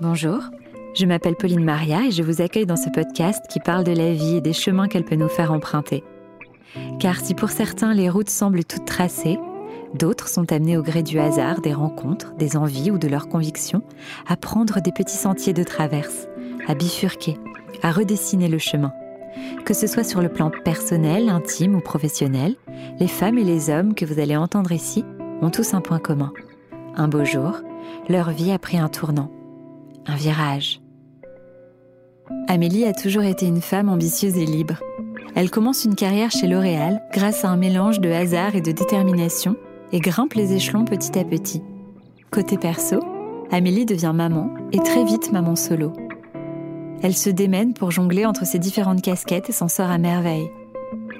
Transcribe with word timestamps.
Bonjour, 0.00 0.38
je 0.94 1.06
m'appelle 1.06 1.34
Pauline 1.34 1.64
Maria 1.64 2.06
et 2.06 2.12
je 2.12 2.22
vous 2.22 2.40
accueille 2.40 2.66
dans 2.66 2.76
ce 2.76 2.88
podcast 2.88 3.44
qui 3.50 3.58
parle 3.58 3.82
de 3.82 3.90
la 3.90 4.12
vie 4.12 4.36
et 4.36 4.40
des 4.40 4.52
chemins 4.52 4.86
qu'elle 4.86 5.04
peut 5.04 5.16
nous 5.16 5.28
faire 5.28 5.50
emprunter. 5.50 6.04
Car 7.00 7.16
si 7.16 7.34
pour 7.34 7.50
certains 7.50 7.94
les 7.94 8.08
routes 8.08 8.30
semblent 8.30 8.64
toutes 8.64 8.84
tracées, 8.84 9.40
d'autres 9.94 10.28
sont 10.28 10.52
amenés 10.52 10.76
au 10.76 10.84
gré 10.84 11.02
du 11.02 11.18
hasard, 11.18 11.60
des 11.62 11.72
rencontres, 11.72 12.32
des 12.36 12.56
envies 12.56 12.92
ou 12.92 12.98
de 12.98 13.08
leurs 13.08 13.28
convictions 13.28 13.82
à 14.28 14.36
prendre 14.36 14.80
des 14.80 14.92
petits 14.92 15.16
sentiers 15.16 15.52
de 15.52 15.64
traverse, 15.64 16.28
à 16.68 16.76
bifurquer, 16.76 17.36
à 17.82 17.90
redessiner 17.90 18.46
le 18.46 18.58
chemin. 18.58 18.92
Que 19.64 19.74
ce 19.74 19.88
soit 19.88 20.04
sur 20.04 20.22
le 20.22 20.28
plan 20.28 20.52
personnel, 20.64 21.28
intime 21.28 21.74
ou 21.74 21.80
professionnel, 21.80 22.54
les 23.00 23.08
femmes 23.08 23.38
et 23.38 23.44
les 23.44 23.68
hommes 23.68 23.96
que 23.96 24.04
vous 24.04 24.20
allez 24.20 24.36
entendre 24.36 24.70
ici 24.70 25.04
ont 25.42 25.50
tous 25.50 25.74
un 25.74 25.80
point 25.80 25.98
commun. 25.98 26.32
Un 26.94 27.08
beau 27.08 27.24
jour, 27.24 27.62
leur 28.08 28.30
vie 28.30 28.52
a 28.52 28.60
pris 28.60 28.78
un 28.78 28.88
tournant, 28.88 29.32
un 30.08 30.16
virage. 30.16 30.80
Amélie 32.48 32.84
a 32.84 32.92
toujours 32.92 33.22
été 33.22 33.46
une 33.46 33.60
femme 33.60 33.88
ambitieuse 33.88 34.36
et 34.36 34.46
libre. 34.46 34.80
Elle 35.34 35.50
commence 35.50 35.84
une 35.84 35.94
carrière 35.94 36.30
chez 36.30 36.46
L'Oréal 36.46 37.02
grâce 37.12 37.44
à 37.44 37.50
un 37.50 37.56
mélange 37.56 38.00
de 38.00 38.10
hasard 38.10 38.56
et 38.56 38.60
de 38.60 38.72
détermination 38.72 39.56
et 39.92 40.00
grimpe 40.00 40.34
les 40.34 40.54
échelons 40.54 40.84
petit 40.84 41.18
à 41.18 41.24
petit. 41.24 41.62
Côté 42.30 42.58
perso, 42.58 43.00
Amélie 43.50 43.86
devient 43.86 44.12
maman 44.14 44.50
et 44.72 44.78
très 44.78 45.04
vite 45.04 45.32
maman 45.32 45.56
solo. 45.56 45.92
Elle 47.02 47.14
se 47.14 47.30
démène 47.30 47.74
pour 47.74 47.90
jongler 47.90 48.26
entre 48.26 48.44
ses 48.44 48.58
différentes 48.58 49.02
casquettes 49.02 49.50
et 49.50 49.52
s'en 49.52 49.68
sort 49.68 49.90
à 49.90 49.98
merveille. 49.98 50.50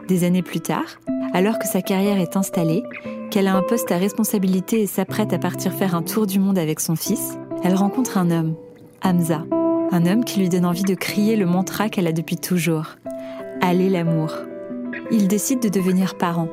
Des 0.08 0.24
années 0.24 0.42
plus 0.42 0.60
tard, 0.60 0.98
alors 1.32 1.58
que 1.58 1.66
sa 1.66 1.82
carrière 1.82 2.18
est 2.18 2.36
installée, 2.36 2.82
qu'elle 3.30 3.46
a 3.46 3.54
un 3.54 3.62
poste 3.62 3.92
à 3.92 3.98
responsabilité 3.98 4.82
et 4.82 4.86
s'apprête 4.86 5.32
à 5.32 5.38
partir 5.38 5.72
faire 5.72 5.94
un 5.94 6.02
tour 6.02 6.26
du 6.26 6.40
monde 6.40 6.58
avec 6.58 6.80
son 6.80 6.96
fils, 6.96 7.38
elle 7.62 7.74
rencontre 7.74 8.18
un 8.18 8.30
homme, 8.30 8.54
Hamza, 9.02 9.44
un 9.90 10.06
homme 10.06 10.24
qui 10.24 10.40
lui 10.40 10.48
donne 10.48 10.66
envie 10.66 10.82
de 10.82 10.94
crier 10.94 11.36
le 11.36 11.46
mantra 11.46 11.88
qu'elle 11.88 12.06
a 12.06 12.12
depuis 12.12 12.36
toujours. 12.36 12.96
Allez 13.60 13.88
l'amour. 13.88 14.32
Ils 15.10 15.28
décident 15.28 15.60
de 15.60 15.68
devenir 15.68 16.16
parents. 16.16 16.48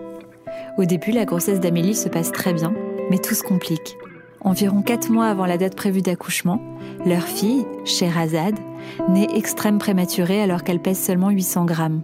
Au 0.78 0.86
début, 0.86 1.12
la 1.12 1.26
grossesse 1.26 1.60
d'Amélie 1.60 1.96
se 1.96 2.10
passe 2.10 2.32
très 2.32 2.54
bien, 2.54 2.74
mais 3.10 3.18
tout 3.18 3.34
se 3.34 3.44
complique. 3.44 3.98
Environ 4.42 4.82
4 4.82 5.10
mois 5.12 5.26
avant 5.26 5.46
la 5.46 5.58
date 5.58 5.76
prévue 5.76 6.02
d'accouchement, 6.02 6.62
leur 7.06 7.24
fille, 7.24 7.66
Sherazade, 7.84 8.60
naît 9.10 9.28
extrême 9.36 9.80
prématurée 9.80 10.42
alors 10.42 10.64
qu'elle 10.64 10.82
pèse 10.82 11.00
seulement 11.00 11.32
800 11.32 11.66
grammes. 11.66 12.02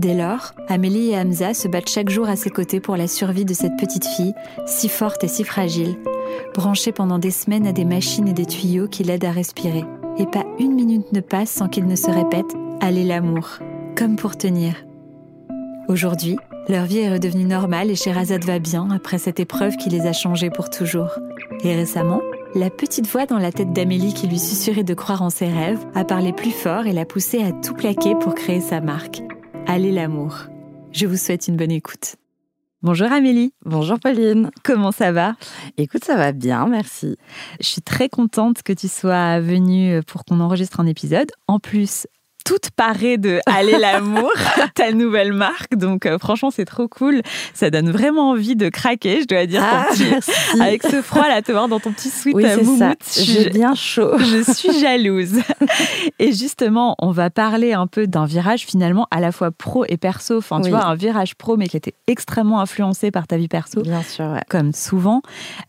Dès 0.00 0.14
lors, 0.14 0.54
Amélie 0.66 1.10
et 1.10 1.18
Hamza 1.18 1.52
se 1.52 1.68
battent 1.68 1.90
chaque 1.90 2.08
jour 2.08 2.26
à 2.26 2.34
ses 2.34 2.48
côtés 2.48 2.80
pour 2.80 2.96
la 2.96 3.06
survie 3.06 3.44
de 3.44 3.52
cette 3.52 3.76
petite 3.76 4.06
fille, 4.06 4.32
si 4.64 4.88
forte 4.88 5.22
et 5.24 5.28
si 5.28 5.44
fragile, 5.44 5.98
branchée 6.54 6.90
pendant 6.90 7.18
des 7.18 7.30
semaines 7.30 7.66
à 7.66 7.72
des 7.72 7.84
machines 7.84 8.26
et 8.26 8.32
des 8.32 8.46
tuyaux 8.46 8.88
qui 8.88 9.04
l'aident 9.04 9.26
à 9.26 9.30
respirer. 9.30 9.84
Et 10.16 10.24
pas 10.24 10.46
une 10.58 10.72
minute 10.72 11.12
ne 11.12 11.20
passe 11.20 11.50
sans 11.50 11.68
qu'il 11.68 11.84
ne 11.84 11.96
se 11.96 12.10
répète 12.10 12.50
Allez 12.80 13.04
l'amour, 13.04 13.58
comme 13.94 14.16
pour 14.16 14.38
tenir. 14.38 14.72
Aujourd'hui, 15.86 16.38
leur 16.70 16.86
vie 16.86 17.00
est 17.00 17.12
redevenue 17.12 17.44
normale 17.44 17.90
et 17.90 17.94
Sherazade 17.94 18.44
va 18.44 18.58
bien 18.58 18.88
après 18.90 19.18
cette 19.18 19.38
épreuve 19.38 19.76
qui 19.76 19.90
les 19.90 20.06
a 20.06 20.14
changés 20.14 20.48
pour 20.48 20.70
toujours. 20.70 21.10
Et 21.62 21.76
récemment, 21.76 22.22
la 22.54 22.70
petite 22.70 23.06
voix 23.06 23.26
dans 23.26 23.38
la 23.38 23.52
tête 23.52 23.74
d'Amélie 23.74 24.14
qui 24.14 24.28
lui 24.28 24.38
susurrait 24.38 24.82
de 24.82 24.94
croire 24.94 25.20
en 25.20 25.28
ses 25.28 25.48
rêves 25.48 25.84
a 25.94 26.04
parlé 26.04 26.32
plus 26.32 26.52
fort 26.52 26.86
et 26.86 26.94
l'a 26.94 27.04
poussée 27.04 27.42
à 27.42 27.52
tout 27.52 27.74
plaquer 27.74 28.14
pour 28.14 28.34
créer 28.34 28.62
sa 28.62 28.80
marque. 28.80 29.20
Allez 29.72 29.92
l'amour. 29.92 30.46
Je 30.90 31.06
vous 31.06 31.16
souhaite 31.16 31.46
une 31.46 31.56
bonne 31.56 31.70
écoute. 31.70 32.16
Bonjour 32.82 33.12
Amélie. 33.12 33.52
Bonjour 33.64 34.00
Pauline. 34.00 34.50
Comment 34.64 34.90
ça 34.90 35.12
va? 35.12 35.36
Écoute, 35.76 36.04
ça 36.04 36.16
va 36.16 36.32
bien, 36.32 36.66
merci. 36.66 37.16
Je 37.60 37.66
suis 37.68 37.80
très 37.80 38.08
contente 38.08 38.64
que 38.64 38.72
tu 38.72 38.88
sois 38.88 39.38
venue 39.38 40.02
pour 40.02 40.24
qu'on 40.24 40.40
enregistre 40.40 40.80
un 40.80 40.86
épisode. 40.86 41.30
En 41.46 41.60
plus, 41.60 42.08
toute 42.44 42.70
parée 42.70 43.18
de 43.18 43.40
Aller 43.46 43.78
l'amour, 43.78 44.30
ta 44.74 44.92
nouvelle 44.92 45.32
marque. 45.32 45.74
Donc 45.74 46.06
euh, 46.06 46.18
franchement, 46.18 46.50
c'est 46.50 46.64
trop 46.64 46.88
cool. 46.88 47.22
Ça 47.54 47.70
donne 47.70 47.90
vraiment 47.90 48.30
envie 48.30 48.56
de 48.56 48.68
craquer, 48.68 49.22
je 49.22 49.26
dois 49.26 49.46
dire. 49.46 49.62
Ah, 49.64 49.86
avec 50.60 50.82
ce 50.82 51.02
froid 51.02 51.26
là, 51.28 51.42
te 51.42 51.52
voir 51.52 51.68
dans 51.68 51.80
ton 51.80 51.92
petit 51.92 52.10
sweat 52.10 52.34
oui, 52.34 52.44
euh, 52.44 52.64
ça. 52.78 52.94
J'ai 53.16 53.50
bien 53.50 53.74
chaud. 53.74 54.18
Je 54.18 54.52
suis 54.52 54.78
jalouse. 54.78 55.40
Et 56.18 56.32
justement, 56.32 56.94
on 56.98 57.10
va 57.10 57.30
parler 57.30 57.72
un 57.72 57.86
peu 57.86 58.06
d'un 58.06 58.26
virage 58.26 58.66
finalement 58.66 59.06
à 59.10 59.20
la 59.20 59.32
fois 59.32 59.50
pro 59.50 59.84
et 59.88 59.96
perso. 59.96 60.38
Enfin, 60.38 60.60
tu 60.60 60.70
vois, 60.70 60.84
un 60.84 60.94
virage 60.94 61.34
pro, 61.34 61.56
mais 61.56 61.68
qui 61.68 61.76
était 61.76 61.94
extrêmement 62.06 62.60
influencé 62.60 63.10
par 63.10 63.26
ta 63.26 63.36
vie 63.36 63.48
perso. 63.48 63.82
Bien 63.82 64.02
sûr, 64.02 64.26
ouais. 64.26 64.42
Comme 64.48 64.72
souvent, 64.72 65.22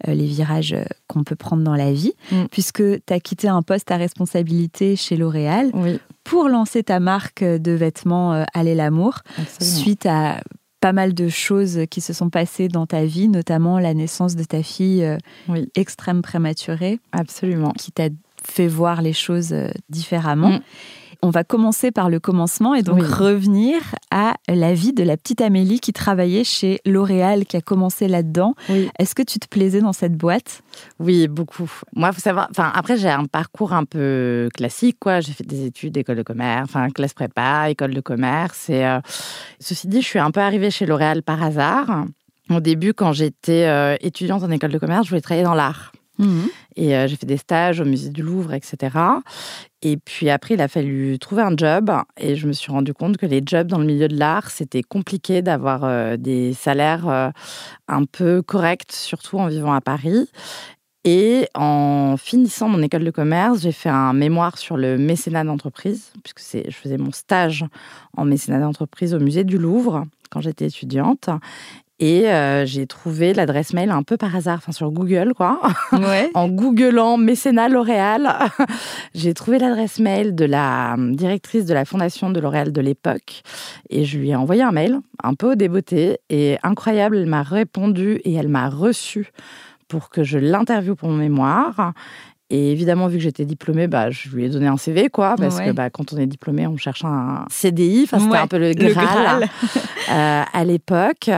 euh, 0.07 0.13
les 0.13 0.25
virages 0.25 0.75
qu'on 1.07 1.23
peut 1.23 1.35
prendre 1.35 1.63
dans 1.63 1.75
la 1.75 1.91
vie, 1.91 2.13
mm. 2.31 2.45
puisque 2.51 2.83
tu 2.83 3.13
as 3.13 3.19
quitté 3.19 3.47
un 3.47 3.61
poste 3.61 3.91
à 3.91 3.97
responsabilité 3.97 4.95
chez 4.95 5.15
L'Oréal. 5.15 5.71
Oui 5.73 5.99
pour 6.31 6.47
lancer 6.47 6.81
ta 6.81 7.01
marque 7.01 7.43
de 7.43 7.71
vêtements 7.73 8.31
euh, 8.33 8.45
Aller 8.53 8.73
l'amour, 8.73 9.19
suite 9.59 10.05
à 10.05 10.41
pas 10.79 10.93
mal 10.93 11.13
de 11.13 11.27
choses 11.27 11.81
qui 11.91 11.99
se 11.99 12.13
sont 12.13 12.29
passées 12.29 12.69
dans 12.69 12.85
ta 12.85 13.03
vie, 13.03 13.27
notamment 13.27 13.79
la 13.79 13.93
naissance 13.93 14.37
de 14.37 14.45
ta 14.45 14.63
fille 14.63 15.03
euh, 15.03 15.17
extrême 15.75 16.21
prématurée. 16.21 17.01
Absolument. 17.11 17.71
Qui 17.71 17.91
t'a 17.91 18.07
fait 18.45 18.69
voir 18.69 19.01
les 19.01 19.11
choses 19.11 19.51
euh, 19.51 19.71
différemment. 19.89 20.51
Mm 20.51 20.61
on 21.21 21.29
va 21.29 21.43
commencer 21.43 21.91
par 21.91 22.09
le 22.09 22.19
commencement 22.19 22.73
et 22.73 22.81
donc 22.81 23.01
revenir 23.03 23.79
à 24.09 24.33
la 24.47 24.73
vie 24.73 24.93
de 24.93 25.03
la 25.03 25.17
petite 25.17 25.41
Amélie 25.41 25.79
qui 25.79 25.93
travaillait 25.93 26.43
chez 26.43 26.81
L'Oréal, 26.85 27.45
qui 27.45 27.57
a 27.57 27.61
commencé 27.61 28.07
là-dedans. 28.07 28.55
Est-ce 28.97 29.13
que 29.13 29.21
tu 29.21 29.39
te 29.39 29.47
plaisais 29.47 29.81
dans 29.81 29.93
cette 29.93 30.15
boîte? 30.15 30.63
Oui, 30.99 31.27
beaucoup. 31.27 31.71
Moi, 31.95 32.11
faut 32.11 32.21
savoir. 32.21 32.47
Enfin, 32.49 32.71
après, 32.73 32.97
j'ai 32.97 33.09
un 33.09 33.25
parcours 33.25 33.73
un 33.73 33.85
peu 33.85 34.49
classique, 34.55 34.97
quoi. 34.99 35.19
J'ai 35.19 35.33
fait 35.33 35.45
des 35.45 35.65
études 35.65 35.93
d'école 35.93 36.17
de 36.17 36.23
commerce, 36.23 36.69
enfin 36.69 36.89
classe 36.89 37.13
prépa, 37.13 37.69
école 37.69 37.93
de 37.93 38.01
commerce. 38.01 38.69
Et 38.69 38.85
euh, 38.85 38.99
ceci 39.59 39.87
dit, 39.87 40.01
je 40.01 40.07
suis 40.07 40.19
un 40.19 40.31
peu 40.31 40.39
arrivée 40.39 40.71
chez 40.71 40.85
L'Oréal 40.85 41.21
par 41.21 41.43
hasard. 41.43 42.05
Au 42.49 42.59
début, 42.59 42.93
quand 42.93 43.13
j'étais 43.13 43.65
euh, 43.65 43.95
étudiante 44.01 44.43
en 44.43 44.49
école 44.49 44.71
de 44.71 44.79
commerce, 44.79 45.05
je 45.05 45.09
voulais 45.09 45.21
travailler 45.21 45.45
dans 45.45 45.53
l'art. 45.53 45.91
Mhm. 46.17 46.49
Et 46.75 46.95
euh, 46.95 47.07
j'ai 47.07 47.15
fait 47.15 47.25
des 47.25 47.37
stages 47.37 47.79
au 47.79 47.85
musée 47.85 48.09
du 48.09 48.21
Louvre, 48.21 48.53
etc. 48.53 48.89
Et 49.83 49.97
puis 49.97 50.29
après, 50.29 50.53
il 50.53 50.61
a 50.61 50.67
fallu 50.67 51.17
trouver 51.17 51.41
un 51.41 51.55
job. 51.55 51.91
Et 52.17 52.35
je 52.35 52.47
me 52.47 52.53
suis 52.53 52.71
rendu 52.71 52.93
compte 52.93 53.17
que 53.17 53.25
les 53.25 53.41
jobs 53.45 53.67
dans 53.67 53.79
le 53.79 53.85
milieu 53.85 54.07
de 54.07 54.17
l'art, 54.17 54.51
c'était 54.51 54.83
compliqué 54.83 55.41
d'avoir 55.41 55.83
euh, 55.83 56.17
des 56.17 56.53
salaires 56.53 57.07
euh, 57.07 57.29
un 57.87 58.05
peu 58.05 58.41
corrects, 58.41 58.91
surtout 58.91 59.39
en 59.39 59.47
vivant 59.47 59.73
à 59.73 59.81
Paris. 59.81 60.29
Et 61.03 61.47
en 61.55 62.15
finissant 62.15 62.69
mon 62.69 62.81
école 62.83 63.03
de 63.03 63.09
commerce, 63.09 63.61
j'ai 63.61 63.71
fait 63.71 63.89
un 63.89 64.13
mémoire 64.13 64.59
sur 64.59 64.77
le 64.77 64.99
mécénat 64.99 65.43
d'entreprise, 65.43 66.13
puisque 66.23 66.63
je 66.69 66.75
faisais 66.75 66.97
mon 66.97 67.11
stage 67.11 67.65
en 68.15 68.23
mécénat 68.23 68.59
d'entreprise 68.59 69.15
au 69.15 69.19
musée 69.19 69.43
du 69.43 69.57
Louvre 69.57 70.05
quand 70.29 70.41
j'étais 70.41 70.67
étudiante. 70.67 71.29
Et 72.01 72.27
euh, 72.31 72.65
j'ai 72.65 72.87
trouvé 72.87 73.31
l'adresse 73.31 73.73
mail 73.73 73.91
un 73.91 74.01
peu 74.01 74.17
par 74.17 74.35
hasard, 74.35 74.57
enfin 74.57 74.71
sur 74.71 74.89
Google, 74.89 75.33
quoi. 75.35 75.61
Ouais. 75.93 76.31
en 76.33 76.49
googlant 76.49 77.17
mécénat 77.17 77.69
L'Oréal, 77.69 78.27
j'ai 79.13 79.35
trouvé 79.35 79.59
l'adresse 79.59 79.99
mail 79.99 80.33
de 80.33 80.45
la 80.45 80.95
euh, 80.95 81.13
directrice 81.13 81.65
de 81.65 81.75
la 81.75 81.85
fondation 81.85 82.31
de 82.31 82.39
L'Oréal 82.39 82.71
de 82.71 82.81
l'époque. 82.81 83.43
Et 83.91 84.03
je 84.03 84.17
lui 84.17 84.31
ai 84.31 84.35
envoyé 84.35 84.63
un 84.63 84.71
mail, 84.71 84.99
un 85.21 85.35
peu 85.35 85.51
au 85.51 85.55
débeauté. 85.55 86.17
Et 86.31 86.57
incroyable, 86.63 87.17
elle 87.17 87.27
m'a 87.27 87.43
répondu 87.43 88.19
et 88.23 88.33
elle 88.33 88.49
m'a 88.49 88.67
reçu 88.67 89.31
pour 89.87 90.09
que 90.09 90.23
je 90.23 90.39
l'interviewe 90.39 90.95
pour 90.95 91.09
mon 91.09 91.17
mémoire. 91.17 91.93
Et 92.53 92.73
évidemment, 92.73 93.07
vu 93.07 93.15
que 93.15 93.23
j'étais 93.23 93.45
diplômée, 93.45 93.87
bah, 93.87 94.09
je 94.09 94.27
lui 94.27 94.43
ai 94.43 94.49
donné 94.49 94.67
un 94.67 94.75
CV, 94.75 95.09
quoi, 95.09 95.35
parce 95.37 95.61
que 95.61 95.71
bah, 95.71 95.89
quand 95.89 96.11
on 96.11 96.17
est 96.17 96.27
diplômé, 96.27 96.67
on 96.67 96.75
cherche 96.75 97.05
un 97.05 97.45
CDI. 97.49 98.01
Enfin, 98.03 98.19
c'était 98.19 98.35
un 98.35 98.47
peu 98.47 98.59
le 98.59 98.73
Graal, 98.73 99.47
euh, 100.11 100.43
à 100.51 100.63
l'époque. 100.65 101.31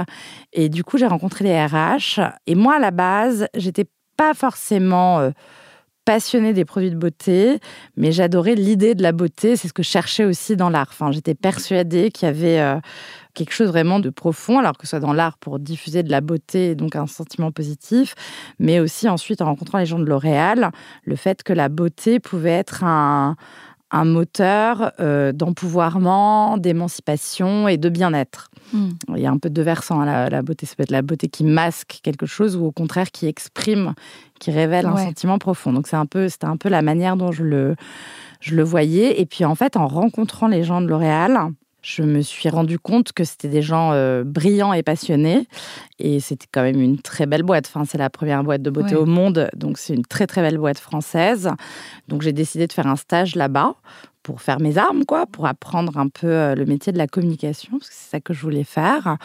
Et 0.53 0.69
du 0.69 0.83
coup, 0.83 0.97
j'ai 0.97 1.05
rencontré 1.05 1.43
les 1.43 1.65
RH. 1.65 2.19
Et 2.47 2.55
moi, 2.55 2.77
à 2.77 2.79
la 2.79 2.89
base, 2.89 3.47
j'étais 3.53 3.85
pas 4.17 4.33
forcément 4.33 5.19
euh, 5.19 5.29
passionnée 6.05 6.53
des 6.53 6.65
produits 6.65 6.91
de 6.91 6.95
beauté, 6.95 7.59
mais 7.97 8.11
j'adorais 8.11 8.55
l'idée 8.55 8.95
de 8.95 9.03
la 9.03 9.11
beauté. 9.11 9.55
C'est 9.55 9.67
ce 9.67 9.73
que 9.73 9.83
je 9.83 9.89
cherchais 9.89 10.25
aussi 10.25 10.55
dans 10.55 10.69
l'art. 10.69 10.87
Enfin, 10.89 11.11
j'étais 11.11 11.35
persuadée 11.35 12.11
qu'il 12.11 12.27
y 12.27 12.29
avait 12.29 12.59
euh, 12.59 12.79
quelque 13.33 13.53
chose 13.53 13.67
vraiment 13.67 13.99
de 13.99 14.09
profond, 14.09 14.59
alors 14.59 14.77
que 14.77 14.85
ce 14.85 14.91
soit 14.91 14.99
dans 14.99 15.13
l'art 15.13 15.37
pour 15.37 15.59
diffuser 15.59 16.03
de 16.03 16.11
la 16.11 16.21
beauté 16.21 16.71
et 16.71 16.75
donc 16.75 16.95
un 16.95 17.07
sentiment 17.07 17.51
positif, 17.51 18.15
mais 18.59 18.79
aussi 18.79 19.07
ensuite 19.09 19.41
en 19.41 19.45
rencontrant 19.45 19.77
les 19.79 19.85
gens 19.85 19.99
de 19.99 20.05
L'Oréal, 20.05 20.71
le 21.03 21.15
fait 21.15 21.43
que 21.43 21.53
la 21.53 21.69
beauté 21.69 22.19
pouvait 22.19 22.51
être 22.51 22.83
un, 22.83 23.35
un 23.93 24.05
moteur 24.05 24.91
euh, 24.99 25.31
d'empouvoirment, 25.31 26.57
d'émancipation 26.57 27.67
et 27.67 27.77
de 27.77 27.89
bien-être. 27.89 28.49
Hmm. 28.73 28.89
Il 29.15 29.21
y 29.21 29.27
a 29.27 29.31
un 29.31 29.37
peu 29.37 29.51
de 29.51 29.61
versants 29.61 30.01
à 30.01 30.29
la, 30.29 30.41
beauté. 30.41 30.65
Ça 30.65 30.75
peut 30.75 30.83
être 30.83 30.91
la 30.91 31.03
beauté 31.03 31.29
qui 31.29 31.43
masque 31.43 31.99
quelque 32.01 32.25
chose 32.25 32.55
ou 32.55 32.65
au 32.65 32.71
contraire 32.71 33.11
qui 33.11 33.27
exprime, 33.27 33.93
qui 34.39 34.49
révèle 34.49 34.87
un 34.87 34.97
sentiment 34.97 35.37
profond. 35.37 35.71
Donc 35.71 35.87
c'est 35.87 35.95
un 35.95 36.07
peu, 36.07 36.27
c'était 36.27 36.47
un 36.47 36.57
peu 36.57 36.69
la 36.69 36.81
manière 36.81 37.15
dont 37.17 37.31
je 37.31 37.43
le, 37.43 37.75
je 38.39 38.55
le 38.55 38.63
voyais. 38.63 39.21
Et 39.21 39.27
puis 39.27 39.45
en 39.45 39.53
fait, 39.53 39.77
en 39.77 39.87
rencontrant 39.87 40.47
les 40.47 40.63
gens 40.63 40.81
de 40.81 40.87
L'Oréal, 40.87 41.51
je 41.83 42.01
me 42.01 42.21
suis 42.21 42.49
rendu 42.49 42.79
compte 42.79 43.11
que 43.11 43.25
c'était 43.25 43.49
des 43.49 43.61
gens 43.61 43.91
euh, 43.91 44.23
brillants 44.25 44.73
et 44.73 44.83
passionnés. 44.83 45.47
Et 45.99 46.21
c'était 46.21 46.47
quand 46.51 46.63
même 46.63 46.81
une 46.81 46.97
très 46.97 47.25
belle 47.25 47.43
boîte. 47.43 47.65
Enfin, 47.67 47.85
c'est 47.85 47.97
la 47.97 48.09
première 48.09 48.43
boîte 48.43 48.61
de 48.61 48.69
beauté 48.69 48.95
au 48.95 49.05
monde. 49.05 49.49
Donc, 49.53 49.77
c'est 49.77 49.93
une 49.93 50.05
très, 50.05 50.25
très 50.25 50.41
belle 50.41 50.57
boîte 50.57 50.79
française. 50.79 51.51
Donc, 52.07 52.21
j'ai 52.21 52.31
décidé 52.31 52.67
de 52.67 52.73
faire 52.73 52.87
un 52.87 52.95
stage 52.95 53.35
là-bas 53.35 53.75
pour 54.23 54.41
faire 54.41 54.61
mes 54.61 54.77
armes, 54.77 55.03
quoi, 55.03 55.25
pour 55.25 55.45
apprendre 55.45 55.97
un 55.97 56.07
peu 56.07 56.27
euh, 56.27 56.55
le 56.55 56.65
métier 56.65 56.93
de 56.93 56.97
la 56.97 57.07
communication, 57.07 57.71
parce 57.77 57.89
que 57.89 57.95
c'est 57.95 58.09
ça 58.11 58.19
que 58.21 58.33
je 58.33 58.41
voulais 58.41 58.63
faire. 58.63 59.17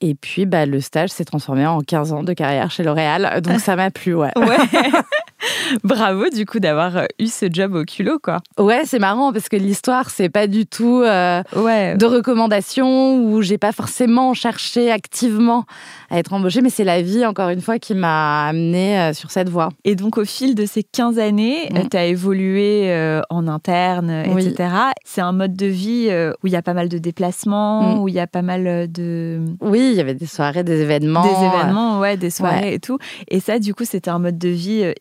Et 0.00 0.14
puis, 0.14 0.46
bah, 0.46 0.64
le 0.64 0.80
stage 0.80 1.10
s'est 1.10 1.26
transformé 1.26 1.66
en 1.66 1.80
15 1.80 2.12
ans 2.14 2.22
de 2.22 2.32
carrière 2.32 2.70
chez 2.70 2.82
L'Oréal. 2.82 3.42
Donc, 3.42 3.60
ça 3.60 3.76
m'a 3.76 3.90
plu, 3.90 4.14
ouais. 4.14 4.32
ouais. 4.38 4.56
Bravo, 5.84 6.28
du 6.30 6.46
coup, 6.46 6.58
d'avoir 6.58 6.96
euh, 6.96 7.04
eu 7.18 7.26
ce 7.26 7.46
job 7.50 7.74
au 7.74 7.84
culot, 7.84 8.18
quoi. 8.22 8.38
Ouais, 8.58 8.82
c'est 8.84 8.98
marrant 8.98 9.32
parce 9.32 9.48
que 9.48 9.56
l'histoire, 9.56 10.10
c'est 10.10 10.28
pas 10.28 10.46
du 10.46 10.66
tout 10.66 11.02
euh, 11.02 11.42
ouais. 11.56 11.96
de 11.96 12.06
recommandations 12.06 13.16
où 13.16 13.42
j'ai 13.42 13.58
pas 13.58 13.72
forcément 13.72 14.34
cherché 14.34 14.90
activement 14.90 15.64
à 16.10 16.18
être 16.18 16.32
embauchée, 16.32 16.60
mais 16.60 16.70
c'est 16.70 16.84
la 16.84 17.02
vie, 17.02 17.24
encore 17.24 17.50
une 17.50 17.60
fois, 17.60 17.78
qui 17.78 17.94
m'a 17.94 18.48
amenée 18.48 18.98
euh, 18.98 19.12
sur 19.12 19.30
cette 19.30 19.48
voie. 19.48 19.68
Et 19.84 19.94
donc, 19.94 20.18
au 20.18 20.24
fil 20.24 20.54
de 20.54 20.66
ces 20.66 20.82
15 20.82 21.18
années, 21.18 21.68
mm. 21.70 21.88
tu 21.90 21.96
as 21.96 22.06
évolué 22.06 22.68
en 23.30 23.48
interne, 23.48 24.10
etc. 24.10 24.70
C'est 25.04 25.20
un 25.20 25.32
mode 25.32 25.54
de 25.54 25.66
vie 25.66 26.10
où 26.42 26.46
il 26.46 26.52
y 26.52 26.56
a 26.56 26.62
pas 26.62 26.74
mal 26.74 26.88
de 26.88 26.98
déplacements, 26.98 27.96
mm. 27.96 28.00
où 28.00 28.08
il 28.08 28.14
y 28.14 28.20
a 28.20 28.26
pas 28.26 28.42
mal 28.42 28.90
de. 28.90 29.40
Oui, 29.60 29.90
il 29.92 29.96
y 29.96 30.00
avait 30.00 30.14
des 30.14 30.26
soirées, 30.26 30.64
des 30.64 30.80
événements. 30.80 31.22
Des 31.22 31.46
événements, 31.46 32.00
ouais, 32.00 32.16
des 32.16 32.30
soirées 32.30 32.74
et 32.74 32.80
tout. 32.80 32.98
Et 33.28 33.40
ça, 33.40 33.58
du 33.58 33.74
coup, 33.74 33.84
c'était 33.84 34.10
un 34.10 34.18
mode 34.18 34.38
de 34.38 34.48
vie 34.48 34.92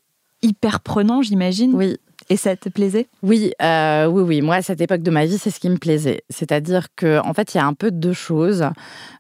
hyper 0.42 0.80
prenant, 0.82 1.22
j'imagine. 1.22 1.74
Oui. 1.74 1.98
Et 2.30 2.36
ça 2.36 2.58
te 2.58 2.68
plaisait? 2.68 3.08
Oui, 3.24 3.54
euh, 3.62 4.06
oui, 4.08 4.22
oui. 4.22 4.42
Moi, 4.42 4.56
à 4.56 4.62
cette 4.62 4.82
époque 4.82 5.02
de 5.02 5.12
ma 5.12 5.26
vie, 5.26 5.38
c'est 5.38 5.50
ce 5.50 5.62
qui 5.62 5.70
me 5.70 5.78
plaisait. 5.78 6.24
C'est-à-dire 6.30 6.88
que, 6.96 7.20
en 7.26 7.34
fait, 7.34 7.54
il 7.54 7.58
y 7.58 7.60
a 7.62 7.66
un 7.66 7.74
peu 7.74 7.90
deux 7.90 8.12
choses. 8.12 8.66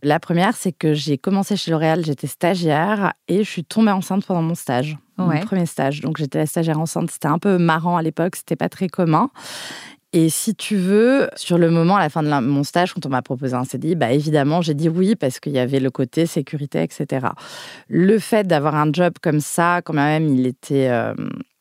La 0.04 0.20
première, 0.20 0.58
c'est 0.58 0.74
que 0.74 0.94
j'ai 0.94 1.18
commencé 1.18 1.56
chez 1.56 1.72
L'Oréal, 1.72 2.04
j'étais 2.06 2.28
stagiaire 2.28 3.14
et 3.30 3.46
je 3.46 3.50
suis 3.50 3.64
tombée 3.64 3.92
enceinte 3.92 4.26
pendant 4.26 4.42
mon 4.42 4.56
stage, 4.56 4.98
mon 5.18 5.40
premier 5.40 5.66
stage. 5.66 6.02
Donc, 6.02 6.18
j'étais 6.18 6.40
la 6.40 6.46
stagiaire 6.48 6.80
enceinte. 6.80 7.10
C'était 7.10 7.30
un 7.30 7.40
peu 7.40 7.58
marrant 7.58 7.96
à 7.96 8.02
l'époque, 8.02 8.36
c'était 8.36 8.58
pas 8.58 8.70
très 8.70 8.90
commun. 8.90 9.30
Et 10.14 10.30
si 10.30 10.56
tu 10.56 10.78
veux, 10.78 11.30
sur 11.36 11.58
le 11.58 11.70
moment, 11.70 11.98
à 11.98 12.00
la 12.00 12.10
fin 12.10 12.24
de 12.24 12.30
mon 12.30 12.64
stage, 12.64 12.94
quand 12.94 13.06
on 13.06 13.10
m'a 13.10 13.22
proposé 13.22 13.56
un 13.56 13.66
CDI, 13.66 13.96
bah 13.96 14.12
évidemment, 14.12 14.62
j'ai 14.62 14.74
dit 14.74 14.88
oui 14.88 15.16
parce 15.16 15.40
qu'il 15.40 15.52
y 15.52 15.60
avait 15.60 15.82
le 15.82 15.92
côté 15.92 16.26
sécurité, 16.26 16.82
etc. 16.82 17.28
Le 17.90 18.18
fait 18.18 18.48
d'avoir 18.48 18.76
un 18.76 18.90
job 18.94 19.16
comme 19.22 19.42
ça, 19.42 19.82
quand 19.84 19.94
même, 19.94 20.30
il 20.30 20.48
était 20.48 20.88
euh, 20.90 21.14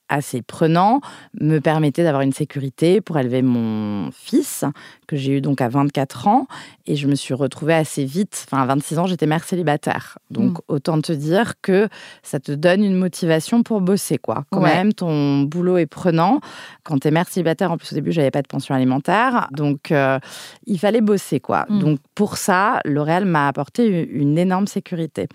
assez 0.09 0.43
prenant, 0.43 1.01
me 1.41 1.59
permettait 1.59 2.05
d'avoir 2.05 2.23
une 2.23 2.33
sécurité 2.33 3.01
pour 3.01 3.19
élever 3.19 3.43
mon 3.43 4.11
fils, 4.13 4.65
que 5.07 5.17
j'ai 5.17 5.39
eu 5.39 5.41
donc 5.41 5.61
à 5.61 5.69
24 5.69 6.29
ans. 6.29 6.47
Et 6.87 6.97
je 6.97 7.09
me 7.09 7.15
suis 7.15 7.35
retrouvée 7.35 7.75
assez 7.75 8.05
vite, 8.05 8.47
enfin 8.47 8.63
à 8.63 8.67
26 8.67 8.99
ans, 8.99 9.07
j'étais 9.07 9.27
mère 9.27 9.45
célibataire. 9.45 10.19
Donc 10.31 10.59
mm. 10.59 10.63
autant 10.69 11.01
te 11.01 11.13
dire 11.13 11.55
que 11.61 11.89
ça 12.23 12.41
te 12.41 12.53
donne 12.53 12.85
une 12.85 12.97
motivation 12.97 13.63
pour 13.63 13.81
bosser, 13.81 14.19
quoi. 14.19 14.45
Quand 14.51 14.61
même, 14.61 14.93
ton 14.93 15.43
boulot 15.43 15.79
est 15.79 15.87
prenant. 15.87 16.41
Quand 16.85 16.99
tu 16.99 17.09
es 17.09 17.11
mère 17.11 17.29
célibataire, 17.29 17.73
en 17.73 17.77
plus 17.77 17.93
au 17.93 17.95
début, 17.95 18.13
j'avais 18.13 18.31
pas 18.31 18.43
de 18.43 18.49
pension 18.49 18.75
alimentaire. 18.75 19.49
Donc 19.53 19.91
euh, 19.91 20.19
il 20.67 20.79
fallait 20.79 21.01
bosser, 21.01 21.41
quoi. 21.41 21.67
Mm. 21.69 21.79
Donc 21.81 21.99
pour 22.15 22.37
ça, 22.37 22.81
L'Oréal 22.85 23.25
m'a 23.25 23.49
apporté 23.49 24.09
une 24.11 24.39
énorme 24.39 24.67
sécurité. 24.67 25.29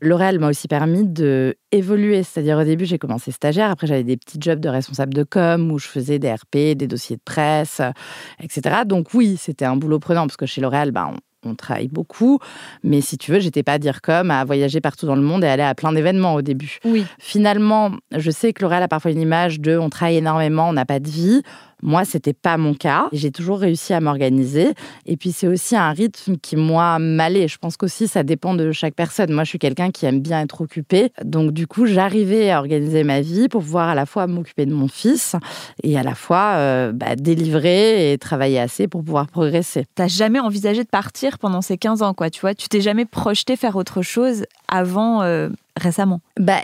L'Oréal 0.00 0.38
m'a 0.38 0.48
aussi 0.48 0.68
permis 0.68 1.06
de 1.06 1.56
évoluer. 1.72 2.22
C'est-à-dire, 2.22 2.58
au 2.58 2.64
début, 2.64 2.84
j'ai 2.86 2.98
commencé 2.98 3.30
stagiaire. 3.30 3.70
Après, 3.70 3.86
j'avais 3.86 4.04
des 4.04 4.16
petits 4.16 4.38
jobs 4.40 4.60
de 4.60 4.68
responsable 4.68 5.14
de 5.14 5.22
com 5.22 5.70
où 5.70 5.78
je 5.78 5.86
faisais 5.86 6.18
des 6.18 6.32
RP, 6.32 6.76
des 6.76 6.86
dossiers 6.86 7.16
de 7.16 7.22
presse, 7.22 7.80
etc. 8.42 8.82
Donc, 8.86 9.07
oui, 9.14 9.36
c'était 9.38 9.64
un 9.64 9.76
boulot 9.76 9.98
prenant 9.98 10.26
parce 10.26 10.36
que 10.36 10.46
chez 10.46 10.60
L'Oréal, 10.60 10.90
ben, 10.90 11.14
on, 11.44 11.54
travaille 11.54 11.88
beaucoup. 11.88 12.38
Mais 12.82 13.00
si 13.00 13.16
tu 13.16 13.32
veux, 13.32 13.40
j'étais 13.40 13.62
pas 13.62 13.74
à 13.74 13.78
dire 13.78 14.02
comme 14.02 14.30
à 14.30 14.44
voyager 14.44 14.80
partout 14.80 15.06
dans 15.06 15.16
le 15.16 15.22
monde 15.22 15.44
et 15.44 15.46
aller 15.46 15.62
à 15.62 15.74
plein 15.74 15.92
d'événements 15.92 16.34
au 16.34 16.42
début. 16.42 16.78
Oui. 16.84 17.06
Finalement, 17.18 17.92
je 18.14 18.30
sais 18.30 18.52
que 18.52 18.62
L'Oréal 18.62 18.82
a 18.82 18.88
parfois 18.88 19.10
une 19.10 19.20
image 19.20 19.60
de 19.60 19.78
on 19.78 19.88
travaille 19.88 20.16
énormément, 20.16 20.68
on 20.68 20.74
n'a 20.74 20.84
pas 20.84 21.00
de 21.00 21.08
vie. 21.08 21.42
Moi, 21.82 22.04
c'était 22.04 22.32
pas 22.32 22.56
mon 22.56 22.74
cas. 22.74 23.08
J'ai 23.12 23.30
toujours 23.30 23.60
réussi 23.60 23.92
à 23.92 24.00
m'organiser. 24.00 24.72
Et 25.06 25.16
puis, 25.16 25.32
c'est 25.32 25.46
aussi 25.46 25.76
un 25.76 25.90
rythme 25.90 26.36
qui, 26.36 26.56
moi, 26.56 26.98
m'allait. 26.98 27.48
Je 27.48 27.58
pense 27.58 27.76
qu'aussi, 27.76 28.08
ça 28.08 28.22
dépend 28.22 28.54
de 28.54 28.72
chaque 28.72 28.94
personne. 28.94 29.32
Moi, 29.32 29.44
je 29.44 29.50
suis 29.50 29.58
quelqu'un 29.58 29.90
qui 29.90 30.06
aime 30.06 30.20
bien 30.20 30.40
être 30.40 30.60
occupé. 30.60 31.12
Donc, 31.24 31.52
du 31.52 31.66
coup, 31.66 31.86
j'arrivais 31.86 32.50
à 32.50 32.58
organiser 32.58 33.04
ma 33.04 33.20
vie 33.20 33.48
pour 33.48 33.62
pouvoir 33.62 33.88
à 33.88 33.94
la 33.94 34.06
fois 34.06 34.26
m'occuper 34.26 34.66
de 34.66 34.74
mon 34.74 34.88
fils 34.88 35.36
et 35.82 35.98
à 35.98 36.02
la 36.02 36.14
fois 36.14 36.54
euh, 36.56 36.92
bah, 36.92 37.16
délivrer 37.16 38.12
et 38.12 38.18
travailler 38.18 38.58
assez 38.58 38.88
pour 38.88 39.04
pouvoir 39.04 39.28
progresser. 39.28 39.84
T'as 39.94 40.08
jamais 40.08 40.40
envisagé 40.40 40.82
de 40.82 40.88
partir 40.88 41.38
pendant 41.38 41.62
ces 41.62 41.78
15 41.78 42.02
ans, 42.02 42.14
quoi, 42.14 42.30
tu 42.30 42.40
vois? 42.40 42.54
Tu 42.54 42.68
t'es 42.68 42.80
jamais 42.80 43.04
projeté 43.04 43.56
faire 43.56 43.76
autre 43.76 44.02
chose 44.02 44.44
avant 44.68 45.22
euh, 45.22 45.48
récemment 45.78 46.20
bah, 46.38 46.60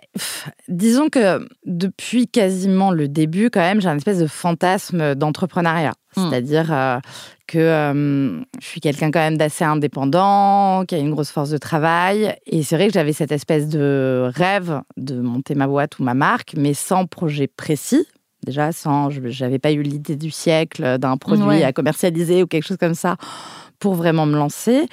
Disons 0.69 1.09
que 1.09 1.47
depuis 1.65 2.29
quasiment 2.29 2.91
le 2.91 3.09
début, 3.09 3.51
quand 3.51 3.61
même, 3.61 3.81
j'ai 3.81 3.89
un 3.89 3.97
espèce 3.97 4.19
de 4.19 4.27
fantasme 4.27 5.15
d'entrepreneuriat. 5.15 5.95
Hmm. 6.17 6.31
C'est-à-dire 6.31 6.73
euh, 6.73 6.99
que 7.47 7.59
euh, 7.59 8.41
je 8.61 8.67
suis 8.67 8.81
quelqu'un 8.81 9.11
quand 9.11 9.21
même 9.21 9.37
d'assez 9.37 9.65
indépendant, 9.65 10.85
qui 10.87 10.95
a 10.95 10.99
une 10.99 11.11
grosse 11.11 11.31
force 11.31 11.51
de 11.51 11.59
travail. 11.59 12.35
Et 12.47 12.63
c'est 12.63 12.77
vrai 12.77 12.87
que 12.89 12.93
j'avais 12.93 13.13
cette 13.13 13.33
espèce 13.33 13.69
de 13.69 14.31
rêve 14.35 14.81
de 14.97 15.21
monter 15.21 15.55
ma 15.55 15.67
boîte 15.67 15.99
ou 15.99 16.05
ma 16.05 16.15
marque, 16.15 16.55
mais 16.57 16.75
sans 16.75 17.07
projet 17.07 17.47
précis. 17.47 18.07
Déjà, 18.45 18.73
sans, 18.73 19.09
j'avais 19.11 19.59
pas 19.59 19.73
eu 19.73 19.83
l'idée 19.83 20.17
du 20.17 20.31
siècle 20.31 20.99
d'un 20.99 21.17
produit 21.17 21.63
à 21.63 21.73
commercialiser 21.73 22.43
ou 22.43 22.47
quelque 22.47 22.67
chose 22.67 22.77
comme 22.77 22.95
ça 22.95 23.17
pour 23.79 23.95
vraiment 23.95 24.27
me 24.27 24.37
lancer. 24.37 24.87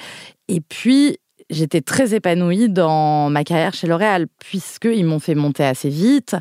Et 0.47 0.62
puis, 0.62 1.17
j'étais 1.51 1.81
très 1.81 2.15
épanouie 2.15 2.69
dans 2.69 3.30
ma 3.30 3.44
carrière 3.44 3.74
chez 3.74 3.86
L'Oréal, 3.86 4.27
puisqu'ils 4.39 5.06
m'ont 5.06 5.19
fait 5.19 5.36
monter 5.36 5.63
assez 5.63 5.89
vite. 5.89 6.36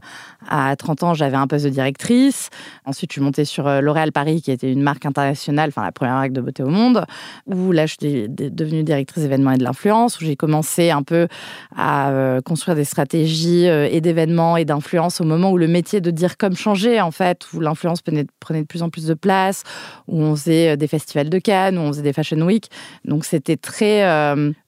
À 0.49 0.75
30 0.77 1.03
ans, 1.03 1.15
j'avais 1.15 1.37
un 1.37 1.47
poste 1.47 1.65
de 1.65 1.71
directrice. 1.71 2.49
Ensuite, 2.87 3.11
je 3.11 3.15
suis 3.15 3.21
montée 3.21 3.45
sur 3.45 3.67
euh, 3.67 3.81
L'Oréal 3.81 4.13
Paris, 4.13 4.41
qui 4.41 4.53
était 4.53 4.73
une 4.73 4.83
marque 4.83 5.05
internationale, 5.05 5.71
enfin 5.71 5.83
la 5.83 5.93
première 5.93 6.15
marque 6.15 6.33
de 6.33 6.41
beauté 6.41 6.63
au 6.63 6.69
monde, 6.69 7.05
où 7.47 7.73
là, 7.73 7.87
je 7.87 7.97
suis 8.01 8.29
devenue 8.29 8.85
directrice 8.85 9.25
événements 9.25 9.53
et 9.53 9.59
de 9.59 9.65
l'influence, 9.65 10.21
où 10.21 10.25
j'ai 10.25 10.37
commencé 10.37 10.91
un 10.91 11.03
peu 11.03 11.27
à 11.77 12.11
euh, 12.11 12.41
construire 12.41 12.77
des 12.77 12.85
stratégies 12.85 13.69
euh, 13.69 13.89
et 13.91 14.01
d'événements 14.01 14.57
et 14.57 14.65
d'influence 14.65 15.21
au 15.21 15.25
moment 15.25 15.51
où 15.51 15.59
le 15.59 15.69
métier 15.69 16.01
de 16.01 16.11
dire 16.11 16.37
comme 16.37 16.57
changeait, 16.57 17.01
en 17.01 17.11
fait, 17.11 17.47
où 17.53 17.61
l'influence 17.61 18.01
prenait 18.03 18.63
de 18.63 18.67
plus 18.67 18.83
en 18.83 18.89
plus 18.89 19.07
de 19.07 19.15
place, 19.15 19.65
où 20.07 20.23
on 20.23 20.37
faisait 20.37 20.77
des 20.77 20.87
festivals 20.87 21.29
de 21.29 21.39
Cannes, 21.39 21.79
où 21.79 21.83
on 21.83 21.89
faisait 21.89 22.03
des 22.03 22.13
Fashion 22.13 22.41
Week. 22.41 22.71
Donc, 23.05 23.25
c'était 23.25 23.57
très 23.57 24.05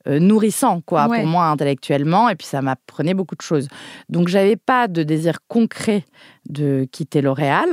nourrissant, 0.07 0.81
quoi, 0.81 1.07
pour 1.07 1.27
moi 1.27 1.47
intellectuellement. 1.47 2.29
Et 2.29 2.35
puis 2.35 2.47
ça 2.47 2.63
m'apprenait 2.63 3.15
beaucoup 3.15 3.37
de 3.37 3.43
choses. 3.43 3.69
Donc 4.09 4.29
j'avais 4.29 4.57
pas 4.57 4.89
de 4.89 5.03
désir 5.03 5.39
concret 5.49 6.05
de 6.49 6.87
quitter 6.91 7.23
L'Oréal. 7.23 7.69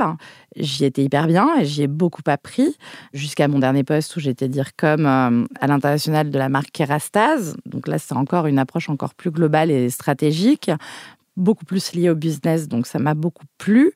J'y 0.55 0.85
étais 0.85 1.03
hyper 1.03 1.27
bien 1.27 1.49
et 1.59 1.65
j'y 1.65 1.83
ai 1.83 1.87
beaucoup 1.87 2.21
appris 2.27 2.75
jusqu'à 3.13 3.47
mon 3.47 3.59
dernier 3.59 3.83
poste 3.83 4.15
où 4.15 4.19
j'étais 4.19 4.47
dire 4.47 4.75
comme 4.75 5.05
euh, 5.05 5.45
à 5.59 5.67
l'international 5.67 6.29
de 6.29 6.37
la 6.37 6.49
marque 6.49 6.71
Kerastase. 6.71 7.55
Donc 7.65 7.87
là, 7.87 7.99
c'est 7.99 8.15
encore 8.15 8.47
une 8.47 8.59
approche 8.59 8.89
encore 8.89 9.13
plus 9.13 9.31
globale 9.31 9.71
et 9.71 9.89
stratégique, 9.89 10.71
beaucoup 11.37 11.65
plus 11.65 11.93
liée 11.93 12.09
au 12.09 12.15
business. 12.15 12.67
Donc 12.67 12.87
ça 12.87 12.99
m'a 12.99 13.13
beaucoup 13.13 13.45
plu. 13.57 13.93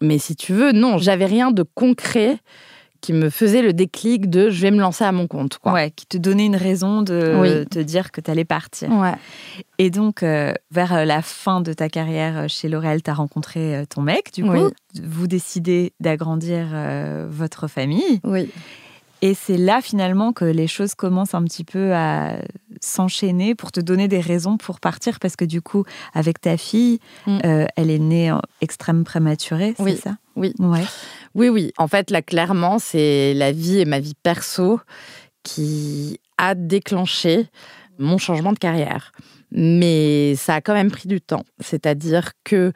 Mais 0.00 0.18
si 0.18 0.34
tu 0.34 0.52
veux, 0.52 0.72
non, 0.72 0.98
j'avais 0.98 1.26
rien 1.26 1.50
de 1.50 1.62
concret 1.62 2.38
qui 3.00 3.12
me 3.12 3.30
faisait 3.30 3.62
le 3.62 3.72
déclic 3.72 4.28
de 4.28 4.50
je 4.50 4.60
vais 4.60 4.70
me 4.70 4.80
lancer 4.80 5.04
à 5.04 5.12
mon 5.12 5.26
compte. 5.26 5.58
Quoi. 5.58 5.72
Ouais, 5.72 5.90
qui 5.90 6.06
te 6.06 6.18
donnait 6.18 6.46
une 6.46 6.56
raison 6.56 7.02
de 7.02 7.64
te 7.70 7.78
dire 7.78 8.12
que 8.12 8.20
tu 8.20 8.30
allais 8.30 8.44
partir. 8.44 8.90
Ouais. 8.90 9.14
Et 9.78 9.90
donc, 9.90 10.22
euh, 10.22 10.52
vers 10.70 10.94
euh, 10.94 11.04
la 11.04 11.22
fin 11.22 11.60
de 11.60 11.72
ta 11.72 11.88
carrière 11.88 12.36
euh, 12.36 12.48
chez 12.48 12.68
L'Oréal, 12.68 13.02
tu 13.02 13.10
as 13.10 13.14
rencontré 13.14 13.84
ton 13.88 14.02
mec, 14.02 14.32
du 14.34 14.44
coup. 14.44 14.70
Vous 15.02 15.26
décidez 15.26 15.92
d'agrandir 16.00 16.68
votre 17.28 17.68
famille. 17.68 18.20
Oui. 18.24 18.50
Et 19.22 19.34
c'est 19.34 19.58
là 19.58 19.80
finalement 19.82 20.32
que 20.32 20.44
les 20.44 20.66
choses 20.66 20.94
commencent 20.94 21.34
un 21.34 21.44
petit 21.44 21.64
peu 21.64 21.92
à 21.94 22.36
s'enchaîner 22.80 23.54
pour 23.54 23.72
te 23.72 23.80
donner 23.80 24.08
des 24.08 24.20
raisons 24.20 24.56
pour 24.56 24.80
partir 24.80 25.20
parce 25.20 25.36
que 25.36 25.44
du 25.44 25.60
coup 25.60 25.84
avec 26.14 26.40
ta 26.40 26.56
fille, 26.56 26.98
mm. 27.26 27.38
elle 27.76 27.90
est 27.90 27.98
née 27.98 28.34
extrême 28.60 29.04
prématurée, 29.04 29.74
c'est 29.78 29.96
ça? 29.96 30.16
Oui. 30.36 30.54
Ouais. 30.58 30.84
Oui, 31.34 31.48
oui. 31.48 31.72
En 31.78 31.88
fait, 31.88 32.10
là, 32.10 32.22
clairement, 32.22 32.78
c'est 32.78 33.34
la 33.34 33.52
vie 33.52 33.80
et 33.80 33.84
ma 33.84 34.00
vie 34.00 34.14
perso 34.14 34.80
qui 35.42 36.18
a 36.38 36.54
déclenché 36.54 37.48
mon 38.00 38.18
changement 38.18 38.52
de 38.52 38.58
carrière. 38.58 39.12
Mais 39.52 40.34
ça 40.36 40.54
a 40.54 40.60
quand 40.60 40.74
même 40.74 40.90
pris 40.90 41.08
du 41.08 41.20
temps. 41.20 41.44
C'est-à-dire 41.58 42.30
que 42.44 42.72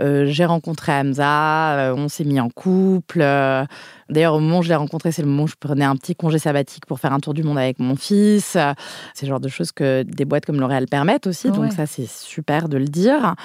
euh, 0.00 0.26
j'ai 0.26 0.44
rencontré 0.44 0.92
Hamza, 0.92 1.78
euh, 1.78 1.94
on 1.96 2.08
s'est 2.08 2.24
mis 2.24 2.40
en 2.40 2.50
couple. 2.50 3.20
Euh, 3.22 3.64
d'ailleurs, 4.10 4.34
au 4.34 4.40
moment 4.40 4.58
où 4.58 4.62
je 4.62 4.68
l'ai 4.68 4.74
rencontré, 4.74 5.12
c'est 5.12 5.22
le 5.22 5.28
moment 5.28 5.44
où 5.44 5.48
je 5.48 5.54
prenais 5.58 5.84
un 5.84 5.96
petit 5.96 6.16
congé 6.16 6.38
sabbatique 6.38 6.84
pour 6.86 6.98
faire 6.98 7.12
un 7.12 7.20
tour 7.20 7.32
du 7.32 7.44
monde 7.44 7.58
avec 7.58 7.78
mon 7.78 7.94
fils. 7.94 8.58
c'est 9.14 9.26
le 9.26 9.28
genre 9.28 9.40
de 9.40 9.48
choses 9.48 9.72
que 9.72 10.02
des 10.02 10.24
boîtes 10.24 10.46
comme 10.46 10.60
L'Oréal 10.60 10.86
permettent 10.86 11.28
aussi. 11.28 11.50
Donc 11.50 11.72
ça, 11.72 11.86
c'est 11.86 12.08
super 12.08 12.68
de 12.68 12.76
le 12.76 12.86
dire. 12.86 13.36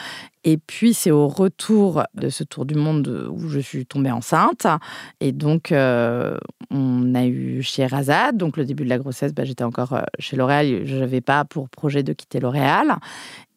Et 0.43 0.57
puis, 0.57 0.95
c'est 0.95 1.11
au 1.11 1.27
retour 1.27 2.03
de 2.15 2.29
ce 2.29 2.43
tour 2.43 2.65
du 2.65 2.73
monde 2.73 3.29
où 3.31 3.47
je 3.47 3.59
suis 3.59 3.85
tombée 3.85 4.09
enceinte. 4.09 4.65
Et 5.19 5.31
donc, 5.31 5.71
euh, 5.71 6.35
on 6.71 7.13
a 7.13 7.25
eu 7.25 7.61
chez 7.61 7.85
Razad. 7.85 8.37
Donc, 8.37 8.57
le 8.57 8.65
début 8.65 8.83
de 8.83 8.89
la 8.89 8.97
grossesse, 8.97 9.33
bah, 9.33 9.43
j'étais 9.43 9.63
encore 9.63 9.93
euh, 9.93 10.01
chez 10.17 10.35
L'Oréal. 10.35 10.81
Je 10.85 10.95
n'avais 10.95 11.21
pas 11.21 11.45
pour 11.45 11.69
projet 11.69 12.01
de 12.01 12.11
quitter 12.13 12.39
L'Oréal. 12.39 12.95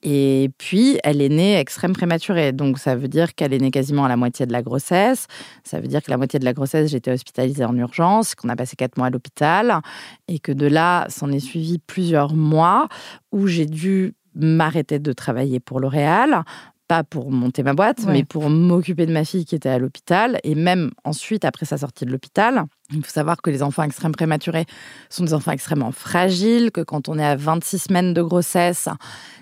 Et 0.03 0.51
puis, 0.59 0.99
elle 1.05 1.23
est 1.23 1.31
née 1.31 1.59
extrême 1.59 1.95
prématurée. 1.95 2.53
Donc, 2.53 2.79
ça 2.79 2.97
veut 2.97 3.09
dire 3.09 3.35
qu'elle 3.35 3.55
est 3.55 3.59
née 3.59 3.71
quasiment 3.71 4.05
à 4.05 4.09
la 4.09 4.19
moitié 4.19 4.45
de 4.45 4.53
la 4.53 4.63
grossesse. 4.63 5.27
Ça 5.65 5.81
veut 5.81 5.89
dire 5.89 6.03
que 6.03 6.11
la 6.11 6.19
moitié 6.19 6.39
de 6.39 6.45
la 6.45 6.53
grossesse, 6.53 6.91
j'étais 6.91 7.13
hospitalisée 7.13 7.65
en 7.65 7.75
urgence, 7.79 8.35
qu'on 8.35 8.51
a 8.51 8.57
passé 8.57 8.77
quatre 8.77 8.99
mois 8.99 9.07
à 9.07 9.11
l'hôpital. 9.11 9.81
Et 10.29 10.39
que 10.39 10.53
de 10.53 10.67
là, 10.67 11.07
s'en 11.09 11.33
est 11.33 11.41
suivi 11.41 11.79
plusieurs 11.79 12.35
mois 12.35 12.89
où 13.33 13.47
j'ai 13.47 13.65
dû 13.65 14.15
m'arrêter 14.35 14.99
de 14.99 15.13
travailler 15.13 15.61
pour 15.61 15.81
L'Oréal 15.81 16.45
pas 16.89 17.05
pour 17.05 17.31
monter 17.31 17.63
ma 17.63 17.75
boîte, 17.75 18.05
mais 18.07 18.25
pour 18.25 18.51
m'occuper 18.51 19.07
de 19.07 19.13
ma 19.13 19.25
fille 19.25 19.45
qui 19.45 19.55
était 19.55 19.69
à 19.69 19.79
l'hôpital. 19.79 20.39
Et 20.45 20.55
même 20.55 20.91
ensuite, 21.05 21.45
après 21.45 21.67
sa 21.67 21.79
sortie 21.79 22.05
de 22.05 22.11
l'hôpital, 22.11 22.65
il 22.93 23.03
faut 23.03 23.11
savoir 23.11 23.41
que 23.41 23.49
les 23.49 23.63
enfants 23.63 23.83
extrêmement 23.83 24.13
prématurés 24.13 24.67
sont 25.09 25.25
des 25.25 25.33
enfants 25.33 25.53
extrêmement 25.53 25.91
fragiles, 25.91 26.71
que 26.71 26.83
quand 26.83 27.09
on 27.09 27.19
est 27.19 27.25
à 27.25 27.35
26 27.35 27.79
semaines 27.79 28.13
de 28.13 28.21
grossesse, 28.21 28.89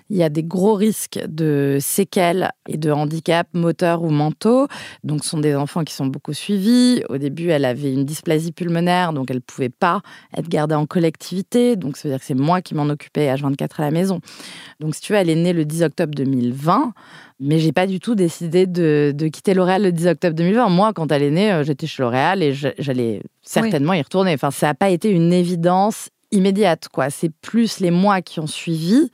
il 0.09 0.15
y 0.17 0.23
a 0.23 0.29
des 0.29 0.43
gros 0.43 0.75
risques 0.75 1.19
de 1.27 1.77
séquelles 1.81 2.51
et 2.69 2.77
de 2.77 2.91
handicaps 2.91 3.49
moteurs 3.53 4.03
ou 4.03 4.11
mentaux. 4.11 4.67
Donc, 5.03 5.23
ce 5.23 5.31
sont 5.31 5.39
des 5.39 5.55
enfants 5.55 5.83
qui 5.83 5.93
sont 5.93 6.05
beaucoup 6.05 6.33
suivis. 6.33 7.03
Au 7.09 7.17
début, 7.17 7.49
elle 7.49 7.65
avait 7.65 7.91
une 7.91 8.05
dysplasie 8.05 8.51
pulmonaire, 8.51 9.11
donc 9.11 9.29
elle 9.29 9.37
ne 9.37 9.41
pouvait 9.41 9.69
pas 9.69 10.01
être 10.37 10.47
gardée 10.47 10.75
en 10.75 10.85
collectivité. 10.85 11.75
Donc, 11.75 11.97
ça 11.97 12.07
veut 12.07 12.13
dire 12.13 12.19
que 12.19 12.25
c'est 12.25 12.35
moi 12.35 12.61
qui 12.61 12.75
m'en 12.75 12.87
occupais 12.89 13.27
à 13.27 13.35
24 13.35 13.79
à 13.81 13.83
la 13.83 13.91
maison. 13.91 14.21
Donc, 14.79 14.95
si 14.95 15.01
tu 15.01 15.13
veux, 15.13 15.19
elle 15.19 15.29
est 15.29 15.35
née 15.35 15.53
le 15.53 15.65
10 15.65 15.83
octobre 15.83 16.13
2020. 16.15 16.93
Mais 17.39 17.59
j'ai 17.59 17.73
pas 17.73 17.87
du 17.87 17.99
tout 17.99 18.15
décidé 18.15 18.67
de, 18.67 19.13
quitter 19.27 19.53
L'Oréal 19.53 19.83
le 19.83 19.91
10 19.91 20.07
octobre 20.07 20.35
2020. 20.35 20.69
Moi, 20.69 20.93
quand 20.93 21.11
elle 21.11 21.23
est 21.23 21.31
née, 21.31 21.51
euh, 21.51 21.63
j'étais 21.63 21.87
chez 21.87 22.01
L'Oréal 22.01 22.41
et 22.41 22.53
j'allais 22.53 23.21
certainement 23.43 23.93
y 23.93 24.01
retourner. 24.01 24.33
Enfin, 24.33 24.51
ça 24.51 24.67
n'a 24.67 24.73
pas 24.73 24.89
été 24.89 25.09
une 25.09 25.33
évidence 25.33 26.09
immédiate, 26.31 26.87
quoi. 26.89 27.09
C'est 27.09 27.31
plus 27.41 27.79
les 27.79 27.91
mois 27.91 28.21
qui 28.21 28.39
ont 28.39 28.47
suivi 28.47 29.09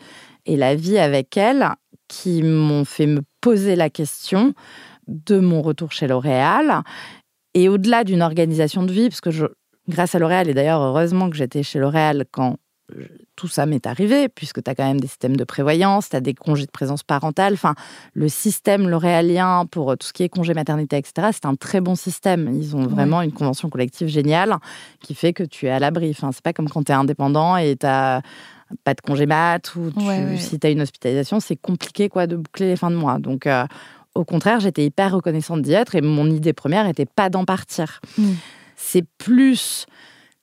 et 0.46 0.56
la 0.56 0.76
vie 0.76 0.98
avec 0.98 1.36
elle 1.36 1.68
qui 2.08 2.42
m'ont 2.42 2.86
fait 2.86 3.06
me 3.06 3.22
poser 3.42 3.76
la 3.76 3.90
question 3.90 4.54
de 5.08 5.40
mon 5.40 5.62
retour 5.62 5.92
chez 5.92 6.08
L'Oréal. 6.08 6.82
Et 7.54 7.68
au-delà 7.70 8.04
d'une 8.04 8.22
organisation 8.22 8.84
de 8.84 8.92
vie, 8.92 9.10
parce 9.10 9.22
que 9.22 9.30
grâce 9.88 10.16
à 10.16 10.20
L'Oréal, 10.20 10.50
et 10.50 10.54
d'ailleurs 10.54 10.82
heureusement 10.82 11.30
que 11.30 11.36
j'étais 11.36 11.64
chez 11.64 11.80
L'Oréal 11.80 12.26
quand 12.32 12.58
tout 13.36 13.48
ça 13.48 13.66
m'est 13.66 13.86
arrivé, 13.88 14.30
puisque 14.30 14.64
tu 14.64 14.70
as 14.70 14.76
quand 14.76 14.86
même 14.86 15.00
des 15.00 15.08
systèmes 15.08 15.38
de 15.38 15.44
prévoyance, 15.44 16.10
tu 16.10 16.16
as 16.16 16.22
des 16.22 16.34
congés 16.34 16.66
de 16.66 16.72
présence 16.72 17.04
parentale. 17.04 17.54
Enfin, 17.54 17.76
le 18.14 18.28
système 18.30 18.90
l'oréalien 18.90 19.66
pour 19.66 19.98
tout 19.98 20.08
ce 20.08 20.14
qui 20.14 20.24
est 20.24 20.30
congé 20.30 20.54
maternité, 20.54 20.98
etc., 20.98 21.30
c'est 21.32 21.46
un 21.46 21.56
très 21.56 21.82
bon 21.82 21.96
système. 21.96 22.54
Ils 22.54 22.76
ont 22.76 22.88
vraiment 22.88 23.22
une 23.22 23.32
convention 23.32 23.70
collective 23.70 24.08
géniale 24.08 24.58
qui 25.02 25.16
fait 25.16 25.34
que 25.34 25.44
tu 25.44 25.68
es 25.68 25.70
à 25.70 25.80
l'abri. 25.80 26.10
Enfin, 26.12 26.32
c'est 26.32 26.44
pas 26.44 26.54
comme 26.54 26.70
quand 26.70 26.84
tu 26.84 26.92
es 26.92 26.96
indépendant 26.96 27.58
et 27.58 27.76
tu 27.76 27.88
pas 28.84 28.94
de 28.94 29.02
congé 29.02 29.26
mat 29.26 29.76
ou 29.76 29.92
si 30.38 30.60
tu 30.60 30.68
as 30.68 30.70
une 30.70 30.82
hospitalisation, 30.82 31.40
c'est 31.40 31.56
compliqué 31.56 32.10
quoi 32.10 32.28
de 32.28 32.36
boucler 32.36 32.68
les 32.68 32.76
fins 32.76 32.92
de 32.92 32.96
mois. 32.96 33.18
Donc, 33.18 33.48
euh, 33.48 33.66
au 34.16 34.26
contraire, 34.26 34.60
j'étais 34.60 34.86
hyper 34.86 35.14
reconnaissante 35.14 35.62
d'y 35.62 35.74
être 35.74 35.96
et 35.96 36.02
mon 36.02 36.30
idée 36.30 36.54
première 36.54 36.86
n'était 36.86 37.06
pas 37.06 37.30
d'en 37.30 37.46
partir. 37.46 38.00
Mm. 38.18 38.34
C'est 38.76 39.06
plus 39.18 39.86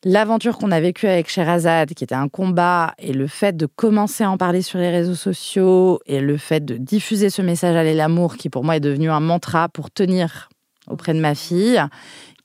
l'aventure 0.06 0.56
qu'on 0.56 0.70
a 0.70 0.80
vécue 0.80 1.06
avec 1.06 1.28
Sherazade, 1.28 1.92
qui 1.92 2.04
était 2.04 2.14
un 2.14 2.28
combat, 2.28 2.94
et 2.98 3.12
le 3.12 3.26
fait 3.26 3.56
de 3.56 3.66
commencer 3.66 4.22
à 4.22 4.30
en 4.30 4.38
parler 4.38 4.62
sur 4.62 4.78
les 4.78 4.90
réseaux 4.90 5.16
sociaux, 5.16 5.98
et 6.06 6.20
le 6.20 6.36
fait 6.36 6.64
de 6.64 6.76
diffuser 6.76 7.28
ce 7.28 7.42
message 7.42 7.74
à 7.74 7.82
l'amour, 7.82 8.36
qui 8.36 8.48
pour 8.48 8.62
moi 8.62 8.76
est 8.76 8.80
devenu 8.80 9.10
un 9.10 9.18
mantra 9.18 9.68
pour 9.68 9.90
tenir 9.90 10.48
auprès 10.88 11.12
de 11.12 11.18
ma 11.18 11.34
fille, 11.34 11.82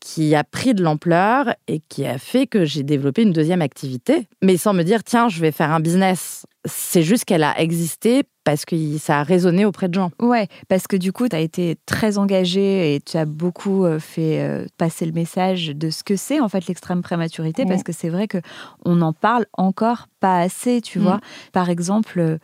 qui 0.01 0.35
a 0.35 0.43
pris 0.43 0.73
de 0.73 0.83
l'ampleur 0.83 1.55
et 1.67 1.79
qui 1.87 2.05
a 2.05 2.17
fait 2.17 2.47
que 2.47 2.65
j'ai 2.65 2.83
développé 2.83 3.21
une 3.21 3.31
deuxième 3.31 3.61
activité, 3.61 4.27
mais 4.41 4.57
sans 4.57 4.73
me 4.73 4.83
dire, 4.83 5.03
tiens, 5.03 5.29
je 5.29 5.39
vais 5.39 5.51
faire 5.51 5.71
un 5.71 5.79
business. 5.79 6.45
C'est 6.65 7.03
juste 7.03 7.23
qu'elle 7.25 7.43
a 7.43 7.59
existé 7.59 8.23
parce 8.43 8.65
que 8.65 8.75
ça 8.97 9.19
a 9.19 9.23
résonné 9.23 9.63
auprès 9.63 9.87
de 9.89 9.93
gens. 9.93 10.11
Ouais, 10.19 10.47
parce 10.67 10.87
que 10.87 10.95
du 10.95 11.13
coup, 11.13 11.29
tu 11.29 11.35
as 11.35 11.39
été 11.39 11.77
très 11.85 12.17
engagée 12.17 12.95
et 12.95 12.99
tu 12.99 13.15
as 13.17 13.25
beaucoup 13.25 13.85
euh, 13.85 13.99
fait 13.99 14.41
euh, 14.41 14.65
passer 14.77 15.05
le 15.05 15.11
message 15.11 15.67
de 15.67 15.91
ce 15.91 16.03
que 16.03 16.15
c'est 16.15 16.39
en 16.39 16.49
fait 16.49 16.65
l'extrême 16.67 17.03
prématurité, 17.03 17.65
parce 17.65 17.83
que 17.83 17.93
c'est 17.93 18.09
vrai 18.09 18.27
que 18.27 18.39
on 18.83 19.01
en 19.01 19.13
parle 19.13 19.45
encore 19.53 20.07
pas 20.19 20.39
assez, 20.39 20.81
tu 20.81 20.97
mm. 20.97 21.03
vois. 21.03 21.19
Par 21.53 21.69
exemple, 21.69 22.39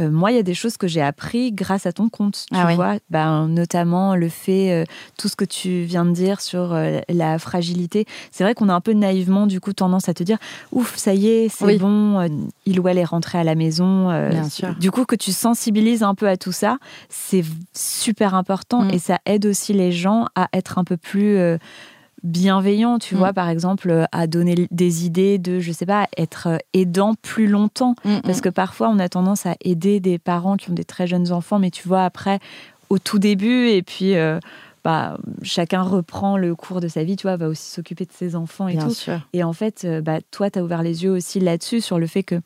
euh, 0.00 0.10
moi, 0.10 0.32
il 0.32 0.36
y 0.36 0.38
a 0.38 0.42
des 0.42 0.54
choses 0.54 0.78
que 0.78 0.86
j'ai 0.86 1.02
appris 1.02 1.52
grâce 1.52 1.84
à 1.84 1.92
ton 1.92 2.08
compte, 2.08 2.46
tu 2.50 2.56
ah 2.56 2.74
vois. 2.74 2.96
Ben, 3.10 3.46
notamment 3.48 4.16
le 4.16 4.30
fait, 4.30 4.72
euh, 4.72 4.84
tout 5.18 5.28
ce 5.28 5.36
que 5.36 5.44
tu 5.44 5.82
viens 5.82 6.06
de 6.06 6.12
dire 6.12 6.40
sur 6.40 6.72
euh, 6.72 7.00
la 7.10 7.38
fragilité. 7.38 8.06
C'est 8.30 8.42
vrai 8.42 8.54
qu'on 8.54 8.70
a 8.70 8.74
un 8.74 8.80
peu 8.80 8.94
naïvement, 8.94 9.46
du 9.46 9.60
coup, 9.60 9.74
tendance 9.74 10.08
à 10.08 10.14
te 10.14 10.22
dire, 10.22 10.38
ouf, 10.72 10.96
ça 10.96 11.12
y 11.12 11.28
est, 11.28 11.48
c'est 11.50 11.76
bon, 11.76 12.26
il 12.64 12.80
ou 12.80 12.88
elle 12.88 12.98
est 12.98 13.04
rentré 13.04 13.38
à 13.38 13.44
la 13.44 13.54
maison. 13.54 14.08
Bien 14.30 14.48
sûr. 14.48 14.74
Du 14.76 14.90
coup, 14.90 15.04
que 15.04 15.16
tu 15.16 15.30
sensibilises 15.30 16.02
un 16.02 16.14
peu 16.14 16.28
à 16.28 16.38
tout 16.38 16.52
ça, 16.52 16.78
c'est 17.10 17.44
super 17.74 18.34
important 18.34 18.82
mm. 18.84 18.90
et 18.90 18.98
ça 18.98 19.18
aide 19.26 19.44
aussi 19.44 19.74
les 19.74 19.92
gens 19.92 20.26
à 20.34 20.48
être 20.54 20.78
un 20.78 20.84
peu 20.84 20.96
plus 20.96 21.38
bienveillant, 22.22 22.98
tu 22.98 23.14
mm. 23.14 23.18
vois, 23.18 23.32
par 23.32 23.48
exemple, 23.48 23.90
euh, 23.90 24.04
à 24.12 24.26
donner 24.26 24.68
des 24.70 25.06
idées 25.06 25.38
de, 25.38 25.60
je 25.60 25.72
sais 25.72 25.86
pas, 25.86 26.08
être 26.16 26.48
euh, 26.48 26.58
aidant 26.72 27.14
plus 27.20 27.48
longtemps. 27.48 27.94
Mm, 28.04 28.16
mm. 28.16 28.22
Parce 28.22 28.40
que 28.40 28.48
parfois, 28.48 28.88
on 28.88 28.98
a 28.98 29.08
tendance 29.08 29.46
à 29.46 29.56
aider 29.62 30.00
des 30.00 30.18
parents 30.18 30.56
qui 30.56 30.70
ont 30.70 30.74
des 30.74 30.84
très 30.84 31.06
jeunes 31.06 31.32
enfants, 31.32 31.58
mais 31.58 31.70
tu 31.70 31.86
vois, 31.88 32.04
après, 32.04 32.38
au 32.90 32.98
tout 32.98 33.18
début, 33.18 33.68
et 33.68 33.82
puis. 33.82 34.16
Euh, 34.16 34.38
bah, 34.84 35.16
chacun 35.44 35.82
reprend 35.82 36.36
le 36.36 36.56
cours 36.56 36.80
de 36.80 36.88
sa 36.88 37.04
vie, 37.04 37.14
tu 37.14 37.28
vois, 37.28 37.36
va 37.36 37.46
aussi 37.46 37.70
s'occuper 37.70 38.04
de 38.04 38.10
ses 38.10 38.34
enfants 38.34 38.66
et 38.66 38.74
Bien 38.74 38.88
tout. 38.88 38.94
Sûr. 38.94 39.20
Et 39.32 39.44
en 39.44 39.52
fait, 39.52 39.86
bah, 40.02 40.18
toi, 40.32 40.50
tu 40.50 40.58
as 40.58 40.64
ouvert 40.64 40.82
les 40.82 41.04
yeux 41.04 41.12
aussi 41.12 41.38
là-dessus, 41.38 41.80
sur 41.80 42.00
le 42.00 42.08
fait 42.08 42.24
que 42.24 42.40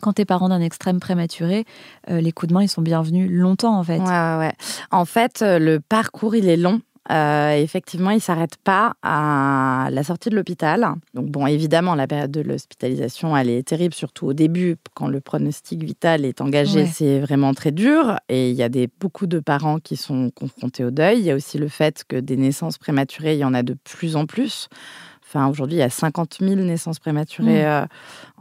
quand 0.00 0.14
t'es 0.14 0.24
parent 0.24 0.48
d'un 0.48 0.60
extrême 0.60 0.98
prématuré, 0.98 1.66
les 2.08 2.32
coups 2.32 2.48
de 2.48 2.54
main, 2.54 2.64
ils 2.64 2.68
sont 2.68 2.82
bienvenus 2.82 3.30
longtemps, 3.30 3.78
en 3.78 3.84
fait. 3.84 4.00
Ouais, 4.00 4.38
ouais. 4.38 4.52
En 4.90 5.04
fait, 5.04 5.38
le 5.40 5.78
parcours, 5.78 6.34
il 6.34 6.48
est 6.48 6.56
long. 6.56 6.80
Euh, 7.10 7.56
effectivement, 7.56 8.10
il 8.10 8.16
ne 8.16 8.20
s'arrête 8.20 8.56
pas 8.62 8.94
à 9.02 9.88
la 9.90 10.02
sortie 10.02 10.28
de 10.28 10.36
l'hôpital. 10.36 10.86
Donc 11.14 11.26
bon, 11.30 11.46
évidemment, 11.46 11.94
la 11.94 12.06
période 12.06 12.30
de 12.30 12.40
l'hospitalisation, 12.40 13.36
elle 13.36 13.48
est 13.48 13.66
terrible, 13.66 13.94
surtout 13.94 14.26
au 14.26 14.32
début, 14.34 14.76
quand 14.94 15.08
le 15.08 15.20
pronostic 15.20 15.82
vital 15.82 16.24
est 16.24 16.40
engagé, 16.40 16.86
c'est 16.86 17.20
vraiment 17.20 17.54
très 17.54 17.72
dur. 17.72 18.18
Et 18.28 18.50
il 18.50 18.56
y 18.56 18.62
a 18.62 18.68
des, 18.68 18.88
beaucoup 19.00 19.26
de 19.26 19.40
parents 19.40 19.78
qui 19.78 19.96
sont 19.96 20.30
confrontés 20.34 20.84
au 20.84 20.90
deuil. 20.90 21.18
Il 21.20 21.24
y 21.24 21.30
a 21.30 21.34
aussi 21.34 21.58
le 21.58 21.68
fait 21.68 22.04
que 22.06 22.16
des 22.16 22.36
naissances 22.36 22.78
prématurées, 22.78 23.34
il 23.34 23.40
y 23.40 23.44
en 23.44 23.54
a 23.54 23.62
de 23.62 23.74
plus 23.74 24.16
en 24.16 24.26
plus. 24.26 24.68
Enfin, 25.28 25.46
aujourd'hui, 25.48 25.76
il 25.76 25.80
y 25.80 25.82
a 25.82 25.90
50 25.90 26.38
000 26.40 26.54
naissances 26.62 26.98
prématurées 26.98 27.62
mmh. 27.62 27.66
euh, 27.66 27.86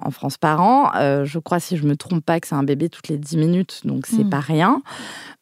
en 0.01 0.09
France 0.09 0.37
par 0.37 0.61
an. 0.61 0.91
Euh, 0.95 1.25
je 1.25 1.37
crois, 1.37 1.59
si 1.59 1.75
je 1.75 1.85
me 1.85 1.97
trompe 1.97 2.23
pas, 2.23 2.39
que 2.39 2.47
c'est 2.47 2.55
un 2.55 2.63
bébé 2.63 2.87
toutes 2.87 3.09
les 3.09 3.17
10 3.17 3.35
minutes, 3.35 3.81
donc 3.83 4.07
c'est 4.07 4.23
mmh. 4.23 4.29
pas 4.29 4.39
rien. 4.39 4.81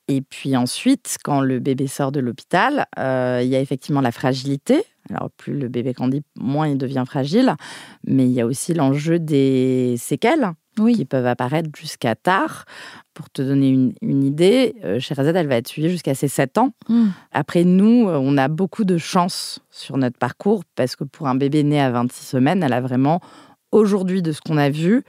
Et 0.07 0.21
puis 0.21 0.57
ensuite, 0.57 1.17
quand 1.23 1.41
le 1.41 1.59
bébé 1.59 1.85
sort 1.85 2.11
de 2.11 2.19
l'hôpital, 2.19 2.87
euh, 2.97 3.41
il 3.43 3.49
y 3.49 3.55
a 3.55 3.59
effectivement 3.59 4.01
la 4.01 4.11
fragilité. 4.11 4.83
Alors 5.09 5.29
plus 5.29 5.53
le 5.57 5.67
bébé 5.67 5.93
grandit, 5.93 6.23
moins 6.35 6.67
il 6.67 6.79
devient 6.79 7.03
fragile. 7.05 7.55
Mais 8.07 8.25
il 8.25 8.31
y 8.31 8.41
a 8.41 8.47
aussi 8.47 8.73
l'enjeu 8.73 9.19
des 9.19 9.95
séquelles 9.99 10.51
qui 10.75 11.05
peuvent 11.05 11.25
apparaître 11.25 11.69
jusqu'à 11.77 12.15
tard. 12.15 12.65
Pour 13.13 13.29
te 13.29 13.41
donner 13.41 13.69
une, 14.01 14.23
idée, 14.23 14.75
euh, 14.83 14.99
Sherazade, 14.99 15.35
elle 15.37 15.47
va 15.47 15.55
être 15.55 15.69
suivie 15.69 15.89
jusqu'à 15.89 16.15
ses 16.15 16.27
7 16.27 16.57
ans. 16.57 16.71
Hmm. 16.89 17.07
Après, 17.31 17.63
nous, 17.63 18.09
euh, 18.09 18.17
on 18.21 18.37
a 18.37 18.49
beaucoup 18.49 18.83
de 18.83 18.97
chance 18.97 19.59
sur 19.71 19.97
notre 19.97 20.17
parcours 20.17 20.63
parce 20.75 20.95
que 20.97 21.05
pour 21.05 21.27
un 21.27 21.35
bébé 21.35 21.63
né 21.63 21.79
à 21.79 21.91
26 21.91 22.25
semaines, 22.25 22.61
elle 22.61 22.73
a 22.73 22.81
vraiment, 22.81 23.21
aujourd'hui, 23.71 24.21
de 24.21 24.33
ce 24.33 24.41
qu'on 24.41 24.57
a 24.57 24.69
vu, 24.69 25.03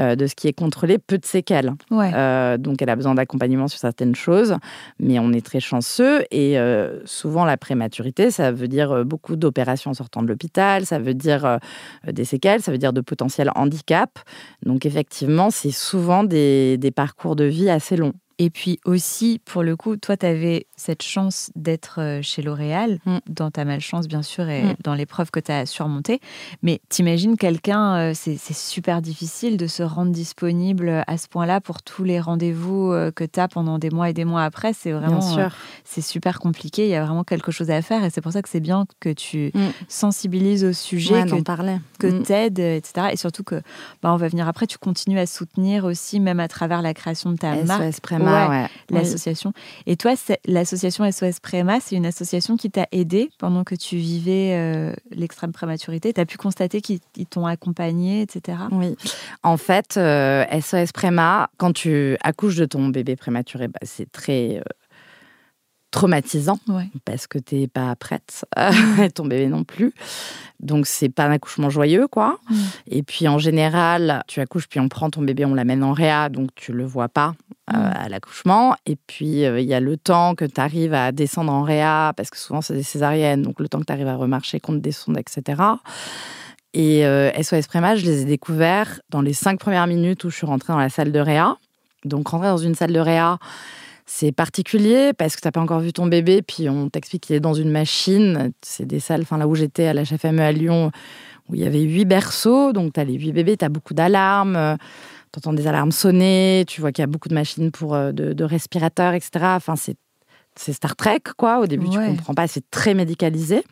euh, 0.00 0.16
de 0.16 0.26
ce 0.26 0.34
qui 0.34 0.48
est 0.48 0.52
contrôlé, 0.52 0.98
peu 0.98 1.18
de 1.18 1.24
séquelles. 1.24 1.72
Euh, 1.90 2.56
donc 2.56 2.80
elle 2.82 2.90
a 2.90 2.96
besoin 2.96 3.14
d'accompagnement 3.14 3.68
sur 3.68 3.78
certaines 3.78 4.14
choses, 4.14 4.56
mais 5.00 5.18
on 5.18 5.32
est 5.32 5.44
très 5.44 5.60
chanceux 5.60 6.24
et 6.30 6.58
euh, 6.58 7.00
souvent 7.04 7.44
la 7.44 7.56
prématurité, 7.56 8.30
ça 8.30 8.52
veut 8.52 8.68
dire 8.68 9.04
beaucoup 9.04 9.36
d'opérations 9.36 9.90
en 9.90 9.94
sortant 9.94 10.22
de 10.22 10.28
l'hôpital, 10.28 10.86
ça 10.86 10.98
veut 10.98 11.14
dire 11.14 11.58
des 12.06 12.24
séquelles, 12.24 12.62
ça 12.62 12.70
veut 12.70 12.78
dire 12.78 12.92
de 12.92 13.00
potentiels 13.00 13.50
handicaps. 13.54 14.22
Donc 14.64 14.86
effectivement, 14.86 15.50
c'est 15.50 15.70
souvent 15.70 16.24
des 16.24 16.92
parcours 16.94 17.36
de 17.36 17.44
vie 17.44 17.70
assez 17.70 17.96
longs. 17.96 18.14
Et 18.40 18.50
puis 18.50 18.78
aussi, 18.84 19.40
pour 19.44 19.62
le 19.62 19.76
coup, 19.76 19.96
toi, 19.96 20.16
tu 20.16 20.24
avais 20.24 20.66
cette 20.76 21.02
chance 21.02 21.50
d'être 21.56 22.00
euh, 22.00 22.20
chez 22.22 22.40
L'Oréal, 22.40 23.00
mm. 23.04 23.18
dans 23.28 23.50
ta 23.50 23.64
malchance, 23.64 24.06
bien 24.06 24.22
sûr, 24.22 24.48
et 24.48 24.62
mm. 24.62 24.76
dans 24.84 24.94
l'épreuve 24.94 25.30
que 25.30 25.40
tu 25.40 25.50
as 25.50 25.66
surmontée. 25.66 26.20
Mais 26.62 26.80
t'imagines 26.88 27.36
quelqu'un, 27.36 27.96
euh, 27.96 28.12
c'est 28.14 28.38
super 28.38 29.02
difficile 29.02 29.56
de 29.56 29.66
se 29.66 29.82
rendre 29.82 30.12
disponible 30.12 31.02
à 31.06 31.18
ce 31.18 31.26
point-là 31.26 31.60
pour 31.60 31.82
tous 31.82 32.04
les 32.04 32.20
rendez-vous 32.20 32.92
euh, 32.92 33.10
que 33.10 33.24
tu 33.24 33.40
as 33.40 33.48
pendant 33.48 33.78
des 33.78 33.90
mois 33.90 34.10
et 34.10 34.12
des 34.12 34.24
mois 34.24 34.44
après. 34.44 34.72
C'est 34.72 34.92
vraiment. 34.92 35.20
c'est 35.84 36.00
super 36.00 36.38
compliqué. 36.38 36.84
Il 36.84 36.90
y 36.90 36.94
a 36.94 37.04
vraiment 37.04 37.24
quelque 37.24 37.50
chose 37.50 37.70
à 37.70 37.82
faire. 37.82 38.04
Et 38.04 38.10
c'est 38.10 38.20
pour 38.20 38.32
ça 38.32 38.42
que 38.42 38.48
c'est 38.48 38.60
bien 38.60 38.86
que 39.00 39.12
tu 39.12 39.50
mm. 39.52 39.68
sensibilises 39.88 40.64
au 40.64 40.72
sujet, 40.72 41.24
que, 41.24 41.98
que 41.98 42.22
tu 42.22 42.32
aides, 42.32 42.58
etc. 42.60 43.08
Et 43.12 43.16
surtout 43.16 43.42
que, 43.42 43.56
bah, 44.02 44.12
on 44.12 44.16
va 44.16 44.28
venir 44.28 44.46
après, 44.46 44.68
tu 44.68 44.78
continues 44.78 45.18
à 45.18 45.26
soutenir 45.26 45.84
aussi, 45.84 46.20
même 46.20 46.38
à 46.38 46.46
travers 46.46 46.82
la 46.82 46.94
création 46.94 47.32
de 47.32 47.36
ta 47.36 47.56
marque 47.64 47.82
Préma, 48.28 48.68
l'association. 48.90 49.52
Et 49.86 49.96
toi, 49.96 50.14
l'association 50.46 51.10
SOS 51.10 51.40
Préma, 51.40 51.80
c'est 51.80 51.96
une 51.96 52.06
association 52.06 52.56
qui 52.56 52.70
t'a 52.70 52.86
aidé 52.92 53.30
pendant 53.38 53.64
que 53.64 53.74
tu 53.74 53.96
vivais 53.96 54.54
euh, 54.54 54.92
l'extrême 55.10 55.52
prématurité? 55.52 56.12
Tu 56.12 56.20
as 56.20 56.26
pu 56.26 56.36
constater 56.36 56.80
qu'ils 56.80 57.00
t'ont 57.28 57.46
accompagné, 57.46 58.22
etc. 58.22 58.58
Oui. 58.72 58.96
En 59.42 59.56
fait, 59.56 59.92
SOS 59.92 59.98
euh, 59.98 60.86
Préma, 60.94 61.50
quand 61.56 61.72
tu 61.72 62.16
accouches 62.22 62.56
de 62.56 62.64
ton 62.64 62.88
bébé 62.88 63.16
prématuré, 63.16 63.68
bah, 63.68 63.80
c'est 63.82 64.10
très 64.10 64.62
traumatisant 65.90 66.58
parce 67.04 67.26
que 67.26 67.38
tu 67.38 67.56
n'es 67.56 67.66
pas 67.66 67.94
prête, 67.96 68.44
ton 69.14 69.26
bébé 69.26 69.46
non 69.46 69.64
plus. 69.64 69.92
Donc 70.60 70.86
c'est 70.86 71.08
pas 71.08 71.24
un 71.24 71.30
accouchement 71.30 71.70
joyeux 71.70 72.08
quoi. 72.08 72.38
Et 72.86 73.02
puis 73.02 73.28
en 73.28 73.38
général, 73.38 74.22
tu 74.26 74.40
accouches 74.40 74.68
puis 74.68 74.80
on 74.80 74.88
prend 74.88 75.10
ton 75.10 75.22
bébé, 75.22 75.44
on 75.44 75.54
l'amène 75.54 75.82
en 75.82 75.92
réa 75.92 76.28
donc 76.28 76.50
tu 76.54 76.72
le 76.72 76.84
vois 76.84 77.08
pas 77.08 77.34
euh, 77.72 77.90
à 77.94 78.08
l'accouchement 78.08 78.74
et 78.86 78.96
puis 78.96 79.44
euh, 79.44 79.60
il 79.60 79.66
y 79.66 79.74
a 79.74 79.80
le 79.80 79.96
temps 79.96 80.34
que 80.34 80.44
tu 80.44 80.60
arrives 80.60 80.94
à 80.94 81.12
descendre 81.12 81.52
en 81.52 81.62
réa 81.62 82.12
parce 82.16 82.30
que 82.30 82.36
souvent 82.36 82.60
c'est 82.60 82.74
des 82.74 82.82
césariennes 82.82 83.42
donc 83.42 83.60
le 83.60 83.68
temps 83.68 83.80
que 83.80 83.86
tu 83.86 83.92
arrives 83.92 84.08
à 84.08 84.16
remarcher 84.16 84.60
qu'on 84.60 84.72
te 84.72 84.78
descende 84.78 85.18
etc. 85.18 85.62
Et 86.74 87.00
SOS 87.00 87.54
euh, 87.54 87.62
Préma, 87.68 87.96
je 87.96 88.04
les 88.04 88.22
ai 88.22 88.24
découverts 88.24 89.00
dans 89.10 89.22
les 89.22 89.32
cinq 89.32 89.58
premières 89.58 89.86
minutes 89.86 90.24
où 90.24 90.30
je 90.30 90.36
suis 90.36 90.46
rentrée 90.46 90.72
dans 90.72 90.78
la 90.78 90.90
salle 90.90 91.12
de 91.12 91.20
réa. 91.20 91.56
Donc 92.04 92.28
rentrer 92.28 92.48
dans 92.48 92.58
une 92.58 92.74
salle 92.74 92.92
de 92.92 93.00
réa, 93.00 93.38
c'est 94.10 94.32
particulier 94.32 95.12
parce 95.12 95.36
que 95.36 95.42
tu 95.42 95.46
n'as 95.46 95.52
pas 95.52 95.60
encore 95.60 95.80
vu 95.80 95.92
ton 95.92 96.06
bébé, 96.06 96.40
puis 96.40 96.70
on 96.70 96.88
t'explique 96.88 97.24
qu'il 97.24 97.36
est 97.36 97.40
dans 97.40 97.52
une 97.52 97.70
machine. 97.70 98.52
C'est 98.62 98.86
des 98.86 99.00
salles, 99.00 99.20
enfin 99.20 99.36
là 99.36 99.46
où 99.46 99.54
j'étais 99.54 99.86
à 99.86 99.92
l'HFME 99.92 100.40
à 100.40 100.50
Lyon, 100.50 100.90
où 101.48 101.54
il 101.54 101.60
y 101.60 101.66
avait 101.66 101.82
huit 101.82 102.06
berceaux, 102.06 102.72
donc 102.72 102.94
tu 102.94 103.00
as 103.00 103.04
les 103.04 103.12
huit 103.12 103.32
bébés, 103.32 103.58
tu 103.58 103.66
as 103.66 103.68
beaucoup 103.68 103.92
d'alarmes, 103.92 104.56
euh, 104.56 104.76
tu 105.30 105.38
entends 105.38 105.52
des 105.52 105.66
alarmes 105.66 105.92
sonner, 105.92 106.64
tu 106.66 106.80
vois 106.80 106.90
qu'il 106.90 107.02
y 107.02 107.04
a 107.04 107.06
beaucoup 107.06 107.28
de 107.28 107.34
machines 107.34 107.70
pour, 107.70 107.94
euh, 107.94 108.12
de, 108.12 108.32
de 108.32 108.44
respirateurs, 108.44 109.12
etc. 109.12 109.30
Enfin, 109.56 109.76
c'est 109.76 109.98
c'est 110.58 110.72
Star 110.72 110.96
Trek, 110.96 111.20
quoi. 111.36 111.60
Au 111.60 111.66
début, 111.66 111.88
tu 111.88 111.98
comprends 111.98 112.34
pas, 112.34 112.48
c'est 112.48 112.68
très 112.70 112.94
médicalisé. 112.94 113.62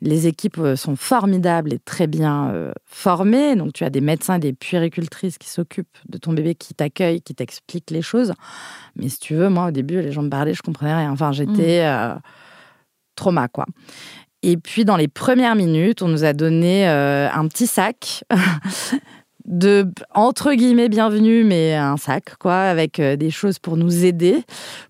Les 0.00 0.26
équipes 0.26 0.58
euh, 0.58 0.76
sont 0.76 0.96
formidables 0.96 1.72
et 1.72 1.78
très 1.78 2.06
bien 2.06 2.50
euh, 2.50 2.72
formées. 2.86 3.56
Donc, 3.56 3.72
tu 3.72 3.84
as 3.84 3.90
des 3.90 4.00
médecins 4.00 4.36
et 4.36 4.38
des 4.38 4.52
puéricultrices 4.52 5.38
qui 5.38 5.48
s'occupent 5.48 5.98
de 6.08 6.18
ton 6.18 6.32
bébé, 6.32 6.54
qui 6.54 6.72
t'accueillent, 6.74 7.20
qui 7.20 7.34
t'expliquent 7.34 7.90
les 7.90 8.00
choses. 8.00 8.32
Mais 8.96 9.08
si 9.08 9.18
tu 9.18 9.34
veux, 9.34 9.48
moi, 9.48 9.66
au 9.66 9.70
début, 9.72 10.00
les 10.00 10.12
gens 10.12 10.22
me 10.22 10.30
parlaient, 10.30 10.54
je 10.54 10.62
comprenais 10.62 10.94
rien. 10.94 11.10
Enfin, 11.10 11.32
j'étais 11.32 11.82
mm. 11.82 11.86
euh, 11.86 12.14
trauma, 13.16 13.48
quoi. 13.48 13.66
Et 14.42 14.56
puis, 14.56 14.84
dans 14.84 14.96
les 14.96 15.08
premières 15.08 15.56
minutes, 15.56 16.00
on 16.00 16.08
nous 16.08 16.24
a 16.24 16.32
donné 16.32 16.86
un 16.86 17.46
petit 17.46 17.66
sac 17.66 18.24
de 19.44 19.86
entre 20.14 20.52
guillemets 20.54 20.88
bienvenue, 20.88 21.44
mais 21.44 21.74
un 21.74 21.96
sac, 21.96 22.36
quoi, 22.38 22.54
avec 22.54 23.00
euh, 23.00 23.16
des 23.16 23.30
choses 23.30 23.58
pour 23.58 23.76
nous 23.76 24.04
aider, 24.04 24.44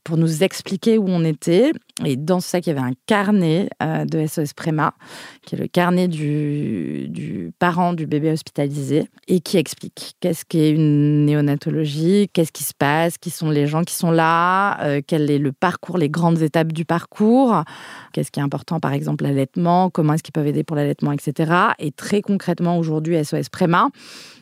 pour 0.05 0.17
nous 0.17 0.43
expliquer 0.43 0.99
où 0.99 1.07
on 1.09 1.25
était. 1.25 1.73
Et 2.05 2.17
dans 2.17 2.41
ce 2.41 2.49
sac, 2.49 2.67
il 2.67 2.71
y 2.71 2.73
avait 2.73 2.81
un 2.81 2.95
carnet 3.07 3.69
euh, 3.83 4.05
de 4.05 4.27
SOS 4.27 4.53
Préma, 4.55 4.95
qui 5.43 5.55
est 5.55 5.59
le 5.59 5.67
carnet 5.67 6.09
du, 6.09 7.53
parent 7.59 7.93
du 7.93 8.07
bébé 8.07 8.31
hospitalisé, 8.31 9.09
et 9.29 9.41
qui 9.41 9.59
explique 9.59 10.15
qu'est-ce 10.21 10.45
qu'est 10.45 10.71
une 10.71 11.27
néonatologie, 11.27 12.29
qu'est-ce 12.33 12.53
qui 12.53 12.65
se 12.65 12.75
passe, 12.75 13.19
qui 13.19 13.31
sont 13.31 13.51
les 13.51 13.67
gens 13.67 13.83
qui 13.83 13.95
sont 13.95 14.11
là, 14.11 14.83
euh, 14.85 15.01
quel 15.07 15.31
est 15.31 15.39
le 15.39 15.53
parcours, 15.53 15.99
les 15.99 16.09
grandes 16.09 16.43
étapes 16.43 16.73
du 16.73 16.85
parcours, 16.85 17.65
qu'est-ce 18.13 18.31
qui 18.31 18.41
est 18.41 18.43
important, 18.43 18.81
par 18.81 18.93
exemple, 18.93 19.25
l'allaitement, 19.25 19.91
comment 19.91 20.15
est-ce 20.15 20.23
qu'ils 20.23 20.33
peuvent 20.33 20.47
aider 20.47 20.65
pour 20.65 20.77
l'allaitement, 20.77 21.13
etc. 21.13 21.53
Et 21.79 21.93
très 21.93 22.23
concrètement, 22.23 22.79
aujourd'hui, 22.79 23.23
SOS 23.23 23.49
Préma, 23.49 23.89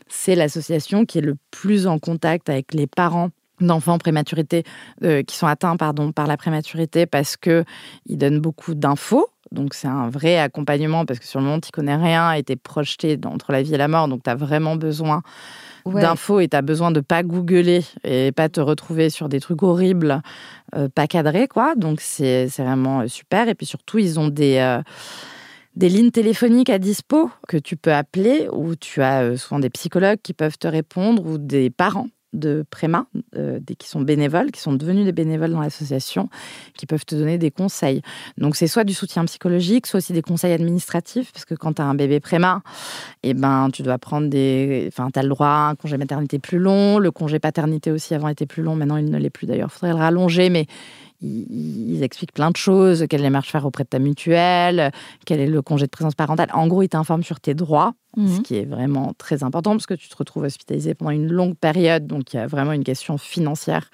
c'est 0.08 0.34
l'association 0.34 1.04
qui 1.04 1.18
est 1.18 1.22
le 1.22 1.36
plus 1.50 1.86
en 1.86 1.98
contact 1.98 2.48
avec 2.48 2.72
les 2.72 2.86
parents 2.86 3.30
d'enfants 3.60 3.98
prématurité 3.98 4.64
euh, 5.04 5.22
qui 5.22 5.36
sont 5.36 5.46
atteints 5.46 5.76
pardon 5.76 6.12
par 6.12 6.26
la 6.26 6.36
prématurité 6.36 7.06
parce 7.06 7.36
que 7.36 7.64
ils 8.06 8.18
donnent 8.18 8.40
beaucoup 8.40 8.74
d'infos. 8.74 9.28
Donc 9.50 9.72
c'est 9.72 9.88
un 9.88 10.10
vrai 10.10 10.38
accompagnement 10.38 11.06
parce 11.06 11.18
que 11.18 11.26
sur 11.26 11.40
le 11.40 11.46
moment 11.46 11.60
tu 11.60 11.70
connais 11.70 11.96
rien 11.96 12.32
et 12.32 12.42
tu 12.42 12.52
es 12.52 12.56
projeté 12.56 13.18
entre 13.24 13.52
la 13.52 13.62
vie 13.62 13.74
et 13.74 13.78
la 13.78 13.88
mort. 13.88 14.08
Donc 14.08 14.22
tu 14.22 14.30
as 14.30 14.34
vraiment 14.34 14.76
besoin 14.76 15.22
d'infos 15.86 16.40
et 16.40 16.48
tu 16.48 16.56
as 16.56 16.60
besoin 16.60 16.90
de 16.90 17.00
pas 17.00 17.22
googler 17.22 17.82
et 18.04 18.30
pas 18.32 18.50
te 18.50 18.60
retrouver 18.60 19.08
sur 19.08 19.30
des 19.30 19.40
trucs 19.40 19.62
horribles 19.62 20.20
euh, 20.74 20.88
pas 20.94 21.06
cadrés 21.06 21.48
quoi. 21.48 21.74
Donc 21.76 22.00
c'est 22.02 22.46
vraiment 22.58 23.00
euh, 23.00 23.06
super. 23.06 23.48
Et 23.48 23.54
puis 23.54 23.66
surtout 23.66 23.98
ils 23.98 24.20
ont 24.20 24.28
des 24.28 24.82
des 25.76 25.88
lignes 25.88 26.10
téléphoniques 26.10 26.70
à 26.70 26.78
dispo 26.80 27.30
que 27.46 27.56
tu 27.56 27.76
peux 27.76 27.92
appeler, 27.92 28.48
où 28.52 28.74
tu 28.74 29.00
as 29.00 29.36
souvent 29.36 29.60
des 29.60 29.70
psychologues 29.70 30.18
qui 30.20 30.34
peuvent 30.34 30.58
te 30.58 30.66
répondre, 30.66 31.24
ou 31.24 31.38
des 31.38 31.70
parents 31.70 32.08
de 32.38 32.64
Préma, 32.70 33.06
euh, 33.36 33.60
qui 33.78 33.88
sont 33.88 34.00
bénévoles, 34.00 34.50
qui 34.50 34.60
sont 34.60 34.72
devenus 34.72 35.04
des 35.04 35.12
bénévoles 35.12 35.50
dans 35.50 35.60
l'association, 35.60 36.28
qui 36.74 36.86
peuvent 36.86 37.04
te 37.04 37.14
donner 37.14 37.38
des 37.38 37.50
conseils. 37.50 38.02
Donc 38.36 38.56
c'est 38.56 38.66
soit 38.66 38.84
du 38.84 38.94
soutien 38.94 39.24
psychologique, 39.24 39.86
soit 39.86 39.98
aussi 39.98 40.12
des 40.12 40.22
conseils 40.22 40.52
administratifs, 40.52 41.32
parce 41.32 41.44
que 41.44 41.54
quand 41.54 41.74
tu 41.74 41.82
as 41.82 41.84
un 41.84 41.94
bébé 41.94 42.20
Préma, 42.20 42.62
eh 43.22 43.34
ben, 43.34 43.68
tu 43.72 43.82
dois 43.82 43.98
prendre 43.98 44.28
des... 44.28 44.86
Enfin, 44.88 45.10
tu 45.12 45.18
as 45.18 45.22
le 45.22 45.28
droit 45.28 45.46
à 45.46 45.68
un 45.70 45.74
congé 45.74 45.96
maternité 45.96 46.38
plus 46.38 46.58
long, 46.58 46.98
le 46.98 47.10
congé 47.10 47.38
paternité 47.38 47.90
aussi 47.90 48.14
avant 48.14 48.28
était 48.28 48.46
plus 48.46 48.62
long, 48.62 48.74
maintenant 48.74 48.96
il 48.96 49.10
ne 49.10 49.18
l'est 49.18 49.30
plus. 49.30 49.46
D'ailleurs, 49.46 49.70
il 49.72 49.78
faudrait 49.78 49.94
le 49.94 50.00
rallonger, 50.00 50.50
mais 50.50 50.66
ils, 51.20 52.02
expliquent 52.02 52.32
plein 52.32 52.50
de 52.50 52.56
choses, 52.56 53.06
quelle 53.08 53.22
démarche 53.22 53.50
faire 53.50 53.66
auprès 53.66 53.84
de 53.84 53.88
ta 53.88 53.98
mutuelle, 53.98 54.92
quel 55.26 55.40
est 55.40 55.46
le 55.46 55.62
congé 55.62 55.86
de 55.86 55.90
présence 55.90 56.14
parentale. 56.14 56.48
En 56.52 56.68
gros, 56.68 56.82
ils 56.82 56.88
t'informent 56.88 57.24
sur 57.24 57.40
tes 57.40 57.54
droits, 57.54 57.94
ce 58.16 58.20
mhm. 58.20 58.42
qui 58.42 58.56
est 58.56 58.64
vraiment 58.64 59.14
très 59.18 59.42
important 59.42 59.72
parce 59.72 59.86
que 59.86 59.94
tu 59.94 60.08
te 60.08 60.16
retrouves 60.16 60.44
hospitalisé 60.44 60.94
pendant 60.94 61.10
une 61.10 61.30
longue 61.30 61.56
période, 61.56 62.06
donc 62.06 62.32
il 62.32 62.36
y 62.36 62.40
a 62.40 62.46
vraiment 62.46 62.72
une 62.72 62.84
question 62.84 63.18
financière 63.18 63.90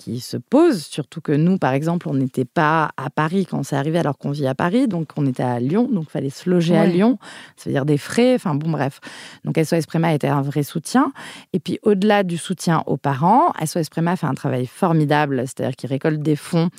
qui 0.00 0.20
se 0.20 0.38
pose, 0.38 0.86
surtout 0.86 1.20
que 1.20 1.32
nous, 1.32 1.58
par 1.58 1.74
exemple, 1.74 2.08
on 2.08 2.14
n'était 2.14 2.46
pas 2.46 2.90
à 2.96 3.10
Paris 3.10 3.44
quand 3.44 3.62
c'est 3.62 3.76
arrivé 3.76 3.98
alors 3.98 4.16
qu'on 4.16 4.30
vit 4.30 4.46
à 4.46 4.54
Paris, 4.54 4.88
donc 4.88 5.10
on 5.16 5.26
était 5.26 5.42
à 5.42 5.60
Lyon, 5.60 5.88
donc 5.92 6.04
il 6.08 6.10
fallait 6.10 6.30
se 6.30 6.48
loger 6.48 6.74
à 6.76 6.86
Lyon, 6.86 7.18
ça 7.56 7.68
veut 7.68 7.74
dire 7.74 7.84
des 7.84 7.98
frais, 7.98 8.34
enfin 8.34 8.54
bon 8.54 8.70
bref. 8.70 9.00
Donc 9.44 9.58
SOS 9.62 9.84
Préma 9.84 10.14
était 10.14 10.28
un 10.28 10.40
vrai 10.40 10.62
soutien. 10.62 11.12
Et 11.52 11.60
puis 11.60 11.78
au-delà 11.82 12.22
du 12.22 12.38
soutien 12.38 12.82
aux 12.86 12.96
parents, 12.96 13.52
SOS 13.62 13.90
Préma 13.90 14.16
fait 14.16 14.26
un 14.26 14.34
travail 14.34 14.64
formidable, 14.64 15.42
c'est-à-dire 15.46 15.76
qu'il 15.76 15.90
récolte 15.90 16.22
des 16.22 16.36
fonds 16.36 16.70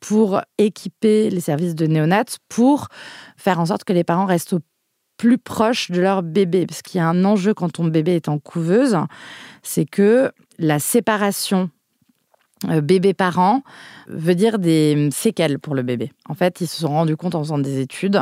pour 0.00 0.40
équiper 0.58 1.30
les 1.30 1.40
services 1.40 1.76
de 1.76 1.86
néonats, 1.86 2.24
pour 2.48 2.88
faire 3.36 3.60
en 3.60 3.66
sorte 3.66 3.84
que 3.84 3.92
les 3.92 4.04
parents 4.04 4.26
restent 4.26 4.54
au 4.54 4.60
plus 5.16 5.38
proche 5.38 5.92
de 5.92 6.00
leur 6.00 6.24
bébé. 6.24 6.66
Parce 6.66 6.82
qu'il 6.82 6.98
y 6.98 7.00
a 7.00 7.08
un 7.08 7.24
enjeu 7.24 7.54
quand 7.54 7.70
ton 7.70 7.84
bébé 7.84 8.16
est 8.16 8.28
en 8.28 8.40
couveuse, 8.40 8.98
c'est 9.62 9.84
que 9.84 10.32
la 10.58 10.80
séparation 10.80 11.70
euh, 12.70 12.80
bébé-parent 12.80 13.62
veut 14.08 14.34
dire 14.34 14.58
des 14.58 15.08
séquelles 15.12 15.58
pour 15.58 15.74
le 15.74 15.82
bébé. 15.82 16.12
En 16.28 16.34
fait, 16.34 16.60
ils 16.60 16.66
se 16.66 16.80
sont 16.80 16.88
rendus 16.88 17.16
compte 17.16 17.34
en 17.34 17.42
faisant 17.42 17.58
des 17.58 17.80
études 17.80 18.20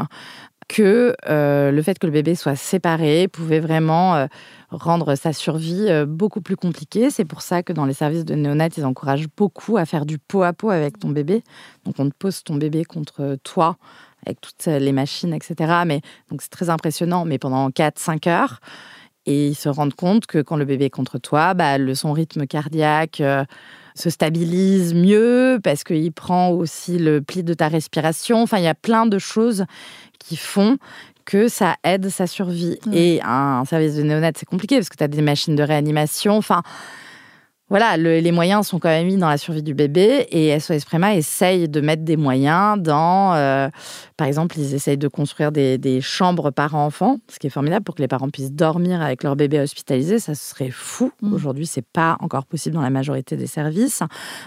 que 0.68 1.14
euh, 1.28 1.70
le 1.70 1.82
fait 1.82 1.98
que 1.98 2.06
le 2.06 2.12
bébé 2.12 2.34
soit 2.34 2.56
séparé 2.56 3.28
pouvait 3.28 3.60
vraiment 3.60 4.14
euh, 4.14 4.26
rendre 4.70 5.16
sa 5.16 5.32
survie 5.32 5.88
beaucoup 6.06 6.40
plus 6.40 6.56
compliquée. 6.56 7.10
C'est 7.10 7.24
pour 7.24 7.42
ça 7.42 7.62
que 7.62 7.72
dans 7.72 7.84
les 7.84 7.92
services 7.92 8.24
de 8.24 8.34
néonat, 8.34 8.68
ils 8.76 8.84
encouragent 8.84 9.28
beaucoup 9.36 9.76
à 9.76 9.84
faire 9.84 10.06
du 10.06 10.18
pot 10.18 10.42
à 10.42 10.52
pot 10.52 10.70
avec 10.70 10.98
ton 10.98 11.10
bébé. 11.10 11.42
Donc 11.84 11.96
on 11.98 12.08
te 12.08 12.14
pose 12.18 12.42
ton 12.42 12.54
bébé 12.54 12.84
contre 12.84 13.36
toi 13.42 13.76
avec 14.24 14.40
toutes 14.40 14.66
les 14.66 14.92
machines, 14.92 15.34
etc. 15.34 15.82
Mais 15.84 16.00
donc 16.30 16.40
c'est 16.40 16.50
très 16.50 16.70
impressionnant, 16.70 17.24
mais 17.24 17.38
pendant 17.38 17.68
4-5 17.68 18.28
heures. 18.28 18.60
Et 19.26 19.48
ils 19.48 19.54
se 19.54 19.68
rendent 19.68 19.94
compte 19.94 20.26
que 20.26 20.38
quand 20.38 20.56
le 20.56 20.64
bébé 20.64 20.86
est 20.86 20.90
contre 20.90 21.18
toi, 21.18 21.54
bah, 21.54 21.78
le, 21.78 21.94
son 21.94 22.12
rythme 22.12 22.46
cardiaque 22.46 23.22
se 23.94 24.10
stabilise 24.10 24.94
mieux, 24.94 25.60
parce 25.62 25.84
qu'il 25.84 26.12
prend 26.12 26.50
aussi 26.50 26.98
le 26.98 27.20
pli 27.20 27.42
de 27.42 27.54
ta 27.54 27.68
respiration. 27.68 28.42
Enfin, 28.42 28.58
il 28.58 28.64
y 28.64 28.68
a 28.68 28.74
plein 28.74 29.06
de 29.06 29.18
choses 29.18 29.64
qui 30.18 30.36
font 30.36 30.78
que 31.24 31.48
ça 31.48 31.76
aide 31.84 32.08
sa 32.08 32.26
survie. 32.26 32.78
Et 32.92 33.20
un, 33.22 33.64
service 33.64 33.96
de 33.96 34.02
néonat, 34.02 34.32
c'est 34.36 34.46
compliqué 34.46 34.76
parce 34.76 34.88
que 34.88 34.96
tu 34.96 35.04
as 35.04 35.08
des 35.08 35.22
machines 35.22 35.56
de 35.56 35.62
réanimation. 35.62 36.36
Enfin, 36.36 36.62
voilà, 37.72 37.96
les 37.96 38.32
moyens 38.32 38.66
sont 38.66 38.78
quand 38.78 38.90
même 38.90 39.06
mis 39.06 39.16
dans 39.16 39.30
la 39.30 39.38
survie 39.38 39.62
du 39.62 39.72
bébé 39.72 40.26
et 40.30 40.60
SOS 40.60 40.84
Préma 40.84 41.14
essaye 41.14 41.70
de 41.70 41.80
mettre 41.80 42.02
des 42.02 42.18
moyens 42.18 42.78
dans, 42.78 43.32
euh, 43.32 43.70
par 44.18 44.26
exemple, 44.26 44.58
ils 44.58 44.74
essayent 44.74 44.98
de 44.98 45.08
construire 45.08 45.52
des, 45.52 46.00
chambres 46.02 46.50
parents-enfants, 46.50 47.16
ce 47.30 47.38
qui 47.38 47.46
est 47.46 47.50
formidable 47.50 47.82
pour 47.82 47.94
que 47.94 48.02
les 48.02 48.08
parents 48.08 48.28
puissent 48.28 48.52
dormir 48.52 49.00
avec 49.00 49.22
leur 49.22 49.36
bébé 49.36 49.58
hospitalisé. 49.58 50.18
Ça 50.18 50.34
serait 50.34 50.68
fou. 50.70 51.12
Mmh. 51.22 51.32
Aujourd'hui, 51.32 51.64
c'est 51.64 51.86
pas 51.94 52.18
encore 52.20 52.44
possible 52.44 52.74
dans 52.74 52.82
la 52.82 52.90
majorité 52.90 53.38
des 53.38 53.46
services, 53.46 54.02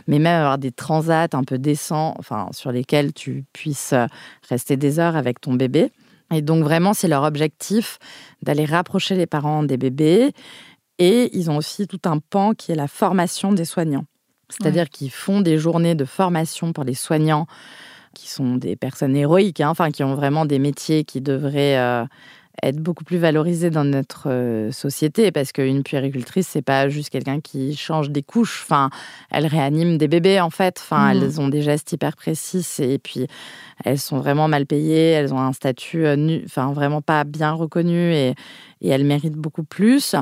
mais 0.08 0.20
même 0.20 0.42
avoir 0.42 0.60
des 0.60 0.72
transats 0.72 1.30
un 1.34 1.44
peu 1.44 1.58
décents, 1.58 2.14
enfin, 2.20 2.50
sur 2.52 2.72
lesquels 2.72 3.12
tu 3.12 3.44
puisses 3.54 3.96
rester 4.48 4.78
des 4.78 5.00
heures 5.00 5.16
avec 5.16 5.42
ton 5.42 5.56
bébé. 5.56 5.92
Et 6.32 6.44
donc 6.44 6.64
vraiment, 6.64 6.94
c'est 6.94 7.08
leur 7.08 7.24
objectif 7.24 7.98
d'aller 8.44 8.66
rapprocher 8.66 9.16
les 9.16 9.26
parents 9.26 9.64
des 9.64 9.78
bébés 9.78 10.32
et 11.00 11.30
ils 11.38 11.50
ont 11.52 11.58
aussi 11.58 11.88
tout 11.88 12.00
un 12.06 12.20
pan 12.20 12.54
qui 12.54 12.72
est 12.72 12.76
la 12.76 12.88
formation 12.88 13.52
des 13.54 13.66
soignants. 13.66 14.06
C'est-à-dire 14.50 14.90
qu'ils 14.90 15.12
font 15.12 15.42
des 15.42 15.58
journées 15.58 15.96
de 15.96 16.06
formation 16.06 16.72
pour 16.72 16.84
les 16.84 16.94
soignants 16.94 17.48
qui 18.14 18.30
sont 18.30 18.56
des 18.56 18.76
personnes 18.76 19.16
héroïques, 19.16 19.60
hein, 19.60 19.70
enfin 19.70 19.92
qui 19.92 20.04
ont 20.04 20.16
vraiment 20.16 20.46
des 20.46 20.60
métiers 20.60 21.04
qui 21.04 21.20
devraient 21.20 21.78
euh, 21.78 22.06
être 22.64 22.78
beaucoup 22.78 23.04
plus 23.04 23.18
valorisées 23.18 23.70
dans 23.72 23.84
notre 23.84 24.30
euh, 24.30 24.72
société 24.72 25.32
parce 25.34 25.52
qu'une 25.52 25.84
puéricultrice, 25.84 26.48
c'est 26.48 26.62
pas 26.62 26.88
juste 26.88 27.10
quelqu'un 27.10 27.42
qui 27.42 27.76
change 27.76 28.12
des 28.12 28.24
couches. 28.24 28.62
Enfin, 28.64 28.90
elle 29.32 29.46
réanime 29.48 29.98
des 29.98 30.08
bébés 30.08 30.40
en 30.40 30.50
fait. 30.52 30.80
Enfin, 30.80 31.14
Mhm. 31.14 31.24
elles 31.24 31.42
ont 31.42 31.48
des 31.50 31.62
gestes 31.62 31.92
hyper 31.92 32.16
précis 32.16 32.66
et 32.80 32.98
puis 33.00 33.28
elles 33.84 34.00
sont 34.00 34.20
vraiment 34.20 34.48
mal 34.48 34.66
payées. 34.66 35.10
Elles 35.10 35.34
ont 35.34 35.40
un 35.40 35.52
statut, 35.52 36.06
euh, 36.06 36.16
nu- 36.16 36.44
enfin 36.46 36.72
vraiment 36.72 37.02
pas 37.02 37.26
bien 37.26 37.52
reconnu 37.52 38.14
et, 38.14 38.36
et 38.82 38.90
elles 38.90 39.06
méritent 39.06 39.36
beaucoup 39.36 39.64
plus. 39.64 40.16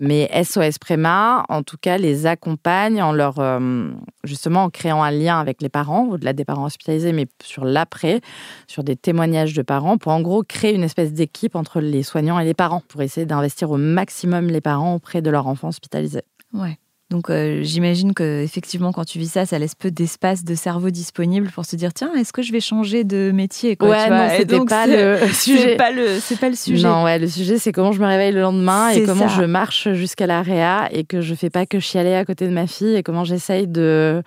Mais 0.00 0.30
SOS 0.42 0.78
Préma, 0.78 1.44
en 1.48 1.62
tout 1.62 1.76
cas, 1.80 1.98
les 1.98 2.26
accompagne 2.26 3.02
en 3.02 3.12
leur 3.12 3.38
euh, 3.38 3.90
justement 4.24 4.64
en 4.64 4.70
créant 4.70 5.02
un 5.02 5.10
lien 5.10 5.38
avec 5.38 5.62
les 5.62 5.68
parents, 5.68 6.08
au-delà 6.08 6.32
des 6.32 6.44
parents 6.44 6.64
hospitalisés, 6.64 7.12
mais 7.12 7.26
sur 7.42 7.64
l'après, 7.64 8.20
sur 8.66 8.84
des 8.84 8.96
témoignages 8.96 9.54
de 9.54 9.62
parents, 9.62 9.98
pour 9.98 10.12
en 10.12 10.20
gros 10.20 10.42
créer 10.42 10.74
une 10.74 10.84
espèce 10.84 11.12
d'équipe 11.12 11.56
entre 11.56 11.80
les 11.80 12.02
soignants 12.02 12.38
et 12.38 12.44
les 12.44 12.54
parents, 12.54 12.82
pour 12.88 13.02
essayer 13.02 13.26
d'investir 13.26 13.70
au 13.70 13.76
maximum 13.76 14.48
les 14.48 14.60
parents 14.60 14.94
auprès 14.94 15.22
de 15.22 15.30
leur 15.30 15.46
enfant 15.46 15.68
hospitalisé. 15.68 16.22
Ouais. 16.52 16.78
Donc 17.12 17.28
euh, 17.30 17.60
j'imagine 17.62 18.14
que 18.14 18.42
effectivement 18.42 18.90
quand 18.90 19.04
tu 19.04 19.18
vis 19.18 19.28
ça, 19.30 19.44
ça 19.46 19.58
laisse 19.58 19.74
peu 19.74 19.90
d'espace 19.90 20.44
de 20.44 20.54
cerveau 20.54 20.90
disponible 20.90 21.50
pour 21.50 21.64
se 21.66 21.76
dire 21.76 21.92
tiens 21.92 22.12
est-ce 22.14 22.32
que 22.32 22.40
je 22.42 22.50
vais 22.52 22.60
changer 22.60 23.04
de 23.04 23.30
métier 23.32 23.76
quoi, 23.76 23.90
ouais, 23.90 24.02
tu 24.04 24.08
vois 24.08 24.28
non, 24.28 24.34
Et 24.40 24.44
donc, 24.46 24.68
pas 24.70 24.86
le 24.86 25.18
sujet. 25.32 25.76
pas 25.76 25.90
le 25.92 26.18
c'est 26.20 26.40
pas 26.40 26.48
le 26.48 26.56
sujet. 26.56 26.88
Non, 26.88 27.04
ouais, 27.04 27.18
le 27.18 27.28
sujet, 27.28 27.58
c'est 27.58 27.70
comment 27.70 27.92
je 27.92 28.00
me 28.00 28.06
réveille 28.06 28.32
le 28.32 28.40
lendemain 28.40 28.88
et 28.88 29.04
comment 29.04 29.28
ça. 29.28 29.40
je 29.40 29.44
marche 29.44 29.92
jusqu'à 29.92 30.26
la 30.26 30.40
réa 30.42 30.88
et 30.90 31.04
que 31.04 31.20
je 31.20 31.34
fais 31.34 31.50
pas 31.50 31.66
que 31.66 31.78
chialer 31.78 32.14
à 32.14 32.24
côté 32.24 32.48
de 32.48 32.52
ma 32.52 32.66
fille 32.66 32.96
et 32.96 33.02
comment 33.02 33.24
j'essaye 33.24 33.66
de, 33.68 34.22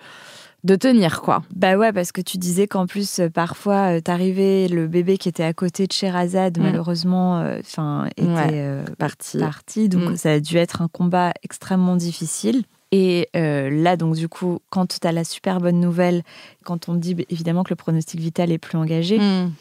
de 0.64 0.76
tenir, 0.76 1.22
quoi. 1.22 1.42
Bah 1.54 1.76
ouais, 1.76 1.92
parce 1.92 2.12
que 2.12 2.20
tu 2.20 2.38
disais 2.38 2.66
qu'en 2.66 2.86
plus, 2.86 3.18
euh, 3.20 3.28
parfois, 3.28 3.96
euh, 3.96 4.00
t'arrivais, 4.00 4.68
le 4.68 4.86
bébé 4.88 5.16
qui 5.18 5.28
était 5.28 5.44
à 5.44 5.52
côté 5.52 5.86
de 5.86 5.92
Sherazade, 5.92 6.58
Mm. 6.58 6.62
malheureusement, 6.62 7.38
euh, 7.40 7.58
enfin, 7.60 8.06
était 8.16 8.28
Ouais, 8.28 8.50
euh, 8.52 8.84
parti. 8.98 9.88
Donc, 9.88 10.10
Mm. 10.12 10.16
ça 10.16 10.32
a 10.32 10.40
dû 10.40 10.56
être 10.56 10.82
un 10.82 10.88
combat 10.88 11.32
extrêmement 11.42 11.96
difficile. 11.96 12.62
Et 12.92 13.28
euh, 13.34 13.68
là, 13.68 13.96
donc, 13.96 14.14
du 14.14 14.28
coup, 14.28 14.60
quand 14.70 14.98
tu 15.00 15.06
as 15.06 15.12
la 15.12 15.24
super 15.24 15.60
bonne 15.60 15.80
nouvelle, 15.80 16.22
quand 16.64 16.88
on 16.88 16.94
te 16.94 16.98
dit 16.98 17.14
bah, 17.14 17.24
évidemment 17.30 17.64
que 17.64 17.70
le 17.70 17.76
pronostic 17.76 18.20
vital 18.20 18.52
est 18.52 18.58
plus 18.58 18.78
engagé. 18.78 19.18
Mm. 19.18 19.52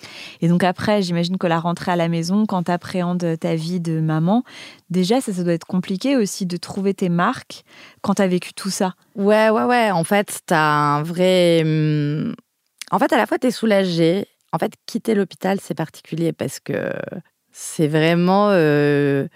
Et 0.42 0.48
donc, 0.48 0.64
après, 0.64 1.02
j'imagine 1.02 1.38
que 1.38 1.48
la 1.48 1.60
rentrée 1.60 1.92
à 1.92 1.96
la 1.96 2.08
maison, 2.08 2.46
quand 2.46 2.64
tu 2.64 2.72
appréhendes 2.72 3.26
ta 3.40 3.56
vie 3.56 3.80
de 3.80 4.00
maman, 4.00 4.44
déjà, 4.90 5.22
ça, 5.22 5.34
ça 5.34 5.44
doit 5.44 5.54
être 5.54 5.66
compliqué 5.66 6.16
aussi 6.18 6.46
de 6.46 6.58
trouver 6.58 6.94
tes 6.94 7.10
marques 7.10 7.64
quand 8.02 8.16
tu 8.16 8.22
as 8.22 8.28
vécu 8.28 8.54
tout 8.54 8.70
ça. 8.70 8.94
Ouais, 9.16 9.50
ouais, 9.50 9.64
ouais. 9.64 9.92
En 9.92 10.04
fait, 10.04 10.42
t'as 10.46 10.60
un 10.60 11.04
vrai. 11.04 11.62
hum, 11.64 12.36
En 12.92 13.00
fait, 13.00 13.12
à 13.12 13.18
la 13.18 13.26
fois, 13.26 13.40
t'es 13.40 13.52
soulagé. 13.52 14.28
En 14.52 14.60
fait, 14.60 14.74
quitter 14.86 15.16
l'hôpital, 15.16 15.60
c'est 15.62 15.74
particulier 15.74 16.32
parce 16.32 16.60
que 16.60 16.92
c'est 17.52 17.88
vraiment 17.88 18.50
euh, 18.52 19.28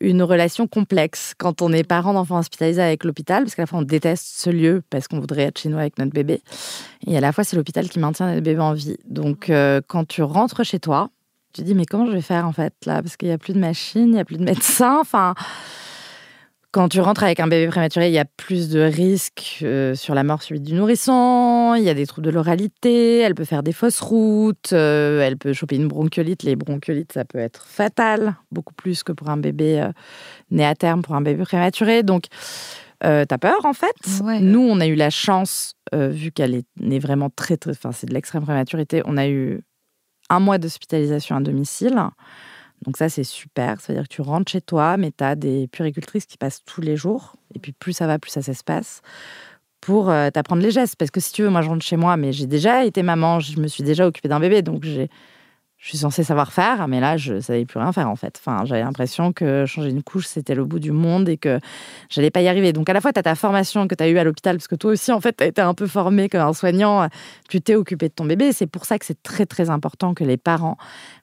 une 0.00 0.22
relation 0.22 0.66
complexe 0.66 1.34
quand 1.36 1.62
on 1.62 1.72
est 1.72 1.84
parent 1.84 2.12
d'enfants 2.12 2.38
hospitalisés 2.38 2.82
avec 2.82 3.04
l'hôpital, 3.04 3.44
parce 3.44 3.54
qu'à 3.54 3.62
la 3.62 3.66
fois, 3.66 3.78
on 3.78 3.82
déteste 3.82 4.26
ce 4.26 4.50
lieu 4.50 4.82
parce 4.90 5.08
qu'on 5.08 5.20
voudrait 5.20 5.42
être 5.42 5.58
chez 5.58 5.68
nous 5.68 5.78
avec 5.78 5.98
notre 5.98 6.12
bébé. 6.12 6.40
Et 7.06 7.16
à 7.16 7.20
la 7.20 7.32
fois, 7.32 7.44
c'est 7.44 7.56
l'hôpital 7.56 7.88
qui 7.88 7.98
maintient 7.98 8.26
notre 8.26 8.42
bébé 8.42 8.60
en 8.60 8.72
vie. 8.74 8.96
Donc, 9.06 9.50
euh, 9.50 9.80
quand 9.86 10.06
tu 10.06 10.22
rentres 10.22 10.64
chez 10.64 10.78
toi, 10.78 11.10
tu 11.52 11.62
dis, 11.62 11.74
mais 11.74 11.86
comment 11.86 12.06
je 12.06 12.12
vais 12.12 12.20
faire 12.20 12.46
en 12.46 12.52
fait 12.52 12.74
là? 12.84 13.02
Parce 13.02 13.16
qu'il 13.16 13.28
n'y 13.28 13.34
a 13.34 13.38
plus 13.38 13.54
de 13.54 13.58
machine, 13.58 14.06
il 14.06 14.12
n'y 14.12 14.20
a 14.20 14.24
plus 14.24 14.38
de 14.38 14.44
médecin. 14.44 14.98
Enfin. 15.00 15.34
Quand 16.76 16.90
tu 16.90 17.00
rentres 17.00 17.22
avec 17.22 17.40
un 17.40 17.46
bébé 17.46 17.68
prématuré, 17.68 18.08
il 18.08 18.12
y 18.12 18.18
a 18.18 18.26
plus 18.26 18.68
de 18.68 18.80
risques 18.80 19.60
euh, 19.62 19.94
sur 19.94 20.14
la 20.14 20.24
mort 20.24 20.42
subite 20.42 20.62
du 20.62 20.74
nourrisson, 20.74 21.74
il 21.74 21.82
y 21.82 21.88
a 21.88 21.94
des 21.94 22.06
troubles 22.06 22.26
de 22.26 22.30
l'oralité, 22.30 23.20
elle 23.20 23.34
peut 23.34 23.46
faire 23.46 23.62
des 23.62 23.72
fausses 23.72 24.02
routes, 24.02 24.74
euh, 24.74 25.22
elle 25.22 25.38
peut 25.38 25.54
choper 25.54 25.76
une 25.76 25.88
bronchiolite. 25.88 26.42
Les 26.42 26.54
bronchiolites, 26.54 27.14
ça 27.14 27.24
peut 27.24 27.38
être 27.38 27.64
fatal, 27.64 28.36
beaucoup 28.52 28.74
plus 28.74 29.02
que 29.04 29.12
pour 29.12 29.30
un 29.30 29.38
bébé 29.38 29.80
euh, 29.80 29.88
né 30.50 30.66
à 30.66 30.74
terme, 30.74 31.00
pour 31.00 31.14
un 31.14 31.22
bébé 31.22 31.44
prématuré. 31.44 32.02
Donc, 32.02 32.24
t'as 33.00 33.38
peur 33.38 33.64
en 33.64 33.72
fait. 33.72 33.96
Ouais. 34.22 34.40
Nous, 34.40 34.60
on 34.60 34.78
a 34.78 34.86
eu 34.86 34.96
la 34.96 35.08
chance, 35.08 35.76
vu 35.94 36.30
qu'elle 36.30 36.54
est 36.54 36.66
née 36.78 36.98
vraiment 36.98 37.30
très, 37.30 37.56
très. 37.56 37.70
Enfin, 37.70 37.92
c'est 37.92 38.06
de 38.06 38.12
l'extrême 38.12 38.42
prématurité, 38.42 39.00
on 39.06 39.16
a 39.16 39.26
eu 39.26 39.62
un 40.28 40.40
mois 40.40 40.58
d'hospitalisation 40.58 41.36
à 41.36 41.40
domicile. 41.40 41.98
Donc 42.82 42.96
ça, 42.96 43.08
c'est 43.08 43.24
super. 43.24 43.80
Ça 43.80 43.92
veut 43.92 43.98
dire 43.98 44.08
que 44.08 44.14
tu 44.14 44.22
rentres 44.22 44.50
chez 44.50 44.60
toi, 44.60 44.96
mais 44.96 45.12
tu 45.16 45.24
as 45.24 45.34
des 45.34 45.66
puéricultrices 45.68 46.26
qui 46.26 46.38
passent 46.38 46.62
tous 46.64 46.80
les 46.80 46.96
jours. 46.96 47.36
Et 47.54 47.58
puis 47.58 47.72
plus 47.72 47.92
ça 47.92 48.06
va, 48.06 48.18
plus 48.18 48.30
ça 48.30 48.42
s'espace 48.42 49.02
pour 49.80 50.10
euh, 50.10 50.30
t'apprendre 50.30 50.62
les 50.62 50.70
gestes. 50.70 50.96
Parce 50.96 51.10
que 51.10 51.20
si 51.20 51.32
tu 51.32 51.42
veux, 51.42 51.50
moi, 51.50 51.62
je 51.62 51.68
rentre 51.68 51.84
chez 51.84 51.96
moi, 51.96 52.16
mais 52.16 52.32
j'ai 52.32 52.46
déjà 52.46 52.84
été 52.84 53.02
maman, 53.02 53.40
je 53.40 53.58
me 53.60 53.68
suis 53.68 53.84
déjà 53.84 54.06
occupée 54.06 54.28
d'un 54.28 54.40
bébé, 54.40 54.62
donc 54.62 54.84
j'ai... 54.84 55.08
Je 55.86 55.90
suis 55.90 55.98
censée 55.98 56.24
savoir 56.24 56.52
faire, 56.52 56.88
mais 56.88 56.98
là, 56.98 57.16
je 57.16 57.34
ne 57.34 57.40
savais 57.40 57.64
plus 57.64 57.78
rien 57.78 57.92
faire 57.92 58.10
en 58.10 58.16
fait. 58.16 58.40
Enfin, 58.40 58.64
j'avais 58.64 58.80
l'impression 58.80 59.32
que 59.32 59.66
changer 59.66 59.90
une 59.90 60.02
couche, 60.02 60.26
c'était 60.26 60.56
le 60.56 60.64
bout 60.64 60.80
du 60.80 60.90
monde 60.90 61.28
et 61.28 61.36
que 61.36 61.60
j'allais 62.10 62.32
pas 62.32 62.40
y 62.40 62.48
arriver. 62.48 62.72
Donc, 62.72 62.88
à 62.90 62.92
la 62.92 63.00
fois, 63.00 63.12
tu 63.12 63.20
as 63.20 63.22
ta 63.22 63.36
formation 63.36 63.86
que 63.86 63.94
tu 63.94 64.02
as 64.02 64.08
eue 64.08 64.18
à 64.18 64.24
l'hôpital, 64.24 64.56
parce 64.56 64.66
que 64.66 64.74
toi 64.74 64.90
aussi, 64.90 65.12
en 65.12 65.20
fait, 65.20 65.36
tu 65.36 65.44
as 65.44 65.46
été 65.46 65.60
un 65.60 65.74
peu 65.74 65.86
formé 65.86 66.28
comme 66.28 66.40
un 66.40 66.52
soignant. 66.54 67.06
Tu 67.48 67.60
t'es 67.60 67.76
occupé 67.76 68.08
de 68.08 68.14
ton 68.14 68.24
bébé. 68.24 68.50
C'est 68.52 68.66
pour 68.66 68.84
ça 68.84 68.98
que 68.98 69.06
c'est 69.06 69.22
très, 69.22 69.46
très 69.46 69.70
important 69.70 70.12
que 70.12 70.24
les 70.24 70.36
parents 70.36 70.76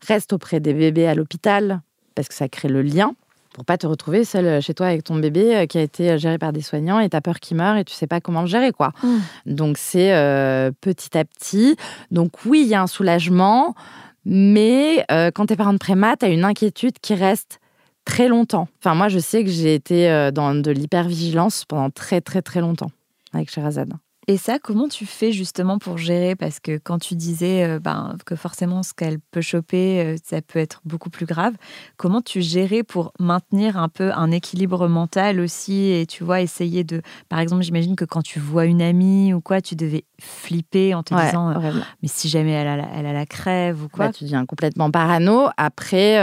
restent 0.08 0.32
auprès 0.32 0.62
des 0.62 0.74
bébés 0.74 1.08
à 1.08 1.16
l'hôpital, 1.16 1.82
parce 2.16 2.30
que 2.30 2.34
ça 2.34 2.48
crée 2.48 2.70
le 2.70 2.84
lien 2.84 3.16
pour 3.54 3.66
pas 3.66 3.78
te 3.78 3.86
retrouver 3.86 4.24
seul 4.24 4.62
chez 4.62 4.74
toi 4.74 4.88
avec 4.88 5.04
ton 5.04 5.16
bébé 5.16 5.56
euh, 5.56 5.66
qui 5.68 5.78
a 5.78 5.82
été 5.82 6.18
géré 6.18 6.40
par 6.40 6.54
des 6.54 6.62
soignants 6.62 7.00
et 7.00 7.08
tu 7.08 7.16
as 7.16 7.22
peur 7.22 7.40
qu'il 7.40 7.56
meure 7.56 7.76
et 7.76 7.84
tu 7.84 7.94
sais 7.94 8.08
pas 8.08 8.20
comment 8.20 8.42
le 8.42 8.48
gérer 8.48 8.72
quoi. 8.72 8.94
Mm. 9.04 9.18
Donc 9.46 9.78
c'est 9.78 10.14
euh, 10.14 10.72
petit 10.82 11.16
à 11.16 11.24
petit. 11.24 11.76
Donc 12.10 12.32
oui, 12.46 12.64
il 12.64 12.70
y 12.70 12.74
a 12.74 12.82
un 12.82 12.88
soulagement, 12.88 13.76
mais 14.26 15.06
euh, 15.12 15.32
quand 15.32 15.48
tu 15.48 15.54
es 15.54 15.56
parent 15.56 15.74
de 15.74 15.78
préma, 15.78 16.16
tu 16.18 16.26
as 16.26 16.30
une 16.30 16.46
inquiétude 16.46 17.00
qui 17.02 17.14
reste 17.14 17.60
très 18.06 18.28
longtemps. 18.28 18.68
Enfin 18.80 18.96
moi 18.96 19.08
je 19.08 19.20
sais 19.20 19.44
que 19.44 19.50
j'ai 19.50 19.76
été 19.76 20.10
euh, 20.10 20.32
dans 20.32 20.56
de 20.56 20.72
l'hypervigilance 20.72 21.66
pendant 21.66 21.90
très 21.90 22.22
très 22.22 22.42
très 22.42 22.62
longtemps 22.62 22.92
avec 23.34 23.50
Sherazade. 23.50 23.94
Et 24.28 24.38
ça, 24.38 24.58
comment 24.58 24.88
tu 24.88 25.06
fais 25.06 25.32
justement 25.34 25.78
pour 25.80 25.98
gérer? 25.98 26.36
Parce 26.36 26.60
que 26.60 26.78
quand 26.78 26.98
tu 27.00 27.16
disais 27.16 27.64
euh, 27.66 27.80
ben, 27.80 28.16
que 28.26 28.36
forcément 28.36 28.82
ce 28.82 28.94
qu'elle 28.94 29.20
peut 29.20 29.42
choper, 29.42 30.00
euh, 30.02 30.16
ça 30.24 30.42
peut 30.42 30.60
être 30.60 30.80
beaucoup 30.86 31.10
plus 31.10 31.26
grave, 31.26 31.54
comment 31.98 32.22
tu 32.22 32.42
gérais 32.42 32.84
pour 32.84 33.12
maintenir 33.20 33.78
un 33.78 33.90
peu 33.90 34.12
un 34.14 34.32
équilibre 34.32 34.88
mental 34.88 35.40
aussi 35.42 35.92
Et 35.92 36.06
tu 36.06 36.24
vois, 36.24 36.40
essayer 36.42 36.84
de. 36.84 37.02
Par 37.28 37.40
exemple, 37.40 37.64
j'imagine 37.64 37.96
que 37.98 38.06
quand 38.06 38.22
tu 38.22 38.40
vois 38.40 38.66
une 38.66 38.82
amie 38.82 39.34
ou 39.34 39.42
quoi, 39.42 39.60
tu 39.62 39.76
devais 39.76 40.06
flipper 40.22 40.94
en 40.94 41.04
te 41.04 41.14
Ouais, 41.14 41.26
disant 41.26 41.50
euh. 41.52 41.72
Mais 42.02 42.08
si 42.08 42.30
jamais 42.30 42.52
elle 42.52 42.68
a 42.68 42.78
la, 42.78 42.88
elle 42.96 43.06
a 43.06 43.14
la 43.14 43.26
crève 43.26 43.84
ou 43.84 43.90
quoi 43.90 44.08
Bah, 44.08 44.14
tu 44.14 44.24
deviens 44.24 44.46
complètement 44.46 44.90
parano. 44.90 45.48
Après, 45.58 46.18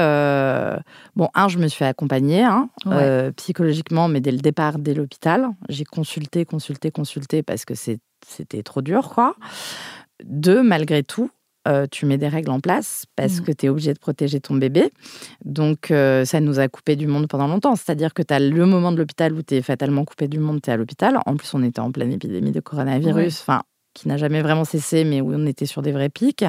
bon, 1.16 1.28
un, 1.34 1.48
je 1.48 1.58
me 1.58 1.68
suis 1.68 1.84
accompagnée 1.84 2.44
hein, 2.44 2.68
Ouais. 2.86 3.30
psychologiquement, 3.36 4.08
mais 4.08 4.20
dès 4.20 4.32
le 4.32 4.38
départ, 4.38 4.78
dès 4.78 4.94
l'hôpital. 4.94 5.48
J'ai 5.68 5.84
consulté, 5.84 6.44
consulté, 6.44 6.90
consulté 6.90 7.42
parce 7.42 7.64
que 7.64 7.74
c'est- 7.74 7.89
c'était 8.26 8.62
trop 8.62 8.82
dur, 8.82 9.08
quoi. 9.10 9.34
Deux, 10.24 10.62
malgré 10.62 11.02
tout, 11.02 11.30
euh, 11.68 11.86
tu 11.90 12.06
mets 12.06 12.18
des 12.18 12.28
règles 12.28 12.50
en 12.50 12.60
place 12.60 13.04
parce 13.16 13.38
Mhm. 13.40 13.44
que 13.44 13.52
tu 13.52 13.66
es 13.66 13.68
obligé 13.68 13.92
de 13.92 13.98
protéger 13.98 14.40
ton 14.40 14.54
bébé. 14.54 14.90
Donc, 15.44 15.90
euh, 15.90 16.24
ça 16.24 16.40
nous 16.40 16.58
a 16.58 16.68
coupé 16.68 16.96
du 16.96 17.06
monde 17.06 17.26
pendant 17.28 17.46
longtemps. 17.48 17.76
C'est-à-dire 17.76 18.14
que 18.14 18.22
tu 18.22 18.32
as 18.34 18.40
le 18.40 18.66
moment 18.66 18.92
de 18.92 18.98
l'hôpital 18.98 19.32
où 19.34 19.42
tu 19.42 19.54
es 19.56 19.62
fatalement 19.62 20.04
coupé 20.04 20.28
du 20.28 20.38
monde, 20.38 20.60
tu 20.62 20.70
es 20.70 20.72
à 20.72 20.76
l'hôpital. 20.76 21.18
En 21.26 21.36
plus, 21.36 21.52
on 21.54 21.62
était 21.62 21.80
en 21.80 21.90
pleine 21.92 22.12
épidémie 22.12 22.52
de 22.52 22.60
coronavirus, 22.60 23.40
enfin, 23.40 23.62
qui 23.94 24.08
n'a 24.08 24.16
jamais 24.16 24.40
vraiment 24.42 24.64
cessé, 24.64 25.04
mais 25.04 25.20
où 25.20 25.32
on 25.34 25.46
était 25.46 25.66
sur 25.66 25.82
des 25.82 25.92
vrais 25.92 26.08
pics. 26.10 26.44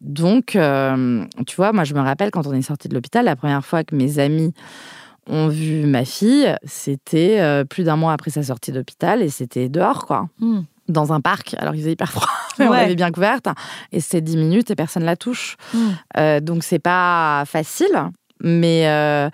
Donc, 0.00 0.56
euh, 0.56 1.24
tu 1.46 1.56
vois, 1.56 1.72
moi, 1.72 1.84
je 1.84 1.94
me 1.94 2.00
rappelle 2.00 2.30
quand 2.30 2.46
on 2.46 2.52
est 2.52 2.62
sorti 2.62 2.88
de 2.88 2.94
l'hôpital, 2.94 3.24
la 3.24 3.36
première 3.36 3.64
fois 3.64 3.84
que 3.84 3.94
mes 3.94 4.18
amis 4.18 4.52
ont 5.28 5.48
vu 5.48 5.86
ma 5.86 6.04
fille, 6.04 6.54
c'était 6.64 7.40
euh, 7.40 7.64
plus 7.64 7.84
d'un 7.84 7.96
mois 7.96 8.12
après 8.12 8.30
sa 8.30 8.42
sortie 8.42 8.72
d'hôpital 8.72 9.22
et 9.22 9.28
c'était 9.28 9.68
dehors, 9.68 10.06
quoi. 10.06 10.28
Hmm. 10.38 10.62
Dans 10.88 11.12
un 11.12 11.20
parc, 11.20 11.54
alors 11.58 11.74
il 11.74 11.80
faisait 11.80 11.92
hyper 11.92 12.12
froid, 12.12 12.28
mais 12.58 12.68
on 12.68 12.72
l'avait 12.72 12.94
bien 12.94 13.10
couverte. 13.10 13.48
Et 13.92 14.00
c'est 14.00 14.20
10 14.20 14.36
minutes 14.36 14.70
et 14.70 14.76
personne 14.76 15.04
la 15.04 15.16
touche. 15.16 15.56
Hmm. 15.74 15.90
Euh, 16.16 16.40
donc, 16.40 16.62
c'est 16.62 16.78
pas 16.78 17.44
facile, 17.46 18.10
mais 18.40 18.88
euh, 18.88 19.28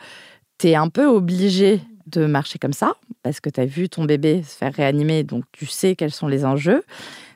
tu 0.59 0.69
es 0.69 0.75
un 0.75 0.89
peu 0.89 1.07
obligé 1.07 1.83
de 2.07 2.27
marcher 2.27 2.59
comme 2.59 2.73
ça 2.73 2.95
parce 3.23 3.41
que 3.41 3.51
tu 3.51 3.61
as 3.61 3.67
vu 3.67 3.89
ton 3.89 4.05
bébé 4.05 4.43
se 4.43 4.57
faire 4.57 4.73
réanimer, 4.73 5.23
donc 5.23 5.45
tu 5.53 5.67
sais 5.67 5.95
quels 5.95 6.11
sont 6.11 6.29
les 6.29 6.45
enjeux. 6.45 6.83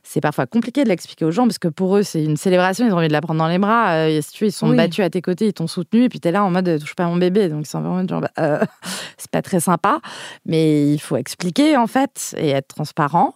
C'est 0.09 0.21
parfois 0.21 0.47
compliqué 0.47 0.85
de 0.85 0.89
l'expliquer 0.89 1.25
aux 1.25 1.33
gens 1.33 1.43
parce 1.49 1.59
que 1.59 1.67
pour 1.67 1.97
eux, 1.97 2.05
c'est 2.05 2.23
une 2.23 2.37
célébration, 2.37 2.87
ils 2.87 2.93
ont 2.93 2.97
envie 2.99 3.09
de 3.09 3.13
la 3.13 3.21
prendre 3.21 3.39
dans 3.41 3.49
les 3.49 3.59
bras. 3.59 3.91
Euh, 3.91 4.07
et 4.09 4.23
si 4.23 4.31
tu 4.31 4.47
ils 4.47 4.53
sont 4.53 4.71
Oui. 4.71 4.77
battus 4.77 5.05
à 5.05 5.11
tes 5.11 5.21
côtés, 5.21 5.49
ils 5.49 5.53
t'ont 5.53 5.67
soutenu, 5.67 6.05
et 6.05 6.09
puis 6.09 6.21
tu 6.21 6.29
es 6.29 6.31
là 6.31 6.45
en 6.45 6.51
mode 6.51 6.79
touche 6.79 6.95
pas 6.95 7.07
à 7.07 7.09
mon 7.09 7.17
bébé. 7.17 7.49
Donc, 7.49 7.67
ils 7.67 7.69
sont 7.69 7.81
vraiment 7.81 8.07
genre, 8.07 8.21
bah, 8.21 8.31
euh, 8.39 8.61
c'est 9.19 9.31
pas 9.33 9.43
très 9.43 9.59
sympa. 9.59 9.99
Mais 10.45 10.93
il 10.93 11.01
faut 11.01 11.17
expliquer 11.17 11.77
en 11.77 11.89
fait 11.89 12.37
et 12.39 12.51
être 12.51 12.69
transparent. 12.69 13.35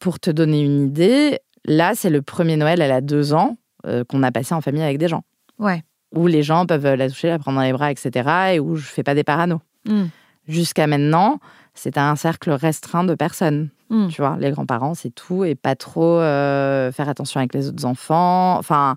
Pour 0.00 0.18
te 0.18 0.30
donner 0.30 0.62
une 0.62 0.86
idée, 0.88 1.38
là, 1.64 1.92
c'est 1.94 2.10
le 2.10 2.22
premier 2.22 2.56
Noël, 2.56 2.82
elle 2.82 2.90
a 2.90 3.00
deux 3.00 3.32
ans, 3.32 3.56
euh, 3.86 4.02
qu'on 4.02 4.24
a 4.24 4.32
passé 4.32 4.52
en 4.52 4.60
famille 4.60 4.82
avec 4.82 4.98
des 4.98 5.06
gens 5.08 5.22
Ouais. 5.60 5.84
où 6.16 6.26
les 6.26 6.42
gens 6.42 6.66
peuvent 6.66 6.92
la 6.94 7.08
toucher, 7.08 7.28
la 7.28 7.38
prendre 7.38 7.58
dans 7.58 7.64
les 7.64 7.72
bras, 7.72 7.92
etc. 7.92 8.28
et 8.54 8.58
où 8.60 8.74
je 8.74 8.86
fais 8.88 9.04
pas 9.04 9.14
des 9.14 9.22
paranos. 9.24 9.60
Hmm. 9.86 10.06
Jusqu'à 10.48 10.88
maintenant, 10.88 11.38
c'est 11.74 11.98
un 11.98 12.16
cercle 12.16 12.50
restreint 12.50 13.04
de 13.04 13.14
personnes. 13.14 13.68
Hmm. 13.90 14.06
Tu 14.06 14.22
vois, 14.22 14.36
les 14.38 14.50
grands-parents, 14.52 14.94
c'est 14.94 15.10
tout, 15.10 15.44
et 15.44 15.56
pas 15.56 15.74
trop 15.74 16.20
euh, 16.20 16.92
faire 16.92 17.08
attention 17.08 17.40
avec 17.40 17.52
les 17.54 17.68
autres 17.68 17.84
enfants. 17.84 18.56
Enfin, 18.56 18.94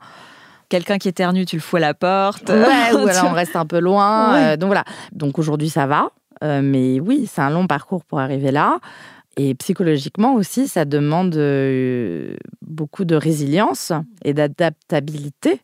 quelqu'un 0.69 0.99
qui 0.99 1.09
éternue, 1.09 1.45
tu 1.45 1.55
le 1.55 1.61
fous 1.61 1.77
à 1.77 1.79
la 1.79 1.95
porte. 1.95 2.49
Ouais, 2.49 2.93
ou 2.93 3.07
alors 3.07 3.25
on 3.25 3.33
reste 3.33 3.55
un 3.55 3.65
peu 3.65 3.79
loin. 3.79 4.35
Euh, 4.35 4.57
donc 4.57 4.67
voilà. 4.67 4.83
Donc 5.11 5.39
aujourd'hui, 5.39 5.69
ça 5.69 5.87
va. 5.87 6.11
Euh, 6.43 6.61
mais 6.63 6.99
oui, 6.99 7.27
c'est 7.31 7.41
un 7.41 7.49
long 7.49 7.65
parcours 7.65 8.05
pour 8.05 8.19
arriver 8.19 8.51
là. 8.51 8.77
Et 9.35 9.55
psychologiquement 9.55 10.35
aussi, 10.35 10.67
ça 10.67 10.85
demande 10.85 11.31
beaucoup 12.61 13.03
de 13.03 13.15
résilience 13.15 13.91
et 14.23 14.35
d'adaptabilité. 14.35 15.59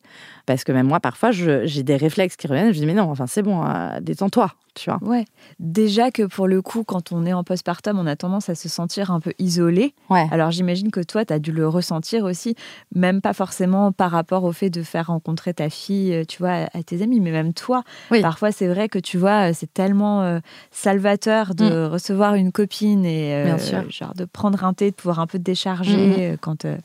Parce 0.49 0.63
que 0.63 0.71
même 0.71 0.87
moi, 0.87 0.99
parfois, 0.99 1.29
j'ai 1.29 1.83
des 1.83 1.95
réflexes 1.95 2.35
qui 2.35 2.47
reviennent. 2.47 2.73
Je 2.73 2.79
dis, 2.79 2.87
mais 2.87 2.95
non, 2.95 3.11
enfin, 3.11 3.27
c'est 3.27 3.43
bon, 3.43 3.63
euh, 3.63 3.99
détends-toi, 4.01 4.51
tu 4.73 4.89
vois. 4.89 4.97
Ouais. 5.03 5.25
Déjà 5.59 6.09
que 6.09 6.23
pour 6.23 6.47
le 6.47 6.63
coup, 6.63 6.83
quand 6.83 7.11
on 7.11 7.23
est 7.27 7.33
en 7.33 7.43
postpartum, 7.43 7.99
on 7.99 8.07
a 8.07 8.15
tendance 8.15 8.49
à 8.49 8.55
se 8.55 8.67
sentir 8.67 9.11
un 9.11 9.19
peu 9.19 9.31
isolé. 9.37 9.93
Ouais. 10.09 10.27
Alors, 10.31 10.49
j'imagine 10.49 10.89
que 10.89 11.01
toi, 11.01 11.23
tu 11.23 11.33
as 11.33 11.37
dû 11.37 11.51
le 11.51 11.67
ressentir 11.67 12.23
aussi, 12.23 12.55
même 12.95 13.21
pas 13.21 13.33
forcément 13.33 13.91
par 13.91 14.09
rapport 14.09 14.43
au 14.43 14.51
fait 14.51 14.71
de 14.71 14.81
faire 14.81 15.05
rencontrer 15.05 15.53
ta 15.53 15.69
fille, 15.69 16.15
euh, 16.15 16.23
tu 16.27 16.39
vois, 16.39 16.67
à 16.73 16.81
tes 16.81 17.03
amis, 17.03 17.19
mais 17.19 17.29
même 17.29 17.53
toi. 17.53 17.83
Oui. 18.09 18.19
Parfois, 18.23 18.51
c'est 18.51 18.67
vrai 18.67 18.89
que 18.89 18.97
tu 18.97 19.19
vois, 19.19 19.53
c'est 19.53 19.71
tellement 19.71 20.39
salvateur 20.71 21.53
de 21.53 21.65
mm. 21.65 21.91
recevoir 21.91 22.33
une 22.33 22.51
copine 22.51 23.05
et 23.05 23.45
genre 23.91 24.15
de 24.15 24.25
prendre 24.25 24.63
un 24.63 24.73
thé, 24.73 24.89
de 24.89 24.95
pouvoir 24.95 25.19
un 25.19 25.27
peu 25.27 25.37
te 25.37 25.43
décharger 25.43 26.31
mm, 26.31 26.33
mm. 26.33 26.77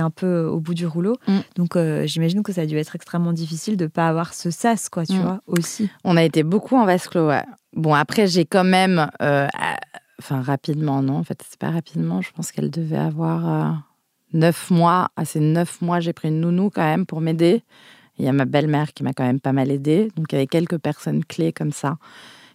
Un 0.00 0.10
peu 0.10 0.44
au 0.44 0.60
bout 0.60 0.74
du 0.74 0.86
rouleau. 0.86 1.16
Mm. 1.26 1.38
Donc 1.56 1.76
euh, 1.76 2.06
j'imagine 2.06 2.42
que 2.42 2.52
ça 2.52 2.62
a 2.62 2.66
dû 2.66 2.76
être 2.76 2.94
extrêmement 2.96 3.32
difficile 3.32 3.76
de 3.76 3.86
pas 3.86 4.08
avoir 4.08 4.34
ce 4.34 4.50
sas, 4.50 4.88
quoi, 4.88 5.04
tu 5.06 5.14
mm. 5.14 5.22
vois, 5.22 5.40
aussi. 5.46 5.90
On 6.04 6.16
a 6.16 6.22
été 6.22 6.42
beaucoup 6.42 6.76
en 6.76 6.84
vase 6.84 7.08
clos, 7.08 7.28
ouais. 7.28 7.44
Bon, 7.74 7.94
après, 7.94 8.26
j'ai 8.26 8.44
quand 8.44 8.64
même. 8.64 9.10
Euh, 9.20 9.48
enfin, 10.20 10.40
rapidement, 10.40 11.02
non, 11.02 11.16
en 11.16 11.24
fait, 11.24 11.42
c'est 11.48 11.58
pas 11.58 11.70
rapidement. 11.70 12.22
Je 12.22 12.30
pense 12.32 12.52
qu'elle 12.52 12.70
devait 12.70 12.96
avoir 12.96 13.48
euh, 13.48 13.72
neuf 14.32 14.70
mois. 14.70 15.10
À 15.16 15.24
ces 15.24 15.40
neuf 15.40 15.80
mois, 15.80 16.00
j'ai 16.00 16.12
pris 16.12 16.28
une 16.28 16.40
nounou 16.40 16.70
quand 16.70 16.84
même 16.84 17.04
pour 17.04 17.20
m'aider. 17.20 17.62
Il 18.18 18.24
y 18.24 18.28
a 18.28 18.32
ma 18.32 18.44
belle-mère 18.44 18.92
qui 18.92 19.02
m'a 19.02 19.12
quand 19.12 19.24
même 19.24 19.40
pas 19.40 19.52
mal 19.52 19.72
aidée. 19.72 20.10
Donc, 20.14 20.26
il 20.30 20.36
y 20.36 20.38
avait 20.38 20.46
quelques 20.46 20.78
personnes 20.78 21.24
clés 21.24 21.52
comme 21.52 21.72
ça 21.72 21.96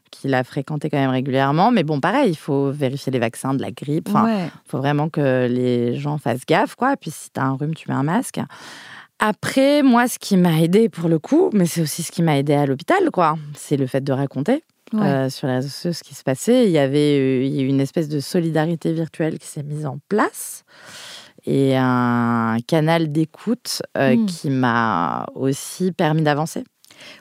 qu'il 0.10 0.34
a 0.34 0.44
fréquenté 0.44 0.90
quand 0.90 0.98
même 0.98 1.10
régulièrement. 1.10 1.72
Mais 1.72 1.84
bon, 1.84 2.00
pareil, 2.00 2.32
il 2.32 2.38
faut 2.38 2.72
vérifier 2.72 3.12
les 3.12 3.20
vaccins 3.20 3.54
de 3.54 3.62
la 3.62 3.72
grippe. 3.72 4.10
Il 4.10 4.52
faut 4.66 4.78
vraiment 4.78 5.10
que 5.10 5.48
les 5.50 5.96
gens 5.96 6.18
fassent 6.18 6.46
gaffe, 6.48 6.76
quoi. 6.76 6.96
Puis 6.98 7.12
si 7.12 7.30
tu 7.32 7.40
as 7.40 7.46
un 7.46 7.54
rhume, 7.54 7.76
tu 7.76 7.90
mets 7.90 7.98
un 7.98 8.04
masque. 8.04 8.40
Après, 9.20 9.84
moi, 9.84 10.08
ce 10.08 10.18
qui 10.18 10.38
m'a 10.38 10.62
aidé 10.62 10.88
pour 10.88 11.10
le 11.10 11.20
coup, 11.20 11.50
mais 11.54 11.66
c'est 11.66 11.82
aussi 11.82 12.04
ce 12.04 12.12
qui 12.12 12.24
m'a 12.24 12.38
aidé 12.38 12.54
à 12.54 12.66
l'hôpital, 12.66 13.12
quoi, 13.12 13.38
c'est 13.54 13.76
le 13.76 13.86
fait 13.86 14.02
de 14.02 14.14
raconter. 14.14 14.64
Euh, 14.96 15.30
sur 15.30 15.48
les 15.48 15.54
réseaux 15.54 15.68
sociaux 15.70 15.94
ce 15.94 16.04
qui 16.04 16.16
se 16.16 16.24
passait. 16.24 16.66
Il 16.66 16.72
y 16.72 16.80
avait 16.80 17.20
euh, 17.20 17.68
une 17.68 17.80
espèce 17.80 18.10
de 18.10 18.20
solidarité 18.20 18.92
virtuelle 18.92 19.38
qui 19.38 19.46
s'est 19.46 19.62
mise 19.62 19.86
en 19.86 20.00
place 20.10 20.64
et 21.46 21.78
un 21.78 22.58
canal 22.66 23.12
d'écoute 23.12 23.84
euh, 23.98 24.16
hmm. 24.16 24.26
qui 24.26 24.50
m'a 24.50 25.28
aussi 25.36 25.92
permis 25.92 26.24
d'avancer. 26.24 26.64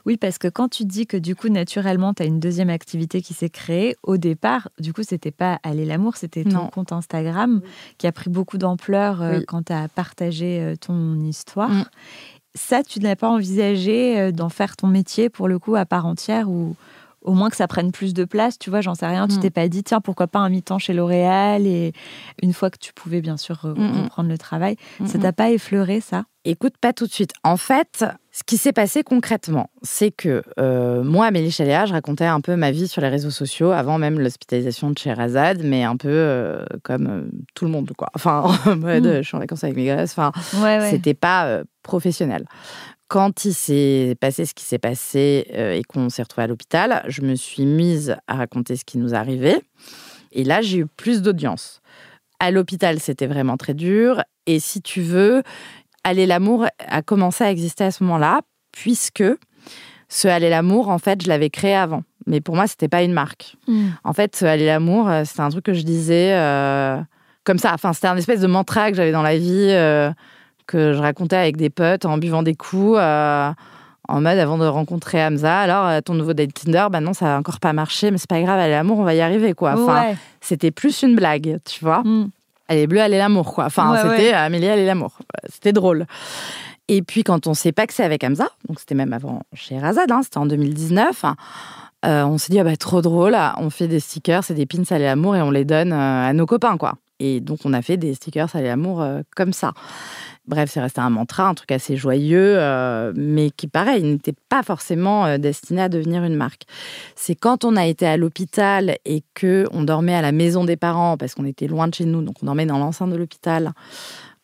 Oui, 0.07 0.17
parce 0.17 0.39
que 0.39 0.49
quand 0.49 0.69
tu 0.69 0.85
dis 0.85 1.07
que 1.07 1.17
du 1.17 1.35
coup, 1.35 1.49
naturellement, 1.49 2.15
tu 2.15 2.23
as 2.23 2.27
une 2.27 2.41
deuxième 2.41 2.71
activité 2.71 3.23
qui 3.23 3.35
s'est 3.35 3.51
créée, 3.51 3.97
au 4.03 4.17
départ, 4.17 4.69
du 4.79 4.93
coup, 4.93 5.03
c'était 5.03 5.31
pas 5.31 5.59
Aller 5.63 5.85
l'amour, 5.85 6.17
c'était 6.17 6.45
ton 6.45 6.69
compte 6.69 6.93
Instagram 6.93 7.61
qui 7.99 8.07
a 8.07 8.13
pris 8.13 8.31
beaucoup 8.31 8.59
d'ampleur 8.59 9.23
euh, 9.23 9.41
quand 9.47 9.65
tu 9.65 9.73
as 9.73 9.89
partagé 9.89 10.61
euh, 10.61 10.77
ton 10.77 11.19
histoire. 11.21 11.71
Mm. 11.71 11.85
Ça, 12.55 12.83
tu 12.83 13.01
n'as 13.01 13.17
pas 13.17 13.29
envisagé 13.29 14.19
euh, 14.19 14.33
d'en 14.33 14.49
faire 14.49 14.77
ton 14.77 14.87
métier 14.87 15.29
pour 15.29 15.49
le 15.49 15.59
coup 15.59 15.77
à 15.77 15.85
part 15.85 16.07
entière 16.07 16.49
ou 16.49 16.75
au 17.23 17.35
moins 17.35 17.51
que 17.51 17.57
ça 17.57 17.67
prenne 17.67 17.93
plus 17.93 18.15
de 18.15 18.25
place, 18.25 18.59
tu 18.59 18.71
vois, 18.71 18.81
j'en 18.81 18.95
sais 18.95 19.07
rien. 19.07 19.27
Tu 19.29 19.37
mm. 19.37 19.41
t'es 19.41 19.51
pas 19.51 19.69
dit, 19.69 19.83
tiens, 19.83 20.01
pourquoi 20.01 20.27
pas 20.29 20.39
un 20.39 20.49
mi-temps 20.49 20.79
chez 20.79 20.93
L'Oréal 20.93 21.67
Et 21.67 21.93
une 22.43 22.53
fois 22.53 22.71
que 22.71 22.79
tu 22.79 22.93
pouvais 22.93 23.21
bien 23.21 23.37
sûr 23.37 23.59
mm, 23.65 24.03
reprendre 24.03 24.29
le 24.29 24.39
travail, 24.39 24.77
ça 25.05 25.19
t'a 25.19 25.33
pas 25.33 25.51
effleuré 25.51 26.01
ça? 26.01 26.25
Écoute, 26.45 26.75
pas 26.81 26.93
tout 26.93 27.07
de 27.07 27.13
suite. 27.13 27.33
En 27.43 27.57
fait, 27.57 28.05
ce 28.39 28.45
qui 28.45 28.57
s'est 28.57 28.73
passé 28.73 29.03
concrètement, 29.03 29.69
c'est 29.83 30.13
que 30.13 30.45
euh, 30.61 31.03
moi, 31.03 31.27
Amélie 31.27 31.51
Chaléa, 31.51 31.87
je 31.87 31.93
racontais 31.93 32.25
un 32.25 32.41
peu 32.41 32.55
ma 32.55 32.71
vie 32.71 32.87
sur 32.87 33.03
les 33.03 33.09
réseaux 33.09 33.33
sociaux 33.33 33.73
avant 33.73 33.99
même 33.99 34.21
l'hospitalisation 34.21 34.93
de 34.93 34.97
Sherazade, 34.97 35.63
mais 35.65 35.83
un 35.83 35.97
peu 35.97 36.09
euh, 36.09 36.65
comme 36.85 37.07
euh, 37.09 37.23
tout 37.57 37.65
le 37.65 37.73
monde, 37.73 37.91
quoi. 37.97 38.11
Enfin, 38.15 38.45
en 38.67 38.77
mode, 38.77 39.07
mm. 39.09 39.17
je 39.17 39.23
suis 39.23 39.37
en 39.37 39.41
vacances 39.41 39.65
avec 39.65 39.75
mes 39.75 39.87
gosses. 39.87 40.17
Enfin, 40.17 40.31
c'était 40.89 41.15
pas 41.15 41.63
professionnel. 41.83 42.45
Quand 43.09 43.45
il 43.45 43.55
s'est 43.55 44.17
passé 44.21 44.45
ce 44.45 44.55
qui 44.55 44.65
s'est 44.65 44.79
passé 44.79 45.49
et 45.53 45.83
qu'on 45.83 46.09
s'est 46.09 46.23
retrouvé 46.23 46.45
à 46.45 46.47
l'hôpital, 46.47 47.03
je 47.09 47.23
me 47.23 47.35
suis 47.35 47.67
mise 47.67 48.15
à 48.29 48.37
raconter 48.37 48.77
ce 48.77 48.85
qui 48.85 48.99
nous 48.99 49.17
arrivait. 49.17 49.61
Et 50.31 50.45
là, 50.45 50.63
j'ai 50.63 50.79
eu 50.79 50.87
plus 50.87 51.23
d'audience. 51.23 51.81
À 52.39 52.53
l'hôpital, 52.53 53.01
c'était 53.01 53.27
vraiment 53.27 53.57
très 53.57 53.75
dur. 53.75 54.23
Et 54.47 54.61
si 54.61 54.81
tu 54.81 55.01
veux, 55.01 55.43
Aller 56.05 56.27
l'amour 56.27 56.67
a 56.79 57.03
commencé 57.03 57.45
à 57.45 57.51
exister 57.51 57.85
à 57.85 57.91
ce 57.91 58.03
moment-là, 58.05 58.41
puisque 58.73 59.25
ce 60.09 60.29
Aller 60.29 60.49
l'amour, 60.49 60.89
en 60.89 60.99
fait, 60.99 61.23
je 61.23 61.29
l'avais 61.29 61.51
créé 61.51 61.75
avant. 61.75 62.03
Mais 62.27 62.41
pour 62.41 62.55
moi, 62.55 62.67
c'était 62.67 62.89
pas 62.89 63.03
une 63.03 63.13
marque. 63.13 63.57
Hmm. 63.67 63.89
En 64.05 64.13
fait, 64.13 64.37
ce 64.37 64.45
Aller 64.45 64.67
l'amour, 64.67 65.09
euh, 65.09 65.23
c'était 65.25 65.41
un 65.41 65.51
truc 65.51 65.65
que 65.65 65.75
je 65.75 65.83
disais 65.83 66.33
euh, 66.35 66.99
comme 67.45 67.59
ça. 67.59 67.73
Enfin, 67.75 67.93
c'était 67.93 68.09
un 68.09 68.17
espèce 68.17 68.41
de 68.41 68.47
mantra 68.47 68.91
que 68.91 68.97
j'avais 68.97 69.13
dans 69.13 69.23
la 69.23 69.37
vie, 69.37 69.69
euh, 69.71 70.11
que 70.67 70.93
je 70.93 70.99
racontais 70.99 71.37
avec 71.37 71.57
des 71.57 71.71
potes 71.71 72.05
en 72.05 72.19
buvant 72.19 72.43
des 72.43 72.55
coups. 72.55 72.99
en 72.99 74.21
mode 74.23 74.39
avant 74.39 74.57
de 74.57 74.67
rencontrer 74.67 75.23
Hamza, 75.23 75.61
alors 75.61 76.03
ton 76.03 76.15
nouveau 76.15 76.33
date 76.33 76.55
Tinder, 76.55 76.87
bah 76.91 77.01
non, 77.01 77.13
ça 77.13 77.37
a 77.37 77.39
encore 77.39 77.61
pas 77.61 77.75
marché, 77.75 78.11
mais 78.11 78.17
c'est 78.17 78.29
pas 78.29 78.41
grave, 78.41 78.59
Aller 78.59 78.73
l'amour, 78.73 78.99
on 78.99 79.05
va 79.05 79.15
y 79.15 79.21
arriver, 79.21 79.53
quoi. 79.53 79.75
Enfin, 79.77 80.15
c'était 80.41 80.71
plus 80.71 81.03
une 81.03 81.15
blague, 81.15 81.59
tu 81.65 81.85
vois. 81.85 82.03
Hmm 82.05 82.31
elle 82.69 82.79
est 82.79 82.87
bleue, 82.87 83.01
elle 83.01 83.15
est 83.15 83.19
l'amour, 83.19 83.55
quoi. 83.55 83.65
Enfin, 83.65 83.97
c'était 84.03 84.33
Amélie, 84.33 84.67
elle 84.67 84.79
est 84.79 84.87
l'amour. 84.87 85.19
C'était 85.51 85.73
drôle. 85.73 86.07
Et 86.89 87.03
puis, 87.03 87.23
quand 87.23 87.47
on 87.47 87.53
que 87.87 87.93
c'est 87.93 88.05
avec 88.05 88.25
Hamza, 88.25 88.49
donc 88.67 88.81
c'était 88.81 88.95
même 88.95 89.13
avant 89.13 89.43
chez 89.53 89.79
Razad, 89.79 90.11
hein, 90.11 90.21
c'était 90.23 90.39
en 90.39 90.47
2019, 90.47 91.25
euh, 92.05 92.23
on 92.25 92.39
s'est 92.39 92.53
dit, 92.53 92.59
ah 92.61 92.65
bah, 92.65 92.77
trop 92.77 93.03
drôle, 93.03 93.37
on 93.59 93.71
fait 93.71 93.89
des 93.89 94.01
stickers, 94.01 94.45
c'est 94.45 94.55
des 94.55 94.67
pins 94.67 94.85
à 94.91 94.99
l'amour 94.99 95.37
et 95.37 95.43
on 95.43 95.51
les 95.51 95.65
donne 95.65 95.93
euh, 95.93 96.29
à 96.29 96.33
nos 96.33 96.47
copains, 96.47 96.79
quoi. 96.79 96.95
Et 97.21 97.41
donc, 97.41 97.61
on 97.65 97.73
a 97.73 97.83
fait 97.83 97.97
des 97.97 98.15
stickers 98.15 98.55
à 98.55 98.61
l'amour 98.61 99.05
comme 99.35 99.53
ça. 99.53 99.73
Bref, 100.47 100.71
c'est 100.73 100.81
resté 100.81 101.01
un 101.01 101.11
mantra, 101.11 101.47
un 101.49 101.55
truc 101.55 101.73
assez 101.73 101.97
joyeux, 101.97 102.59
mais 103.15 103.51
qui, 103.51 103.67
pareil, 103.67 104.03
n'était 104.03 104.35
pas 104.49 104.63
forcément 104.63 105.37
destiné 105.39 105.83
à 105.83 105.89
devenir 105.89 106.25
une 106.25 106.37
marque. 106.37 106.63
C'est 107.17 107.35
quand 107.35 107.65
on 107.65 107.77
a 107.77 107.87
été 107.87 108.07
à 108.07 108.17
l'hôpital 108.17 108.97
et 109.05 109.23
que 109.35 109.67
on 109.73 109.83
dormait 109.83 110.15
à 110.15 110.23
la 110.23 110.33
maison 110.33 110.65
des 110.65 110.77
parents, 110.77 111.17
parce 111.17 111.35
qu'on 111.35 111.45
était 111.45 111.67
loin 111.67 111.89
de 111.89 111.95
chez 111.95 112.05
nous, 112.05 112.23
donc 112.23 112.37
on 112.43 112.47
dormait 112.47 112.67
dans 112.67 112.79
l'enceinte 112.79 113.11
de 113.11 113.17
l'hôpital, 113.17 113.73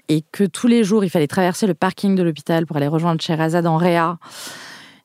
et 0.09 0.23
que 0.33 0.45
tous 0.45 0.67
les 0.67 0.85
jours, 0.85 1.05
il 1.05 1.09
fallait 1.09 1.27
traverser 1.27 1.67
le 1.67 1.73
parking 1.73 2.15
de 2.15 2.23
l'hôpital 2.23 2.67
pour 2.67 2.77
aller 2.77 2.89
rejoindre 2.89 3.23
Sherazade 3.23 3.67
en 3.67 3.79
Réa, 3.79 4.19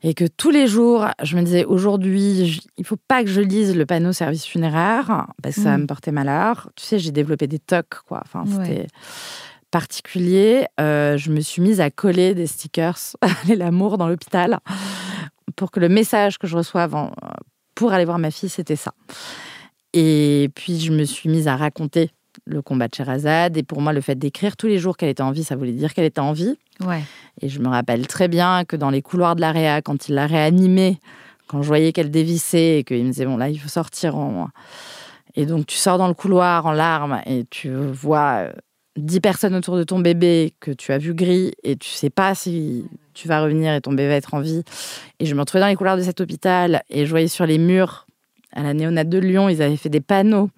et 0.02 0.14
que 0.14 0.26
tous 0.26 0.50
les 0.50 0.68
jours, 0.68 1.08
je 1.22 1.36
me 1.36 1.42
disais, 1.42 1.66
aujourd'hui, 1.66 2.62
il 2.78 2.86
faut 2.86 2.98
pas 3.08 3.24
que 3.24 3.30
je 3.30 3.42
lise 3.42 3.76
le 3.76 3.86
panneau 3.86 4.14
service 4.14 4.46
funéraire, 4.46 5.28
parce 5.44 5.56
que 5.56 5.62
ça 5.62 5.72
va 5.72 5.78
mm. 5.78 5.82
me 5.82 5.88
porter 5.88 6.12
malheur. 6.12 6.70
Tu 6.76 6.86
sais, 6.86 7.00
j'ai 7.00 7.12
développé 7.12 7.48
des 7.48 7.60
tocs, 7.60 8.00
quoi. 8.08 8.22
Enfin, 8.24 8.46
c'était 8.46 8.88
particulier, 9.72 10.66
euh, 10.80 11.18
je 11.18 11.32
me 11.32 11.42
suis 11.42 11.62
mise 11.62 11.80
à 11.80 11.92
coller 11.92 12.34
des 12.34 12.48
stickers 12.48 12.98
l'amour 13.56 14.00
dans 14.00 14.08
l'hôpital 14.08 14.60
pour 15.56 15.70
que 15.70 15.80
le 15.80 15.90
message 15.90 16.40
que 16.40 16.48
je 16.48 16.58
reçois 16.58 16.82
avant, 16.82 17.12
pour 17.76 17.94
aller 17.94 18.06
voir 18.06 18.18
ma 18.18 18.32
fille, 18.32 18.50
c'était 18.50 18.76
ça. 18.76 18.94
Et 19.94 20.50
puis 20.56 20.80
je 20.80 20.92
me 20.92 21.04
suis 21.04 21.30
mise 21.30 21.48
à 21.48 21.56
raconter 21.56 22.10
le 22.46 22.62
combat 22.62 22.88
de 22.88 22.96
Sherazade. 22.96 23.58
Et 23.58 23.64
pour 23.64 23.82
moi, 23.82 23.94
le 23.94 24.02
fait 24.02 24.16
d'écrire 24.16 24.58
tous 24.58 24.68
les 24.68 24.80
jours 24.80 24.98
qu'elle 24.98 25.10
était 25.10 25.24
en 25.24 25.32
vie, 25.32 25.44
ça 25.44 25.56
voulait 25.56 25.72
dire 25.72 25.94
qu'elle 25.94 26.06
était 26.06 26.20
en 26.20 26.34
vie. 26.34 26.58
Ouais. 26.86 27.02
Et 27.42 27.50
je 27.50 27.60
me 27.60 27.68
rappelle 27.68 28.08
très 28.08 28.28
bien 28.28 28.66
que 28.66 28.76
dans 28.76 28.90
les 28.90 29.02
couloirs 29.02 29.36
de 29.36 29.42
l'AREA, 29.42 29.82
quand 29.82 30.10
il 30.10 30.16
l'a 30.16 30.28
réanimée, 30.28 31.00
quand 31.48 31.62
je 31.62 31.68
voyais 31.68 31.92
qu'elle 31.92 32.12
dévissait 32.12 32.80
et 32.80 32.84
qu'il 32.84 33.04
me 33.04 33.10
disait, 33.10 33.26
bon 33.26 33.38
là, 33.38 33.50
il 33.50 33.60
faut 33.60 33.70
sortir 33.70 34.16
en... 34.16 34.50
Et 35.36 35.46
donc 35.46 35.68
tu 35.68 35.78
sors 35.78 35.98
dans 35.98 36.08
le 36.08 36.14
couloir 36.14 36.66
en 36.66 36.72
larmes 36.72 37.22
et 37.26 37.46
tu 37.50 37.72
vois 37.72 38.48
euh, 38.48 38.52
dix 38.98 39.20
personnes 39.20 39.56
autour 39.56 39.78
de 39.78 39.84
ton 39.84 40.00
bébé 40.00 40.54
que 40.60 40.72
tu 40.72 40.92
as 40.92 40.98
vu 40.98 41.14
gris 41.14 41.54
et 41.64 41.76
tu 41.76 41.90
sais 41.90 42.10
pas 42.10 42.34
si 42.34 42.86
tu 43.14 43.28
vas 43.28 43.42
revenir 43.42 43.74
et 43.74 43.80
ton 43.80 43.92
bébé 43.92 44.10
va 44.10 44.16
être 44.16 44.34
en 44.34 44.42
vie. 44.42 44.64
Et 45.20 45.26
je 45.26 45.36
me 45.36 45.42
retrouvais 45.42 45.62
dans 45.62 45.68
les 45.68 45.76
couloirs 45.76 45.98
de 45.98 46.02
cet 46.02 46.20
hôpital 46.20 46.82
et 46.90 47.06
je 47.06 47.10
voyais 47.12 47.28
sur 47.28 47.46
les 47.46 47.58
murs, 47.58 48.08
à 48.52 48.64
la 48.64 48.74
néonate 48.74 49.08
de 49.08 49.20
Lyon, 49.20 49.50
ils 49.50 49.62
avaient 49.62 49.78
fait 49.78 49.90
des 49.90 50.02
panneaux 50.02 50.50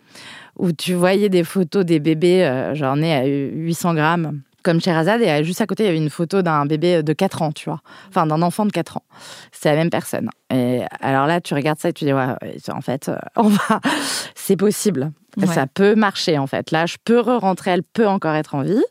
où 0.58 0.72
tu 0.72 0.94
voyais 0.94 1.30
des 1.30 1.44
photos 1.44 1.86
des 1.86 2.00
bébés, 2.00 2.44
euh, 2.46 2.74
genre 2.74 2.96
nés 2.96 3.13
à 3.13 3.26
800 3.26 3.94
grammes 3.94 4.41
comme 4.63 4.82
Sherazade, 4.82 5.21
et 5.21 5.43
juste 5.43 5.62
à 5.62 5.65
côté, 5.65 5.84
il 5.84 5.86
y 5.88 5.89
avait 5.89 5.97
une 5.97 6.10
photo 6.10 6.41
d'un 6.41 6.65
bébé 6.65 7.04
de 7.04 7.13
4 7.13 7.41
ans, 7.41 7.52
tu 7.52 7.69
vois. 7.69 7.82
Enfin, 8.10 8.26
d'un 8.26 8.41
enfant 8.41 8.65
de 8.65 8.71
4 8.71 8.97
ans. 8.97 9.04
C'est 9.52 9.69
la 9.69 9.76
même 9.76 9.89
personne. 9.89 10.30
Et 10.54 10.82
alors 11.00 11.28
là, 11.28 11.41
tu 11.41 11.54
regardes 11.54 11.80
ça 11.80 11.89
et 11.89 11.93
tu 11.93 12.06
dis, 12.06 12.13
ouais, 12.13 12.28
en 12.71 12.82
fait, 12.82 13.10
euh, 13.10 13.17
on 13.36 13.50
va... 13.50 13.80
c'est 14.36 14.58
possible. 14.58 15.12
Ça 15.45 15.65
peut 15.67 15.95
marcher, 15.95 16.38
en 16.38 16.47
fait. 16.47 16.71
Là, 16.71 16.86
je 16.86 16.97
peux 17.04 17.19
re-rentrer, 17.19 17.71
elle 17.71 17.84
peut 17.84 18.08
encore 18.08 18.36
être 18.36 18.56
en 18.56 18.63
vie. 18.63 18.84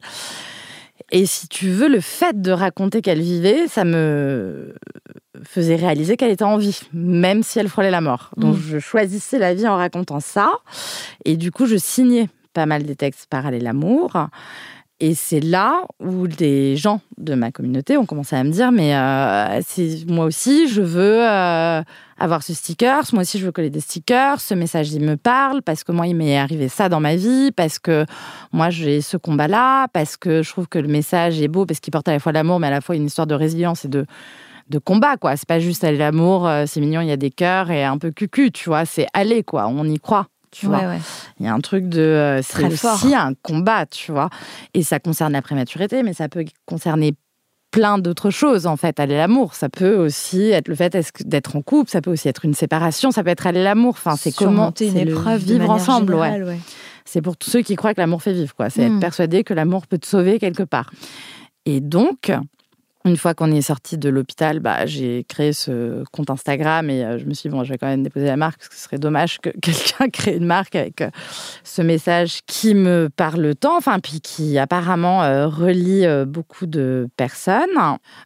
Et 1.12 1.26
si 1.26 1.48
tu 1.48 1.68
veux, 1.70 1.88
le 1.88 2.00
fait 2.00 2.40
de 2.40 2.52
raconter 2.52 3.02
qu'elle 3.02 3.20
vivait, 3.20 3.66
ça 3.66 3.84
me 3.84 4.74
faisait 5.42 5.76
réaliser 5.76 6.16
qu'elle 6.16 6.30
était 6.30 6.44
en 6.44 6.56
vie, 6.56 6.80
même 6.92 7.42
si 7.42 7.58
elle 7.58 7.68
frôlait 7.68 7.90
la 7.90 8.00
mort. 8.00 8.30
Donc, 8.36 8.56
mm. 8.56 8.60
je 8.60 8.78
choisissais 8.78 9.38
la 9.38 9.54
vie 9.54 9.66
en 9.66 9.76
racontant 9.76 10.20
ça. 10.20 10.50
Et 11.24 11.36
du 11.36 11.50
coup, 11.50 11.66
je 11.66 11.76
signais 11.76 12.28
pas 12.52 12.66
mal 12.66 12.84
des 12.84 12.96
textes 12.96 13.26
par 13.28 13.46
aller 13.46 13.60
l'amour. 13.60 14.28
Et 15.02 15.14
c'est 15.14 15.40
là 15.40 15.86
où 15.98 16.26
les 16.26 16.76
gens 16.76 17.00
de 17.16 17.34
ma 17.34 17.50
communauté 17.50 17.96
ont 17.96 18.04
commencé 18.04 18.36
à 18.36 18.44
me 18.44 18.50
dire 18.50 18.70
mais 18.70 18.94
euh, 18.94 19.60
moi 20.08 20.26
aussi 20.26 20.68
je 20.68 20.82
veux 20.82 21.26
euh, 21.26 21.82
avoir 22.18 22.42
ce 22.42 22.52
sticker, 22.52 23.02
moi 23.14 23.22
aussi 23.22 23.38
je 23.38 23.46
veux 23.46 23.52
coller 23.52 23.70
des 23.70 23.80
stickers, 23.80 24.42
ce 24.42 24.52
message 24.52 24.92
il 24.92 25.02
me 25.02 25.16
parle 25.16 25.62
parce 25.62 25.84
que 25.84 25.92
moi 25.92 26.06
il 26.06 26.14
m'est 26.14 26.36
arrivé 26.36 26.68
ça 26.68 26.90
dans 26.90 27.00
ma 27.00 27.16
vie, 27.16 27.50
parce 27.50 27.78
que 27.78 28.04
moi 28.52 28.68
j'ai 28.68 29.00
ce 29.00 29.16
combat 29.16 29.48
là, 29.48 29.88
parce 29.88 30.18
que 30.18 30.42
je 30.42 30.50
trouve 30.50 30.68
que 30.68 30.78
le 30.78 30.88
message 30.88 31.40
est 31.40 31.48
beau 31.48 31.64
parce 31.64 31.80
qu'il 31.80 31.92
porte 31.92 32.08
à 32.08 32.12
la 32.12 32.18
fois 32.18 32.32
l'amour 32.32 32.60
mais 32.60 32.66
à 32.66 32.70
la 32.70 32.82
fois 32.82 32.94
une 32.94 33.06
histoire 33.06 33.26
de 33.26 33.34
résilience 33.34 33.86
et 33.86 33.88
de 33.88 34.04
de 34.68 34.78
combat 34.78 35.16
quoi. 35.16 35.34
C'est 35.36 35.48
pas 35.48 35.60
juste 35.60 35.82
aller 35.82 35.96
l'amour, 35.96 36.46
euh, 36.46 36.64
c'est 36.66 36.80
mignon, 36.80 37.00
il 37.00 37.08
y 37.08 37.12
a 37.12 37.16
des 37.16 37.30
cœurs 37.30 37.70
et 37.70 37.84
un 37.84 37.96
peu 37.96 38.10
cucu, 38.10 38.52
tu 38.52 38.68
vois, 38.68 38.84
c'est 38.84 39.06
aller 39.14 39.42
quoi, 39.44 39.66
on 39.66 39.84
y 39.86 39.98
croit 39.98 40.28
tu 40.50 40.66
vois. 40.66 40.96
Il 41.38 41.46
y 41.46 41.48
a 41.48 41.54
un 41.54 41.60
truc 41.60 41.88
de 41.88 42.00
euh, 42.00 42.42
c'est 42.42 42.64
aussi 42.64 43.14
un 43.14 43.34
combat, 43.42 43.86
tu 43.86 44.12
vois. 44.12 44.30
Et 44.74 44.82
ça 44.82 44.98
concerne 44.98 45.32
la 45.32 45.42
prématurité, 45.42 46.02
mais 46.02 46.12
ça 46.12 46.28
peut 46.28 46.44
concerner 46.66 47.14
plein 47.70 47.98
d'autres 47.98 48.30
choses 48.30 48.66
en 48.66 48.76
fait. 48.76 48.98
Aller 49.00 49.16
l'amour, 49.16 49.54
ça 49.54 49.68
peut 49.68 49.96
aussi 49.96 50.50
être 50.50 50.68
le 50.68 50.74
fait 50.74 50.96
d'être 51.24 51.56
en 51.56 51.62
couple, 51.62 51.90
ça 51.90 52.00
peut 52.00 52.10
aussi 52.10 52.28
être 52.28 52.44
une 52.44 52.54
séparation, 52.54 53.10
ça 53.10 53.22
peut 53.22 53.30
être 53.30 53.46
aller 53.46 53.62
l'amour. 53.62 53.94
Enfin, 53.96 54.16
c'est 54.16 54.34
comment 54.34 54.72
une 54.80 54.96
épreuve 54.96 55.42
vivre 55.42 55.70
ensemble, 55.70 56.14
ouais. 56.14 56.58
C'est 57.04 57.22
pour 57.22 57.36
tous 57.36 57.50
ceux 57.50 57.62
qui 57.62 57.74
croient 57.74 57.94
que 57.94 58.00
l'amour 58.00 58.22
fait 58.22 58.32
vivre, 58.32 58.54
quoi. 58.54 58.70
C'est 58.70 58.82
être 58.82 58.92
hmm. 58.92 59.00
persuadé 59.00 59.42
que 59.42 59.54
l'amour 59.54 59.86
peut 59.86 59.98
te 59.98 60.06
sauver 60.06 60.38
quelque 60.38 60.62
part. 60.62 60.90
Et 61.66 61.80
donc, 61.80 62.30
une 63.06 63.16
fois 63.16 63.32
qu'on 63.32 63.50
est 63.50 63.62
sorti 63.62 63.96
de 63.96 64.10
l'hôpital, 64.10 64.60
bah, 64.60 64.84
j'ai 64.84 65.24
créé 65.24 65.54
ce 65.54 66.04
compte 66.12 66.28
Instagram 66.28 66.90
et 66.90 67.02
euh, 67.02 67.18
je 67.18 67.24
me 67.24 67.32
suis 67.32 67.48
dit, 67.48 67.54
bon, 67.54 67.64
je 67.64 67.70
vais 67.70 67.78
quand 67.78 67.86
même 67.86 68.02
déposer 68.02 68.26
la 68.26 68.36
marque 68.36 68.58
parce 68.58 68.68
que 68.68 68.74
ce 68.74 68.82
serait 68.82 68.98
dommage 68.98 69.38
que 69.38 69.48
quelqu'un 69.62 70.10
crée 70.10 70.36
une 70.36 70.44
marque 70.44 70.76
avec 70.76 71.00
euh, 71.00 71.10
ce 71.64 71.80
message 71.80 72.40
qui 72.46 72.74
me 72.74 73.08
parle 73.08 73.54
tant, 73.54 73.78
enfin, 73.78 74.00
puis 74.00 74.20
qui 74.20 74.58
apparemment 74.58 75.22
euh, 75.22 75.48
relie 75.48 76.04
beaucoup 76.26 76.66
de 76.66 77.08
personnes. 77.16 77.68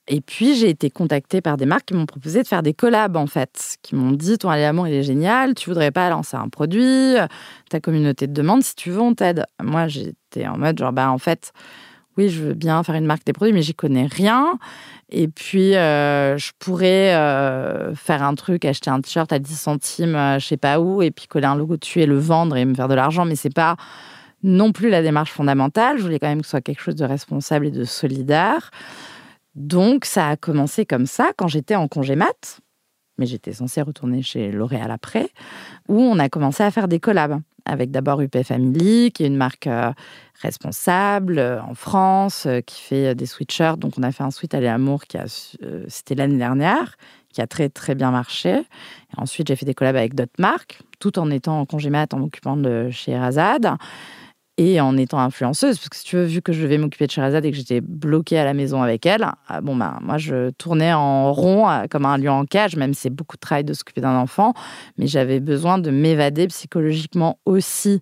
Et 0.08 0.20
puis, 0.20 0.56
j'ai 0.56 0.70
été 0.70 0.90
contactée 0.90 1.40
par 1.40 1.56
des 1.56 1.66
marques 1.66 1.86
qui 1.86 1.94
m'ont 1.94 2.06
proposé 2.06 2.42
de 2.42 2.48
faire 2.48 2.62
des 2.62 2.74
collabs, 2.74 3.16
en 3.16 3.26
fait, 3.26 3.76
qui 3.82 3.94
m'ont 3.94 4.12
dit, 4.12 4.38
ton 4.38 4.50
Allez 4.50 4.70
il 4.86 4.94
est 4.94 5.02
génial, 5.02 5.54
tu 5.54 5.70
voudrais 5.70 5.90
pas 5.90 6.08
lancer 6.08 6.36
un 6.36 6.48
produit, 6.48 7.14
ta 7.70 7.80
communauté 7.80 8.26
te 8.26 8.32
demande 8.32 8.62
si 8.62 8.74
tu 8.74 8.90
veux, 8.90 9.00
on 9.00 9.14
t'aide. 9.14 9.44
Moi, 9.62 9.88
j'étais 9.88 10.46
en 10.46 10.58
mode, 10.58 10.78
genre, 10.78 10.92
bah, 10.92 11.10
en 11.10 11.18
fait, 11.18 11.52
oui, 12.16 12.28
je 12.28 12.42
veux 12.42 12.54
bien 12.54 12.82
faire 12.82 12.94
une 12.94 13.06
marque 13.06 13.24
des 13.24 13.32
produits, 13.32 13.52
mais 13.52 13.62
j'y 13.62 13.74
connais 13.74 14.06
rien. 14.06 14.58
Et 15.10 15.28
puis, 15.28 15.76
euh, 15.76 16.38
je 16.38 16.52
pourrais 16.58 17.14
euh, 17.14 17.94
faire 17.94 18.22
un 18.22 18.34
truc, 18.34 18.64
acheter 18.64 18.90
un 18.90 19.00
t-shirt 19.00 19.32
à 19.32 19.38
10 19.38 19.54
centimes, 19.54 20.14
euh, 20.14 20.38
je 20.38 20.46
sais 20.46 20.56
pas 20.56 20.80
où, 20.80 21.02
et 21.02 21.10
puis 21.10 21.26
coller 21.26 21.46
un 21.46 21.56
logo 21.56 21.76
dessus 21.76 22.00
et 22.00 22.06
le 22.06 22.18
vendre 22.18 22.56
et 22.56 22.64
me 22.64 22.74
faire 22.74 22.88
de 22.88 22.94
l'argent. 22.94 23.24
Mais 23.24 23.36
c'est 23.36 23.54
pas 23.54 23.76
non 24.42 24.72
plus 24.72 24.90
la 24.90 25.02
démarche 25.02 25.32
fondamentale. 25.32 25.98
Je 25.98 26.02
voulais 26.02 26.18
quand 26.18 26.28
même 26.28 26.40
que 26.40 26.46
ce 26.46 26.50
soit 26.50 26.60
quelque 26.60 26.80
chose 26.80 26.96
de 26.96 27.04
responsable 27.04 27.66
et 27.66 27.70
de 27.70 27.84
solidaire. 27.84 28.70
Donc, 29.54 30.04
ça 30.04 30.28
a 30.28 30.36
commencé 30.36 30.86
comme 30.86 31.06
ça 31.06 31.32
quand 31.36 31.48
j'étais 31.48 31.76
en 31.76 31.88
congé 31.88 32.16
mat. 32.16 32.60
Mais 33.18 33.26
j'étais 33.26 33.52
censée 33.52 33.80
retourner 33.82 34.22
chez 34.22 34.50
L'Oréal 34.50 34.90
après, 34.90 35.28
où 35.88 36.00
on 36.00 36.18
a 36.18 36.28
commencé 36.28 36.64
à 36.64 36.70
faire 36.72 36.88
des 36.88 36.98
collabs 36.98 37.40
avec 37.64 37.90
d'abord 37.90 38.20
UP 38.20 38.36
Family, 38.42 39.10
qui 39.12 39.24
est 39.24 39.26
une 39.26 39.36
marque 39.36 39.68
responsable 40.44 41.38
euh, 41.38 41.60
en 41.62 41.74
France, 41.74 42.46
euh, 42.46 42.60
qui 42.60 42.80
fait 42.80 43.08
euh, 43.08 43.14
des 43.14 43.26
sweatshirts. 43.26 43.78
Donc, 43.78 43.94
on 43.98 44.02
a 44.02 44.12
fait 44.12 44.22
un 44.22 44.30
sweat 44.30 44.54
à 44.54 44.74
Amour 44.74 45.04
qui 45.04 45.16
a, 45.16 45.24
c'était 45.88 46.14
l'année 46.14 46.38
dernière, 46.38 46.96
qui 47.32 47.40
a 47.40 47.46
très 47.46 47.68
très 47.68 47.94
bien 47.94 48.10
marché. 48.10 48.50
Et 48.58 49.16
ensuite, 49.16 49.48
j'ai 49.48 49.56
fait 49.56 49.66
des 49.66 49.74
collabs 49.74 49.96
avec 49.96 50.14
d'autres 50.14 50.38
marques, 50.38 50.80
tout 51.00 51.18
en 51.18 51.30
étant 51.30 51.60
en 51.60 51.66
congé 51.66 51.90
mat, 51.90 52.12
en 52.14 52.18
m'occupant 52.18 52.56
de 52.56 52.90
chez 52.90 53.16
Razad 53.18 53.76
et 54.56 54.80
en 54.80 54.96
étant 54.96 55.18
influenceuse. 55.18 55.78
Parce 55.78 55.88
que 55.88 55.96
si 55.96 56.04
tu 56.04 56.16
veux, 56.16 56.24
vu 56.24 56.42
que 56.42 56.52
je 56.52 56.62
devais 56.62 56.78
m'occuper 56.78 57.06
de 57.06 57.10
Sherazade 57.10 57.44
et 57.44 57.50
que 57.50 57.56
j'étais 57.56 57.80
bloquée 57.80 58.38
à 58.38 58.44
la 58.44 58.54
maison 58.54 58.82
avec 58.82 59.06
elle, 59.06 59.26
ah, 59.48 59.60
bon, 59.60 59.76
ben, 59.76 59.98
moi, 60.00 60.18
je 60.18 60.50
tournais 60.50 60.92
en 60.92 61.32
rond 61.32 61.66
comme 61.90 62.06
un 62.06 62.18
lion 62.18 62.32
en 62.32 62.44
cage, 62.44 62.76
même 62.76 62.94
c'est 62.94 63.10
beaucoup 63.10 63.36
de 63.36 63.40
travail 63.40 63.64
de 63.64 63.72
s'occuper 63.72 64.00
d'un 64.00 64.16
enfant. 64.16 64.54
Mais 64.96 65.06
j'avais 65.06 65.40
besoin 65.40 65.78
de 65.78 65.90
m'évader 65.90 66.46
psychologiquement 66.48 67.38
aussi 67.44 68.00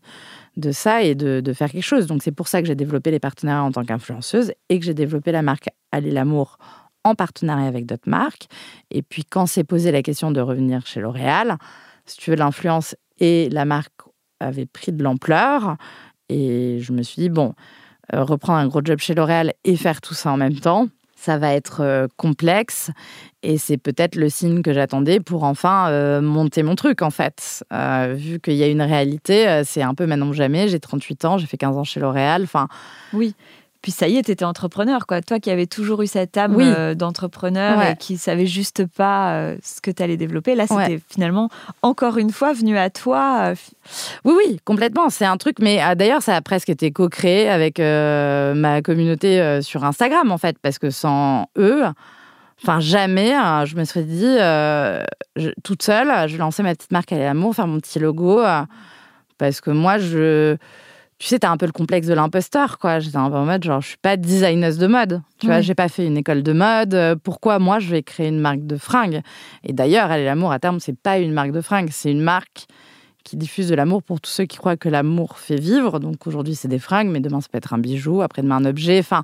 de 0.56 0.72
ça 0.72 1.02
et 1.02 1.14
de, 1.14 1.52
faire 1.52 1.70
quelque 1.70 1.82
chose. 1.82 2.06
Donc 2.06 2.22
c'est 2.22 2.32
pour 2.32 2.48
ça 2.48 2.60
que 2.60 2.68
j'ai 2.68 2.74
développé 2.74 3.10
les 3.10 3.20
partenariats 3.20 3.64
en 3.64 3.72
tant 3.72 3.84
qu'influenceuse 3.84 4.52
et 4.68 4.78
que 4.78 4.84
j'ai 4.84 4.94
développé 4.94 5.32
la 5.32 5.42
marque 5.42 5.68
Aller 5.94 6.10
l'amour 6.10 6.56
en 7.04 7.14
partenariat 7.14 7.66
avec 7.66 7.84
d'autres 7.84 8.08
marques. 8.08 8.46
Et 8.90 9.02
puis 9.02 9.24
quand 9.24 9.44
s'est 9.44 9.64
posé 9.64 9.92
la 9.92 10.02
question 10.02 10.30
de 10.30 10.40
revenir 10.40 10.86
chez 10.86 11.00
L'Oréal, 11.00 11.58
si 12.06 12.16
tu 12.16 12.30
veux, 12.30 12.36
l'influence 12.36 12.96
et 13.18 13.50
la 13.50 13.64
marque 13.64 13.92
avaient 14.40 14.66
pris 14.66 14.92
de 14.92 15.02
l'ampleur. 15.02 15.76
Et 16.32 16.80
je 16.80 16.92
me 16.92 17.02
suis 17.02 17.22
dit, 17.22 17.28
bon, 17.28 17.54
euh, 18.14 18.24
reprendre 18.24 18.58
un 18.58 18.66
gros 18.66 18.80
job 18.82 18.98
chez 18.98 19.14
L'Oréal 19.14 19.52
et 19.64 19.76
faire 19.76 20.00
tout 20.00 20.14
ça 20.14 20.32
en 20.32 20.36
même 20.36 20.58
temps, 20.58 20.88
ça 21.14 21.38
va 21.38 21.54
être 21.54 21.82
euh, 21.82 22.08
complexe 22.16 22.90
et 23.42 23.58
c'est 23.58 23.76
peut-être 23.76 24.16
le 24.16 24.28
signe 24.28 24.62
que 24.62 24.72
j'attendais 24.72 25.20
pour 25.20 25.44
enfin 25.44 25.88
euh, 25.88 26.20
monter 26.20 26.62
mon 26.62 26.74
truc 26.74 27.02
en 27.02 27.10
fait. 27.10 27.64
Vu 28.14 28.40
qu'il 28.40 28.54
y 28.54 28.62
a 28.62 28.68
une 28.68 28.82
réalité, 28.82 29.62
c'est 29.64 29.82
un 29.82 29.94
peu 29.94 30.06
maintenant 30.06 30.28
ou 30.28 30.32
jamais. 30.32 30.68
J'ai 30.68 30.80
38 30.80 31.24
ans, 31.24 31.38
j'ai 31.38 31.46
fait 31.46 31.56
15 31.56 31.76
ans 31.76 31.84
chez 31.84 32.00
L'Oréal. 32.00 32.42
Enfin, 32.42 32.68
oui. 33.12 33.34
Puis 33.82 33.90
ça 33.90 34.06
y 34.06 34.16
est, 34.16 34.22
tu 34.22 34.30
étais 34.30 34.44
entrepreneur, 34.44 35.06
quoi. 35.08 35.20
Toi 35.22 35.40
qui 35.40 35.50
avais 35.50 35.66
toujours 35.66 36.02
eu 36.02 36.06
cette 36.06 36.36
âme 36.36 36.56
euh, 36.60 36.94
d'entrepreneur 36.94 37.82
et 37.82 37.96
qui 37.96 38.16
savais 38.16 38.46
juste 38.46 38.86
pas 38.86 39.34
euh, 39.34 39.56
ce 39.60 39.80
que 39.80 39.90
tu 39.90 40.00
allais 40.00 40.16
développer, 40.16 40.54
là, 40.54 40.68
c'était 40.68 41.00
finalement 41.08 41.48
encore 41.82 42.16
une 42.16 42.30
fois 42.30 42.52
venu 42.52 42.78
à 42.78 42.90
toi. 42.90 43.50
Euh, 43.50 43.54
oui, 44.24 44.34
oui, 44.36 44.60
complètement. 44.64 45.10
C'est 45.10 45.24
un 45.24 45.36
truc, 45.36 45.56
mais 45.58 45.80
ah, 45.80 45.96
d'ailleurs, 45.96 46.22
ça 46.22 46.36
a 46.36 46.40
presque 46.40 46.68
été 46.68 46.92
co-créé 46.92 47.50
avec 47.50 47.80
ma 47.80 48.82
communauté 48.82 49.60
sur 49.62 49.84
Instagram, 49.84 50.30
en 50.30 50.38
fait, 50.38 50.56
parce 50.60 50.78
que 50.78 50.90
sans 50.90 51.48
eux, 51.58 51.82
Enfin, 52.64 52.78
jamais, 52.78 53.32
je 53.64 53.74
me 53.74 53.82
serais 53.82 54.04
dit, 54.04 55.50
toute 55.64 55.82
seule, 55.82 56.28
je 56.28 56.32
vais 56.34 56.38
lancer 56.38 56.62
ma 56.62 56.76
petite 56.76 56.92
marque 56.92 57.10
à 57.10 57.18
l'amour, 57.18 57.56
faire 57.56 57.66
mon 57.66 57.80
petit 57.80 57.98
logo, 57.98 58.40
parce 59.38 59.60
que 59.60 59.72
moi, 59.72 59.98
je, 59.98 60.56
tu 61.22 61.28
sais, 61.28 61.38
t'as 61.38 61.50
un 61.50 61.56
peu 61.56 61.66
le 61.66 61.72
complexe 61.72 62.08
de 62.08 62.14
l'imposteur, 62.14 62.80
quoi. 62.80 62.98
J'étais 62.98 63.16
un 63.16 63.30
peu 63.30 63.36
en 63.36 63.44
mode, 63.44 63.62
genre, 63.62 63.80
je 63.80 63.86
suis 63.86 63.96
pas 63.96 64.16
designeuse 64.16 64.76
de 64.76 64.88
mode. 64.88 65.22
Tu 65.38 65.46
vois, 65.46 65.60
j'ai 65.60 65.76
pas 65.76 65.88
fait 65.88 66.04
une 66.04 66.16
école 66.16 66.42
de 66.42 66.52
mode. 66.52 66.94
Euh, 66.94 67.14
pourquoi 67.14 67.60
moi, 67.60 67.78
je 67.78 67.90
vais 67.90 68.02
créer 68.02 68.26
une 68.26 68.40
marque 68.40 68.66
de 68.66 68.76
fringues? 68.76 69.20
Et 69.62 69.72
d'ailleurs, 69.72 70.10
Elle 70.10 70.24
l'amour, 70.24 70.50
à 70.50 70.58
terme, 70.58 70.80
c'est 70.80 70.98
pas 70.98 71.20
une 71.20 71.30
marque 71.30 71.52
de 71.52 71.60
fringues, 71.60 71.90
c'est 71.92 72.10
une 72.10 72.22
marque 72.22 72.66
qui 73.22 73.36
diffuse 73.36 73.68
de 73.68 73.76
l'amour 73.76 74.02
pour 74.02 74.20
tous 74.20 74.32
ceux 74.32 74.46
qui 74.46 74.56
croient 74.56 74.76
que 74.76 74.88
l'amour 74.88 75.38
fait 75.38 75.60
vivre. 75.60 76.00
Donc 76.00 76.26
aujourd'hui, 76.26 76.56
c'est 76.56 76.66
des 76.66 76.80
fringues, 76.80 77.08
mais 77.08 77.20
demain, 77.20 77.40
ça 77.40 77.46
peut 77.52 77.58
être 77.58 77.72
un 77.72 77.78
bijou, 77.78 78.20
après-demain, 78.20 78.56
un 78.56 78.64
objet. 78.64 78.98
Enfin, 78.98 79.22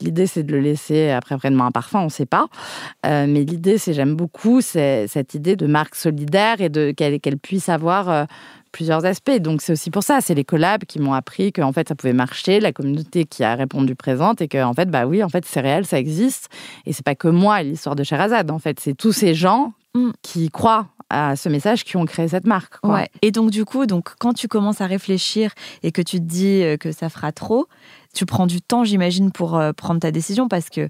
l'idée, 0.00 0.26
c'est 0.26 0.42
de 0.42 0.50
le 0.50 0.58
laisser 0.58 1.10
après, 1.10 1.36
après-demain 1.36 1.66
un 1.66 1.70
parfum, 1.70 2.00
on 2.00 2.06
ne 2.06 2.08
sait 2.08 2.26
pas. 2.26 2.46
Euh, 3.06 3.26
mais 3.28 3.44
l'idée, 3.44 3.78
c'est, 3.78 3.92
j'aime 3.92 4.16
beaucoup 4.16 4.62
cette 4.62 5.34
idée 5.34 5.54
de 5.54 5.68
marque 5.68 5.94
solidaire 5.94 6.60
et 6.60 6.70
de 6.70 6.90
qu'elle, 6.90 7.38
puisse 7.38 7.68
avoir 7.68 8.08
euh, 8.08 8.24
plusieurs 8.76 9.06
aspects. 9.06 9.38
Donc 9.40 9.62
c'est 9.62 9.72
aussi 9.72 9.90
pour 9.90 10.02
ça, 10.02 10.20
c'est 10.20 10.34
les 10.34 10.44
collabs 10.44 10.84
qui 10.84 10.98
m'ont 10.98 11.14
appris 11.14 11.50
qu'en 11.50 11.72
fait 11.72 11.88
ça 11.88 11.94
pouvait 11.94 12.12
marcher, 12.12 12.60
la 12.60 12.72
communauté 12.72 13.24
qui 13.24 13.42
a 13.42 13.54
répondu 13.54 13.94
présente 13.94 14.42
et 14.42 14.48
que 14.48 14.62
en 14.62 14.74
fait 14.74 14.90
bah 14.90 15.06
oui, 15.06 15.24
en 15.24 15.30
fait 15.30 15.46
c'est 15.46 15.60
réel, 15.60 15.86
ça 15.86 15.98
existe 15.98 16.50
et 16.84 16.92
c'est 16.92 17.04
pas 17.04 17.14
que 17.14 17.28
moi 17.28 17.62
l'histoire 17.62 17.96
de 17.96 18.04
Sherazade 18.04 18.50
en 18.50 18.58
fait, 18.58 18.78
c'est 18.78 18.92
tous 18.92 19.12
ces 19.12 19.34
gens 19.34 19.72
mm. 19.94 20.10
qui 20.20 20.50
croient 20.50 20.88
à 21.08 21.36
ce 21.36 21.48
message 21.48 21.84
qui 21.84 21.96
ont 21.96 22.04
créé 22.04 22.28
cette 22.28 22.46
marque. 22.46 22.74
Ouais. 22.84 23.08
Et 23.22 23.30
donc 23.30 23.50
du 23.50 23.64
coup, 23.64 23.86
donc 23.86 24.10
quand 24.18 24.34
tu 24.34 24.46
commences 24.46 24.82
à 24.82 24.86
réfléchir 24.86 25.52
et 25.82 25.90
que 25.90 26.02
tu 26.02 26.18
te 26.18 26.24
dis 26.24 26.62
euh, 26.62 26.76
que 26.76 26.92
ça 26.92 27.08
fera 27.08 27.32
trop, 27.32 27.68
tu 28.12 28.26
prends 28.26 28.46
du 28.46 28.60
temps, 28.60 28.84
j'imagine, 28.84 29.30
pour 29.30 29.56
euh, 29.56 29.72
prendre 29.72 30.00
ta 30.00 30.10
décision 30.10 30.48
parce 30.48 30.68
que 30.68 30.88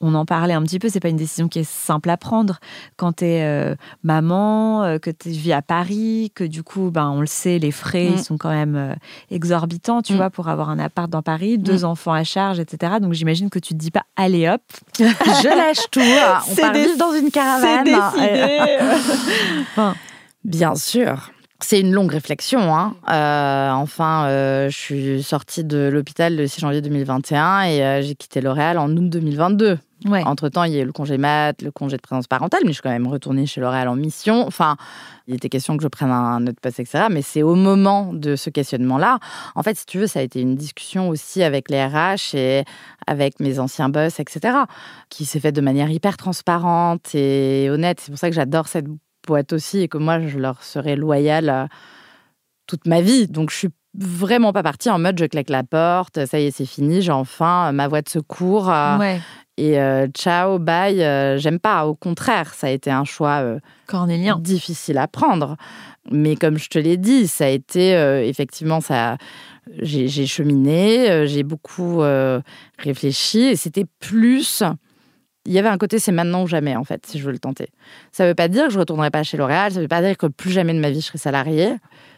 on 0.00 0.14
en 0.14 0.24
parlait 0.24 0.54
un 0.54 0.62
petit 0.62 0.78
peu, 0.78 0.88
c'est 0.88 1.00
pas 1.00 1.08
une 1.08 1.16
décision 1.16 1.48
qui 1.48 1.60
est 1.60 1.68
simple 1.68 2.10
à 2.10 2.16
prendre 2.16 2.58
quand 2.96 3.14
tu 3.14 3.24
es 3.24 3.42
euh, 3.42 3.74
maman, 4.02 4.84
euh, 4.84 4.98
que 4.98 5.10
tu 5.10 5.30
vis 5.30 5.52
à 5.52 5.62
Paris, 5.62 6.30
que 6.34 6.44
du 6.44 6.62
coup, 6.62 6.90
ben, 6.90 7.10
on 7.10 7.20
le 7.20 7.26
sait, 7.26 7.58
les 7.58 7.70
frais 7.70 8.06
ils 8.06 8.16
mm. 8.16 8.22
sont 8.22 8.36
quand 8.36 8.50
même 8.50 8.76
euh, 8.76 8.94
exorbitants, 9.30 10.02
tu 10.02 10.12
mm. 10.14 10.16
vois, 10.16 10.30
pour 10.30 10.48
avoir 10.48 10.70
un 10.70 10.78
appart 10.78 11.08
dans 11.08 11.22
Paris, 11.22 11.58
deux 11.58 11.82
mm. 11.82 11.84
enfants 11.84 12.12
à 12.12 12.24
charge, 12.24 12.60
etc. 12.60 12.94
Donc 13.00 13.12
j'imagine 13.12 13.50
que 13.50 13.58
tu 13.58 13.74
te 13.74 13.78
dis 13.78 13.90
pas, 13.90 14.04
allez 14.16 14.48
hop, 14.48 14.62
je 14.98 15.48
lâche 15.48 15.90
tout, 15.90 16.00
on 16.00 16.54
part 16.56 16.72
vivre 16.72 16.96
dans 16.98 17.12
une 17.12 17.30
caravane. 17.30 17.88
Bien 20.44 20.74
sûr. 20.74 21.30
C'est 21.60 21.80
une 21.80 21.92
longue 21.92 22.10
réflexion. 22.10 22.74
Hein. 22.74 22.94
enfin, 23.06 24.28
je 24.68 24.76
suis 24.76 25.22
sortie 25.22 25.64
de 25.64 25.88
l'hôpital 25.92 26.36
le 26.36 26.46
6 26.46 26.60
janvier 26.60 26.82
2021 26.82 27.62
et 27.62 28.02
j'ai 28.02 28.14
quitté 28.14 28.40
L'Oréal 28.40 28.78
en 28.78 28.90
août 28.90 29.08
2022. 29.08 29.78
Entre-temps, 30.06 30.64
il 30.64 30.72
y 30.72 30.78
a 30.78 30.82
eu 30.82 30.84
le 30.84 30.92
congé 30.92 31.16
mat, 31.16 31.62
le 31.62 31.70
congé 31.70 31.96
de 31.96 32.02
présence 32.02 32.26
parentale, 32.26 32.60
mais 32.64 32.68
je 32.68 32.74
suis 32.74 32.82
quand 32.82 32.90
même 32.90 33.06
retournée 33.06 33.46
chez 33.46 33.60
L'Oréal 33.60 33.88
en 33.88 33.96
mission. 33.96 34.46
Enfin, 34.46 34.76
il 35.26 35.34
était 35.34 35.48
question 35.48 35.76
que 35.78 35.82
je 35.82 35.88
prenne 35.88 36.10
un 36.10 36.46
autre 36.46 36.60
poste, 36.60 36.80
etc. 36.80 37.06
Mais 37.10 37.22
c'est 37.22 37.42
au 37.42 37.54
moment 37.54 38.12
de 38.12 38.36
ce 38.36 38.50
questionnement-là. 38.50 39.18
En 39.54 39.62
fait, 39.62 39.78
si 39.78 39.86
tu 39.86 39.98
veux, 39.98 40.06
ça 40.06 40.20
a 40.20 40.22
été 40.22 40.40
une 40.40 40.56
discussion 40.56 41.08
aussi 41.08 41.42
avec 41.42 41.70
les 41.70 41.82
RH 41.82 42.34
et 42.34 42.64
avec 43.06 43.40
mes 43.40 43.58
anciens 43.58 43.88
boss, 43.88 44.20
etc., 44.20 44.58
qui 45.08 45.24
s'est 45.24 45.40
faite 45.40 45.54
de 45.54 45.62
manière 45.62 45.88
hyper 45.88 46.18
transparente 46.18 47.14
et 47.14 47.68
honnête. 47.70 48.00
C'est 48.00 48.10
pour 48.10 48.18
ça 48.18 48.28
que 48.28 48.34
j'adore 48.34 48.68
cette 48.68 48.86
boîte 49.26 49.52
aussi 49.52 49.80
et 49.80 49.88
que 49.88 49.98
moi, 49.98 50.20
je 50.20 50.38
leur 50.38 50.62
serai 50.62 50.96
loyale 50.96 51.48
euh, 51.48 51.66
toute 52.66 52.86
ma 52.86 53.00
vie. 53.00 53.26
Donc, 53.26 53.50
je 53.50 53.56
suis 53.56 53.70
vraiment 53.96 54.52
pas 54.52 54.62
partie 54.62 54.90
en 54.90 54.98
mode 54.98 55.18
je 55.18 55.26
claque 55.26 55.50
la 55.50 55.62
porte, 55.62 56.26
ça 56.26 56.40
y 56.40 56.46
est, 56.46 56.50
c'est 56.50 56.66
fini, 56.66 57.00
j'ai 57.00 57.12
enfin 57.12 57.70
ma 57.70 57.86
voie 57.86 58.02
de 58.02 58.08
secours. 58.08 58.66
Ouais. 58.98 59.20
Et 59.56 59.78
euh, 59.78 60.08
ciao, 60.08 60.58
bye, 60.58 61.00
euh, 61.02 61.38
j'aime 61.38 61.60
pas. 61.60 61.86
Au 61.86 61.94
contraire, 61.94 62.54
ça 62.54 62.66
a 62.66 62.70
été 62.70 62.90
un 62.90 63.04
choix 63.04 63.42
euh, 63.42 63.60
cornélien 63.86 64.38
difficile 64.38 64.98
à 64.98 65.06
prendre. 65.06 65.56
Mais 66.10 66.34
comme 66.34 66.58
je 66.58 66.68
te 66.68 66.78
l'ai 66.78 66.96
dit, 66.96 67.28
ça 67.28 67.46
a 67.46 67.48
été 67.48 67.92
effectivement 68.28 68.80
ça. 68.82 69.16
J'ai 69.80 70.26
cheminé, 70.26 71.26
j'ai 71.26 71.42
beaucoup 71.44 72.02
réfléchi 72.78 73.40
et 73.40 73.56
c'était 73.56 73.86
plus. 74.00 74.62
Il 75.46 75.52
y 75.52 75.58
avait 75.58 75.68
un 75.68 75.78
côté 75.78 75.98
c'est 75.98 76.12
maintenant 76.12 76.44
ou 76.44 76.46
jamais 76.46 76.74
en 76.76 76.84
fait 76.84 77.04
si 77.06 77.18
je 77.18 77.24
veux 77.24 77.32
le 77.32 77.38
tenter. 77.38 77.68
Ça 78.12 78.26
veut 78.26 78.34
pas 78.34 78.48
dire 78.48 78.66
que 78.66 78.70
je 78.72 78.78
retournerai 78.78 79.10
pas 79.10 79.22
chez 79.22 79.36
L'Oréal, 79.36 79.72
ça 79.72 79.80
veut 79.80 79.88
pas 79.88 80.02
dire 80.02 80.16
que 80.16 80.26
plus 80.26 80.50
jamais 80.50 80.74
de 80.74 80.80
ma 80.80 80.90
vie 80.90 81.00
je 81.00 81.06
serai 81.06 81.18
salariée. 81.18 81.74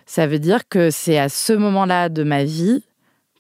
Ça 0.07 0.27
veut 0.27 0.39
dire 0.39 0.69
que 0.69 0.91
c'est 0.91 1.19
à 1.19 1.29
ce 1.29 1.53
moment-là 1.53 2.09
de 2.09 2.23
ma 2.23 2.45
vie 2.45 2.85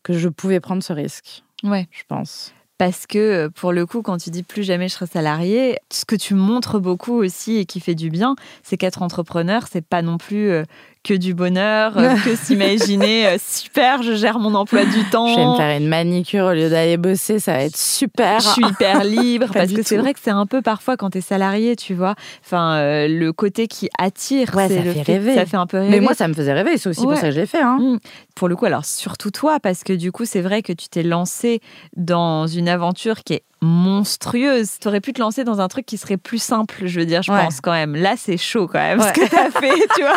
que 0.02 0.12
je 0.12 0.28
pouvais 0.28 0.60
prendre 0.60 0.82
ce 0.82 0.92
risque. 0.92 1.44
Ouais, 1.62 1.86
je 1.90 2.02
pense 2.08 2.52
parce 2.78 3.06
que 3.06 3.18
euh, 3.18 3.48
pour 3.48 3.72
le 3.72 3.86
coup, 3.86 4.02
quand 4.02 4.18
tu 4.18 4.30
dis 4.30 4.42
plus 4.42 4.62
jamais 4.62 4.88
je 4.88 4.94
serai 4.94 5.06
salarié, 5.06 5.78
ce 5.90 6.04
que 6.04 6.16
tu 6.16 6.34
montres 6.34 6.80
beaucoup 6.80 7.14
aussi 7.14 7.56
et 7.56 7.64
qui 7.64 7.80
fait 7.80 7.94
du 7.94 8.10
bien, 8.10 8.36
c'est 8.62 8.76
qu'être 8.76 9.02
entrepreneur, 9.02 9.66
c'est 9.70 9.84
pas 9.84 10.02
non 10.02 10.18
plus 10.18 10.50
euh, 10.50 10.64
que 11.06 11.14
du 11.14 11.34
bonheur, 11.34 11.96
euh, 11.96 12.16
que 12.24 12.34
s'imaginer 12.44 13.28
euh, 13.28 13.36
super, 13.38 14.02
je 14.02 14.14
gère 14.14 14.40
mon 14.40 14.54
emploi 14.56 14.84
du 14.84 15.04
temps. 15.04 15.28
Je 15.28 15.36
vais 15.36 15.46
me 15.46 15.56
faire 15.56 15.76
une 15.76 15.86
manicure 15.86 16.46
au 16.46 16.52
lieu 16.52 16.68
d'aller 16.68 16.96
bosser, 16.96 17.38
ça 17.38 17.52
va 17.52 17.62
être 17.62 17.76
super. 17.76 18.40
Je 18.40 18.48
suis 18.48 18.66
hyper 18.66 19.04
libre 19.04 19.46
parce 19.52 19.72
que 19.72 19.82
c'est 19.82 19.98
vrai 19.98 20.14
que 20.14 20.18
c'est 20.20 20.30
un 20.30 20.46
peu 20.46 20.62
parfois 20.62 20.96
quand 20.96 21.10
tu 21.10 21.18
es 21.18 21.20
salarié, 21.20 21.76
tu 21.76 21.94
vois, 21.94 22.16
enfin 22.44 22.74
euh, 22.74 23.08
le 23.08 23.32
côté 23.32 23.68
qui 23.68 23.88
attire, 23.98 24.52
ouais, 24.56 24.68
ça 24.68 24.82
fait 24.82 25.02
rêver. 25.02 25.34
Ça 25.36 25.46
fait 25.46 25.56
un 25.56 25.66
peu 25.66 25.78
rêver. 25.78 25.90
Mais 25.90 26.00
moi 26.00 26.14
ça 26.14 26.26
me 26.26 26.34
faisait 26.34 26.52
rêver, 26.52 26.76
c'est 26.76 26.88
aussi 26.88 27.02
pour 27.02 27.14
ça 27.14 27.28
que 27.28 27.30
je 27.30 27.40
l'ai 27.40 27.46
fait 27.46 27.62
hein. 27.62 27.78
Mmh. 27.80 27.98
Pour 28.34 28.48
le 28.48 28.56
coup, 28.56 28.66
alors 28.66 28.84
surtout 28.84 29.30
toi 29.30 29.60
parce 29.60 29.84
que 29.84 29.92
du 29.92 30.10
coup, 30.10 30.24
c'est 30.24 30.42
vrai 30.42 30.62
que 30.62 30.72
tu 30.72 30.88
t'es 30.88 31.02
lancé 31.02 31.60
dans 31.96 32.46
une 32.46 32.68
aventure 32.68 33.22
qui 33.22 33.34
est 33.34 33.42
monstrueuse. 33.62 34.78
Tu 34.80 34.88
aurais 34.88 35.00
pu 35.00 35.12
te 35.12 35.20
lancer 35.20 35.44
dans 35.44 35.60
un 35.60 35.68
truc 35.68 35.86
qui 35.86 35.96
serait 35.96 36.16
plus 36.16 36.42
simple, 36.42 36.86
je 36.86 37.00
veux 37.00 37.06
dire, 37.06 37.22
je 37.22 37.32
pense 37.32 37.60
quand 37.60 37.72
même. 37.72 37.94
Là, 37.94 38.14
c'est 38.16 38.36
chaud 38.36 38.66
quand 38.66 38.78
même 38.78 39.00
ce 39.00 39.12
que 39.12 39.28
tu 39.28 39.36
as 39.36 39.50
fait, 39.50 39.86
tu 39.94 40.02
vois. 40.02 40.16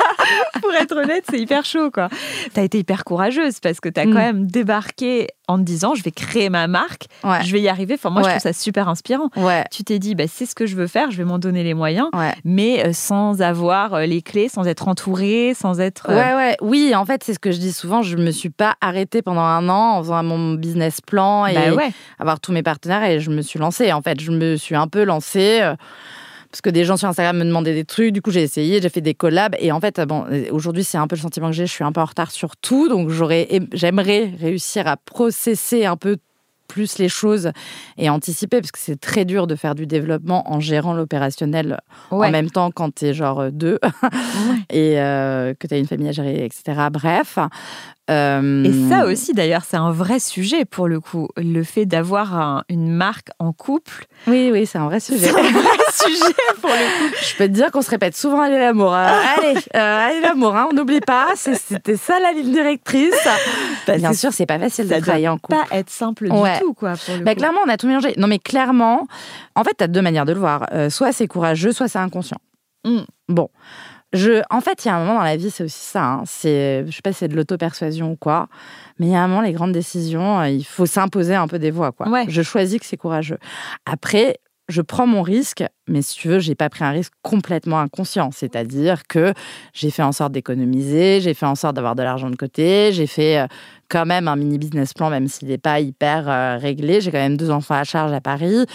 Pour 0.61 0.73
être 0.73 0.95
honnête, 0.95 1.25
c'est 1.29 1.39
hyper 1.39 1.65
chaud, 1.65 1.91
quoi. 1.91 2.09
Tu 2.53 2.59
as 2.59 2.63
été 2.63 2.79
hyper 2.79 3.03
courageuse 3.03 3.59
parce 3.59 3.79
que 3.79 3.89
tu 3.89 3.99
as 3.99 4.03
quand 4.03 4.11
mm. 4.11 4.15
même 4.15 4.47
débarqué 4.47 5.27
en 5.49 5.57
te 5.57 5.63
disant 5.63 5.95
je 5.95 6.03
vais 6.03 6.11
créer 6.11 6.49
ma 6.49 6.67
marque, 6.67 7.07
je 7.23 7.51
vais 7.51 7.59
y 7.59 7.67
arriver. 7.67 7.95
Enfin, 7.95 8.11
moi, 8.11 8.21
je 8.21 8.29
trouve 8.29 8.41
ça 8.41 8.53
super 8.53 8.87
inspirant. 8.87 9.29
Tu 9.71 9.83
t'es 9.83 9.99
dit, 9.99 10.15
bah, 10.15 10.25
c'est 10.27 10.45
ce 10.45 10.55
que 10.55 10.65
je 10.65 10.75
veux 10.75 10.87
faire, 10.87 11.11
je 11.11 11.17
vais 11.17 11.25
m'en 11.25 11.39
donner 11.39 11.63
les 11.63 11.73
moyens, 11.73 12.09
mais 12.45 12.85
euh, 12.85 12.93
sans 12.93 13.41
avoir 13.41 13.95
euh, 13.95 14.05
les 14.05 14.21
clés, 14.21 14.47
sans 14.47 14.67
être 14.67 14.87
entourée, 14.87 15.53
sans 15.55 15.79
être. 15.79 16.07
Euh, 16.09 16.15
ouais, 16.15 16.35
ouais. 16.35 16.57
Oui, 16.61 16.93
en 16.95 17.05
fait, 17.05 17.23
c'est 17.23 17.33
ce 17.33 17.39
que 17.39 17.51
je 17.51 17.57
dis 17.57 17.73
souvent. 17.73 18.01
Je 18.03 18.15
me 18.15 18.31
suis 18.31 18.49
pas 18.51 18.75
arrêtée 18.79 19.21
pendant 19.21 19.41
un 19.41 19.67
an 19.69 19.97
en 19.97 20.03
faisant 20.03 20.23
mon 20.23 20.53
business 20.53 21.01
plan 21.01 21.47
et 21.47 21.53
bah 21.53 21.83
avoir 22.19 22.39
tous 22.39 22.51
mes 22.51 22.63
partenaires 22.63 23.03
et 23.03 23.19
je 23.19 23.31
me 23.31 23.41
suis 23.41 23.57
lancée. 23.57 23.91
En 23.91 24.01
fait, 24.01 24.19
je 24.21 24.31
me 24.31 24.55
suis 24.55 24.75
un 24.75 24.87
peu 24.87 25.03
lancée 25.03 25.61
parce 26.51 26.61
que 26.61 26.69
des 26.69 26.83
gens 26.83 26.97
sur 26.97 27.07
Instagram 27.07 27.37
me 27.37 27.45
demandaient 27.45 27.75
des 27.75 27.85
trucs. 27.85 28.11
Du 28.11 28.21
coup, 28.21 28.31
j'ai 28.31 28.41
essayé, 28.41 28.81
j'ai 28.81 28.89
fait 28.89 29.01
des 29.01 29.13
collabs. 29.13 29.55
Et 29.59 29.71
en 29.71 29.79
fait, 29.79 30.01
bon, 30.01 30.25
aujourd'hui, 30.51 30.83
c'est 30.83 30.97
un 30.97 31.07
peu 31.07 31.15
le 31.15 31.21
sentiment 31.21 31.47
que 31.47 31.53
j'ai. 31.53 31.67
Je 31.67 31.71
suis 31.71 31.83
un 31.83 31.91
peu 31.91 32.01
en 32.01 32.05
retard 32.05 32.31
sur 32.31 32.57
tout. 32.57 32.89
Donc, 32.89 33.09
j'aurais, 33.09 33.47
j'aimerais 33.71 34.33
réussir 34.39 34.87
à 34.87 34.97
processer 34.97 35.85
un 35.85 35.95
peu 35.95 36.17
plus 36.69 36.99
les 36.99 37.09
choses 37.09 37.51
et 37.97 38.09
anticiper, 38.09 38.61
parce 38.61 38.71
que 38.71 38.79
c'est 38.79 38.99
très 38.99 39.25
dur 39.25 39.47
de 39.47 39.55
faire 39.55 39.75
du 39.75 39.85
développement 39.85 40.49
en 40.49 40.61
gérant 40.61 40.93
l'opérationnel 40.93 41.81
en 42.11 42.29
même 42.29 42.49
temps 42.49 42.71
quand 42.71 42.93
tu 42.93 43.05
es 43.05 43.13
genre 43.13 43.51
deux 43.51 43.79
et 44.69 44.99
euh, 44.99 45.53
que 45.59 45.67
tu 45.67 45.73
as 45.73 45.77
une 45.77 45.87
famille 45.87 46.07
à 46.07 46.11
gérer, 46.13 46.45
etc. 46.45 46.87
Bref, 46.91 47.39
euh, 48.09 48.63
et 48.63 48.89
ça 48.89 49.05
aussi, 49.05 49.33
d'ailleurs, 49.33 49.63
c'est 49.67 49.77
un 49.77 49.91
vrai 49.91 50.19
sujet 50.19 50.65
pour 50.65 50.87
le 50.87 50.99
coup. 50.99 51.27
Le 51.37 51.63
fait 51.63 51.85
d'avoir 51.85 52.63
une 52.67 52.89
marque 52.89 53.29
en 53.37 53.53
couple. 53.53 54.05
Oui, 54.27 54.49
oui, 54.51 54.65
c'est 54.65 54.79
un 54.79 54.85
vrai 54.85 54.99
sujet. 54.99 55.27
C'est 55.27 55.39
un 55.39 55.51
vrai 55.51 55.77
sujet 55.93 56.33
pour 56.59 56.69
le 56.69 57.09
coup. 57.09 57.15
Je 57.21 57.35
peux 57.37 57.45
te 57.45 57.53
dire 57.53 57.71
qu'on 57.71 57.81
se 57.81 57.89
répète 57.89 58.15
souvent 58.15 58.41
Allez 58.41 58.57
l'amour. 58.57 58.93
allez, 58.93 59.59
euh, 59.75 60.07
allez 60.07 60.21
l'amour, 60.21 60.55
hein, 60.55 60.67
on 60.71 60.75
n'oublie 60.75 61.01
pas. 61.01 61.27
C'était 61.35 61.97
ça 61.97 62.19
la 62.19 62.31
ligne 62.31 62.51
directrice. 62.51 63.27
Bien 63.87 64.13
sûr, 64.13 64.33
c'est 64.33 64.45
pas 64.45 64.59
facile 64.59 64.87
de 64.87 64.99
travailler 64.99 65.27
en 65.27 65.37
couple. 65.37 65.57
pas 65.59 65.77
être 65.77 65.89
simple 65.89 66.29
du 66.29 66.35
tout, 66.59 66.73
quoi. 66.73 66.93
Pour 67.05 67.15
le 67.15 67.23
bah, 67.23 67.35
Clairement, 67.35 67.61
on 67.65 67.69
a 67.69 67.77
tout 67.77 67.87
mélangé. 67.87 68.13
Non, 68.17 68.27
mais 68.27 68.39
clairement, 68.39 69.07
en 69.55 69.63
fait, 69.63 69.75
tu 69.77 69.83
as 69.83 69.87
deux 69.87 70.01
manières 70.01 70.25
de 70.25 70.33
le 70.33 70.39
voir. 70.39 70.65
Euh, 70.73 70.89
soit 70.89 71.11
c'est 71.11 71.27
courageux, 71.27 71.71
soit 71.71 71.87
c'est 71.87 71.99
inconscient. 71.99 72.39
Mm. 72.85 73.01
Bon. 73.27 73.49
Je, 74.13 74.41
en 74.49 74.61
fait, 74.61 74.85
il 74.85 74.87
y 74.87 74.91
a 74.91 74.95
un 74.95 74.99
moment 74.99 75.19
dans 75.19 75.23
la 75.23 75.37
vie, 75.37 75.51
c'est 75.51 75.63
aussi 75.63 75.85
ça. 75.85 76.03
Hein. 76.03 76.23
C'est, 76.25 76.85
je 76.87 76.91
sais 76.91 77.01
pas 77.03 77.11
si 77.11 77.19
c'est 77.19 77.27
de 77.27 77.35
l'auto-persuasion 77.35 78.11
ou 78.11 78.15
quoi, 78.15 78.47
mais 78.97 79.07
il 79.07 79.11
y 79.11 79.15
a 79.15 79.23
un 79.23 79.27
moment, 79.27 79.41
les 79.41 79.53
grandes 79.53 79.71
décisions, 79.71 80.39
euh, 80.39 80.49
il 80.49 80.65
faut 80.65 80.87
s'imposer 80.87 81.35
un 81.35 81.47
peu 81.47 81.59
des 81.59 81.71
voix. 81.71 81.91
Quoi. 81.91 82.07
Je 82.27 82.41
choisis 82.41 82.79
que 82.79 82.85
c'est 82.85 82.97
courageux. 82.97 83.37
Après, 83.85 84.39
je 84.69 84.81
prends 84.81 85.07
mon 85.07 85.23
risque, 85.23 85.63
mais 85.87 86.01
si 86.01 86.15
tu 86.15 86.27
veux, 86.27 86.39
j'ai 86.39 86.55
pas 86.55 86.69
pris 86.69 86.83
un 86.83 86.91
risque 86.91 87.13
complètement 87.23 87.79
inconscient. 87.79 88.29
C'est-à-dire 88.31 89.07
que 89.07 89.33
j'ai 89.73 89.89
fait 89.89 90.03
en 90.03 90.11
sorte 90.11 90.31
d'économiser, 90.31 91.21
j'ai 91.21 91.33
fait 91.33 91.47
en 91.47 91.55
sorte 91.55 91.75
d'avoir 91.75 91.95
de 91.95 92.03
l'argent 92.03 92.29
de 92.29 92.35
côté, 92.35 92.91
j'ai 92.93 93.07
fait 93.07 93.39
euh, 93.39 93.47
quand 93.89 94.05
même 94.05 94.27
un 94.27 94.35
mini 94.35 94.59
business 94.59 94.93
plan, 94.93 95.09
même 95.09 95.27
s'il 95.27 95.47
n'est 95.47 95.57
pas 95.57 95.79
hyper 95.79 96.29
euh, 96.29 96.57
réglé. 96.57 97.01
J'ai 97.01 97.11
quand 97.11 97.17
même 97.17 97.37
deux 97.37 97.49
enfants 97.49 97.75
à 97.75 97.83
charge 97.83 98.13
à 98.13 98.21
Paris. 98.21 98.65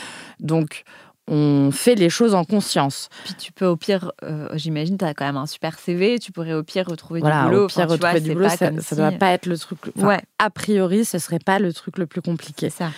Donc, 0.41 0.83
on 1.27 1.71
fait 1.73 1.95
les 1.95 2.11
choses 2.11 2.35
en 2.35 2.45
conscience. 2.45 3.09
Puis 3.25 3.35
tu 3.35 3.53
peux 3.53 3.67
au 3.67 3.77
pire, 3.77 4.13
euh, 4.23 4.49
j'imagine, 4.55 4.99
tu 4.99 5.05
as 5.05 5.15
quand 5.15 5.25
même 5.25 5.37
un 5.37 5.47
super 5.47 5.79
CV, 5.79 6.19
tu 6.19 6.33
pourrais 6.33 6.53
au 6.53 6.63
pire 6.63 6.87
retrouver 6.87 7.21
du 7.21 7.27
boulot. 7.27 7.65
Au 7.65 7.69
pire, 7.69 7.89
retrouver 7.89 8.21
du 8.21 8.35
boulot, 8.35 8.49
ça 8.49 8.71
ne 8.71 8.97
doit 8.97 9.13
pas 9.13 9.31
être 9.31 9.47
le 9.47 9.59
truc. 9.59 9.79
ouais. 9.97 10.21
A 10.39 10.51
priori, 10.51 11.05
ce 11.05 11.19
serait 11.19 11.39
pas 11.39 11.59
le 11.59 11.73
truc 11.73 11.99
le 11.99 12.07
plus 12.07 12.21
compliqué. 12.21 12.69
Ça. 12.69 12.91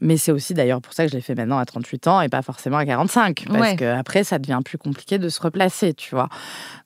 Mais 0.00 0.16
c'est 0.16 0.32
aussi 0.32 0.54
d'ailleurs 0.54 0.80
pour 0.80 0.92
ça 0.92 1.04
que 1.04 1.10
je 1.10 1.16
l'ai 1.16 1.22
fait 1.22 1.34
maintenant 1.34 1.58
à 1.58 1.64
38 1.64 2.08
ans 2.08 2.20
et 2.20 2.28
pas 2.28 2.42
forcément 2.42 2.78
à 2.78 2.84
45. 2.84 3.46
Parce 3.50 3.76
qu'après, 3.76 4.24
ça 4.24 4.38
devient 4.38 4.60
plus 4.64 4.78
compliqué 4.78 5.18
de 5.18 5.28
se 5.28 5.40
replacer, 5.40 5.94
tu 5.94 6.14
vois. 6.14 6.28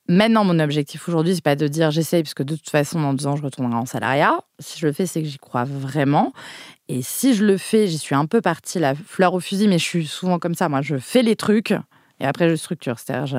Maintenant, 0.09 0.45
mon 0.45 0.59
objectif 0.59 1.09
aujourd'hui, 1.09 1.35
c'est 1.35 1.45
pas 1.45 1.57
de 1.57 1.69
dire 1.69 1.91
j'essaye, 1.91 2.23
parce 2.23 2.35
que 2.35 2.43
de 2.43 2.55
toute 2.55 2.71
façon, 2.71 3.01
dans 3.01 3.15
deux 3.15 3.27
ans, 3.27 3.37
je 3.37 3.43
retournerai 3.43 3.77
en 3.77 3.87
salariat. 3.87 4.39
Si 4.59 4.79
je 4.79 4.87
le 4.87 4.93
fais, 4.93 5.07
c'est 5.07 5.23
que 5.23 5.29
j'y 5.29 5.39
crois 5.39 5.65
vraiment. 5.65 6.33
Et 6.89 7.03
si 7.03 7.35
je 7.35 7.45
le 7.45 7.59
fais, 7.59 7.87
j'y 7.87 7.99
suis 7.99 8.15
un 8.15 8.27
peu 8.27 8.41
partie 8.41 8.79
la 8.79 8.95
fleur 8.95 9.35
au 9.35 9.41
fusil, 9.41 9.69
mais 9.69 9.79
je 9.79 9.85
suis 9.85 10.07
souvent 10.07 10.39
comme 10.39 10.55
ça. 10.55 10.69
Moi, 10.69 10.81
je 10.81 10.97
fais 10.97 11.23
les 11.23 11.37
trucs 11.37 11.75
et 12.21 12.25
après, 12.25 12.49
je 12.49 12.57
structure. 12.57 12.99
C'est-à-dire, 12.99 13.27
j'ai 13.27 13.37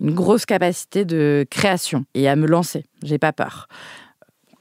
une 0.00 0.14
grosse 0.14 0.46
capacité 0.46 1.04
de 1.04 1.46
création 1.50 2.04
et 2.14 2.28
à 2.28 2.36
me 2.36 2.46
lancer. 2.46 2.84
J'ai 3.02 3.18
pas 3.18 3.32
peur. 3.32 3.68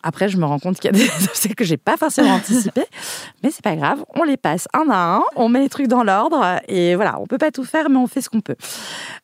Après, 0.02 0.30
je 0.30 0.38
me 0.38 0.46
rends 0.46 0.60
compte 0.60 0.80
qu'il 0.80 0.96
y 0.96 0.96
a 0.96 0.98
des 1.20 1.26
dossiers 1.26 1.54
que 1.54 1.64
j'ai 1.64 1.78
pas 1.78 1.98
forcément 1.98 2.36
anticipé, 2.36 2.84
mais 3.44 3.52
c'est 3.52 3.64
pas 3.64 3.76
grave. 3.76 4.04
On 4.16 4.24
les 4.24 4.38
passe 4.38 4.68
un 4.74 4.90
à 4.90 5.16
un, 5.16 5.24
on 5.36 5.50
met 5.50 5.60
les 5.60 5.70
trucs 5.70 5.88
dans 5.88 6.04
l'ordre 6.04 6.60
et 6.68 6.96
voilà, 6.96 7.20
on 7.20 7.28
peut 7.28 7.38
pas 7.38 7.52
tout 7.52 7.66
faire, 7.66 7.90
mais 7.90 7.98
on 7.98 8.08
fait 8.08 8.22
ce 8.22 8.30
qu'on 8.30 8.42
peut. 8.42 8.56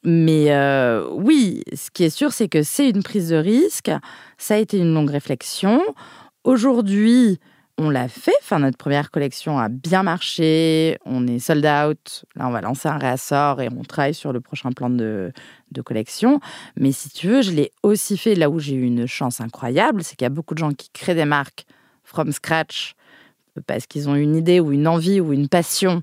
Mais 0.04 0.52
euh, 0.52 1.08
oui, 1.12 1.64
ce 1.74 1.92
qui 1.92 2.04
est 2.04 2.10
sûr, 2.10 2.34
c'est 2.34 2.50
que 2.50 2.62
c'est 2.64 2.90
une 2.90 3.04
prise 3.04 3.30
de 3.30 3.38
risque. 3.38 3.92
Ça 4.38 4.56
a 4.56 4.58
été 4.58 4.78
une 4.78 4.94
longue 4.94 5.12
réflexion. 5.12 5.82
Aujourd'hui, 6.44 7.40
on 7.78 7.90
l'a 7.90 8.08
fait. 8.08 8.36
Enfin, 8.42 8.60
notre 8.60 8.78
première 8.78 9.12
collection 9.12 9.60
a 9.60 9.70
bien 9.70 10.04
marché. 10.04 10.98
On 11.06 11.28
est 11.28 11.40
sold 11.40 11.66
out. 11.66 12.26
Là, 12.36 12.48
on 12.48 12.52
va 12.52 12.62
lancer 12.62 12.88
un 12.88 12.98
réassort 12.98 13.62
et 13.62 13.70
on 13.76 13.84
travaille 13.84 14.14
sur 14.14 14.32
le 14.32 14.40
prochain 14.40 14.72
plan 14.72 14.90
de, 14.90 15.34
collection. 15.84 16.40
Mais 16.78 16.94
si 16.94 17.10
tu 17.10 17.28
veux, 17.28 17.42
je 17.42 17.52
l'ai 17.52 17.72
aussi 17.84 18.18
fait 18.18 18.34
là 18.34 18.50
où 18.50 18.60
j'ai 18.60 18.76
eu 18.76 18.84
une 18.84 19.08
chance 19.08 19.42
incroyable. 19.42 20.04
C'est 20.04 20.16
qu'il 20.16 20.24
y 20.24 20.28
a 20.28 20.30
beaucoup 20.30 20.54
de 20.54 20.60
gens 20.60 20.72
qui 20.72 20.90
créent 20.90 21.16
des 21.16 21.26
marques 21.26 21.66
from 22.04 22.32
scratch 22.32 22.96
parce 23.68 23.86
qu'ils 23.86 24.08
ont 24.08 24.16
une 24.16 24.36
idée 24.36 24.62
ou 24.62 24.72
une 24.72 24.88
envie 24.88 25.20
ou 25.20 25.34
une 25.34 25.50
passion 25.50 26.02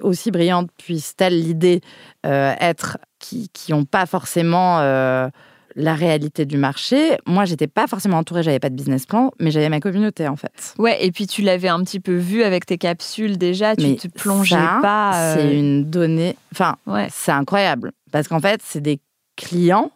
aussi 0.00 0.30
brillante 0.30 0.70
puisse-t-elle 0.76 1.40
l'idée 1.40 1.80
euh, 2.26 2.54
être 2.60 2.98
qui 3.18 3.50
n'ont 3.70 3.86
pas 3.86 4.04
forcément 4.04 4.80
euh, 4.80 5.28
la 5.76 5.94
réalité 5.94 6.46
du 6.46 6.56
marché. 6.56 7.18
Moi, 7.26 7.44
j'étais 7.44 7.66
pas 7.66 7.86
forcément 7.86 8.18
entourée, 8.18 8.42
j'avais 8.42 8.58
pas 8.58 8.70
de 8.70 8.74
business 8.74 9.06
plan, 9.06 9.30
mais 9.38 9.50
j'avais 9.50 9.68
ma 9.68 9.78
communauté 9.78 10.26
en 10.26 10.36
fait. 10.36 10.74
Ouais, 10.78 11.04
et 11.04 11.12
puis 11.12 11.26
tu 11.26 11.42
l'avais 11.42 11.68
un 11.68 11.82
petit 11.84 12.00
peu 12.00 12.16
vu 12.16 12.42
avec 12.42 12.66
tes 12.66 12.78
capsules 12.78 13.36
déjà, 13.36 13.76
tu 13.76 13.96
te 13.96 14.08
plongeais 14.08 14.56
pas. 14.56 15.12
Euh, 15.14 15.36
c'est 15.36 15.54
une 15.54 15.84
donnée. 15.84 16.36
Enfin, 16.52 16.76
ouais. 16.86 17.08
c'est 17.12 17.32
incroyable 17.32 17.92
parce 18.10 18.26
qu'en 18.26 18.40
fait, 18.40 18.62
c'est 18.64 18.80
des 18.80 18.98
clients 19.36 19.90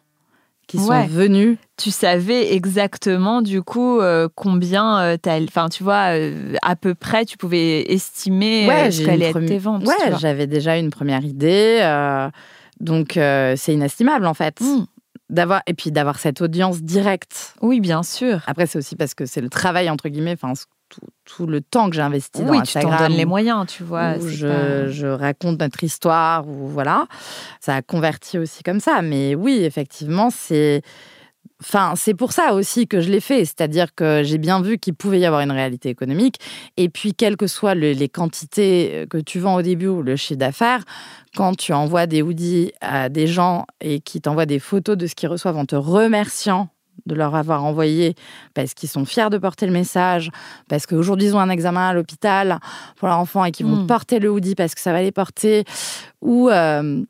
qui 0.66 0.78
sont 0.78 1.06
venus. 1.06 1.56
Tu 1.78 1.90
savais 1.90 2.52
exactement 2.54 3.42
du 3.42 3.62
coup 3.62 3.98
euh, 3.98 4.28
combien 4.36 5.00
euh, 5.00 5.16
enfin 5.48 5.68
tu 5.68 5.82
vois 5.82 6.12
à 6.62 6.76
peu 6.76 6.94
près 6.94 7.24
tu 7.24 7.36
pouvais 7.36 7.90
estimer 7.90 8.68
ce 8.92 9.04
qu'allaient 9.04 9.30
être 9.30 9.40
tes 9.46 9.58
ventes. 9.58 9.84
Ouais, 9.84 10.12
j'avais 10.20 10.46
déjà 10.46 10.76
une 10.76 10.90
première 10.90 11.24
idée. 11.24 11.80
Donc 12.78 13.14
c'est 13.14 13.72
inestimable 13.72 14.26
en 14.26 14.34
fait. 14.34 14.60
Mmh 14.60 14.84
d'avoir 15.30 15.62
et 15.66 15.74
puis 15.74 15.90
d'avoir 15.90 16.18
cette 16.18 16.40
audience 16.40 16.82
directe. 16.82 17.54
Oui, 17.62 17.80
bien 17.80 18.02
sûr. 18.02 18.42
Après, 18.46 18.66
c'est 18.66 18.78
aussi 18.78 18.96
parce 18.96 19.14
que 19.14 19.26
c'est 19.26 19.40
le 19.40 19.48
travail 19.48 19.88
entre 19.88 20.08
guillemets, 20.08 20.36
enfin 20.40 20.52
tout, 21.24 21.46
le 21.46 21.60
temps 21.60 21.88
que 21.88 21.94
j'ai 21.94 22.02
investi 22.02 22.42
dans 22.42 22.52
Instagram. 22.52 22.90
Oui, 22.90 22.96
tu 22.96 22.98
t'en 22.98 23.08
donnes 23.08 23.16
les 23.16 23.24
moyens, 23.24 23.66
tu 23.66 23.84
vois. 23.84 24.16
Où 24.16 24.26
je, 24.26 24.88
je, 24.88 25.06
raconte 25.06 25.60
notre 25.60 25.84
histoire, 25.84 26.48
ou 26.48 26.66
voilà, 26.66 27.06
ça 27.60 27.76
a 27.76 27.82
converti 27.82 28.38
aussi 28.38 28.64
comme 28.64 28.80
ça. 28.80 29.00
Mais 29.00 29.36
oui, 29.36 29.60
effectivement, 29.62 30.30
c'est 30.30 30.82
Enfin, 31.62 31.92
c'est 31.94 32.14
pour 32.14 32.32
ça 32.32 32.54
aussi 32.54 32.86
que 32.86 33.00
je 33.00 33.10
l'ai 33.10 33.20
fait, 33.20 33.44
c'est-à-dire 33.44 33.94
que 33.94 34.22
j'ai 34.24 34.38
bien 34.38 34.62
vu 34.62 34.78
qu'il 34.78 34.94
pouvait 34.94 35.20
y 35.20 35.26
avoir 35.26 35.42
une 35.42 35.50
réalité 35.50 35.90
économique. 35.90 36.36
Et 36.78 36.88
puis, 36.88 37.12
quelles 37.12 37.36
que 37.36 37.46
soient 37.46 37.74
les 37.74 38.08
quantités 38.08 39.06
que 39.10 39.18
tu 39.18 39.40
vends 39.40 39.56
au 39.56 39.62
début 39.62 39.88
ou 39.88 40.02
le 40.02 40.16
chiffre 40.16 40.38
d'affaires, 40.38 40.84
quand 41.36 41.54
tu 41.54 41.74
envoies 41.74 42.06
des 42.06 42.22
hoodies 42.22 42.72
à 42.80 43.10
des 43.10 43.26
gens 43.26 43.66
et 43.82 44.00
qui 44.00 44.22
t'envoient 44.22 44.46
des 44.46 44.58
photos 44.58 44.96
de 44.96 45.06
ce 45.06 45.14
qu'ils 45.14 45.28
reçoivent 45.28 45.58
en 45.58 45.66
te 45.66 45.76
remerciant 45.76 46.70
de 47.06 47.14
leur 47.14 47.34
avoir 47.34 47.64
envoyé 47.64 48.14
parce 48.54 48.74
qu'ils 48.74 48.88
sont 48.88 49.04
fiers 49.04 49.30
de 49.30 49.38
porter 49.38 49.66
le 49.66 49.72
message, 49.72 50.30
parce 50.68 50.86
qu'aujourd'hui 50.86 51.28
ils 51.28 51.36
ont 51.36 51.40
un 51.40 51.50
examen 51.50 51.88
à 51.88 51.92
l'hôpital 51.94 52.58
pour 52.96 53.08
leur 53.08 53.18
enfant 53.18 53.44
et 53.44 53.52
qu'ils 53.52 53.66
vont 53.66 53.84
hmm. 53.84 53.86
porter 53.86 54.18
le 54.18 54.30
hoodie 54.30 54.54
parce 54.54 54.74
que 54.74 54.80
ça 54.80 54.92
va 54.92 55.02
les 55.02 55.12
porter, 55.12 55.64
ou 56.20 56.48
euh, 56.48 57.02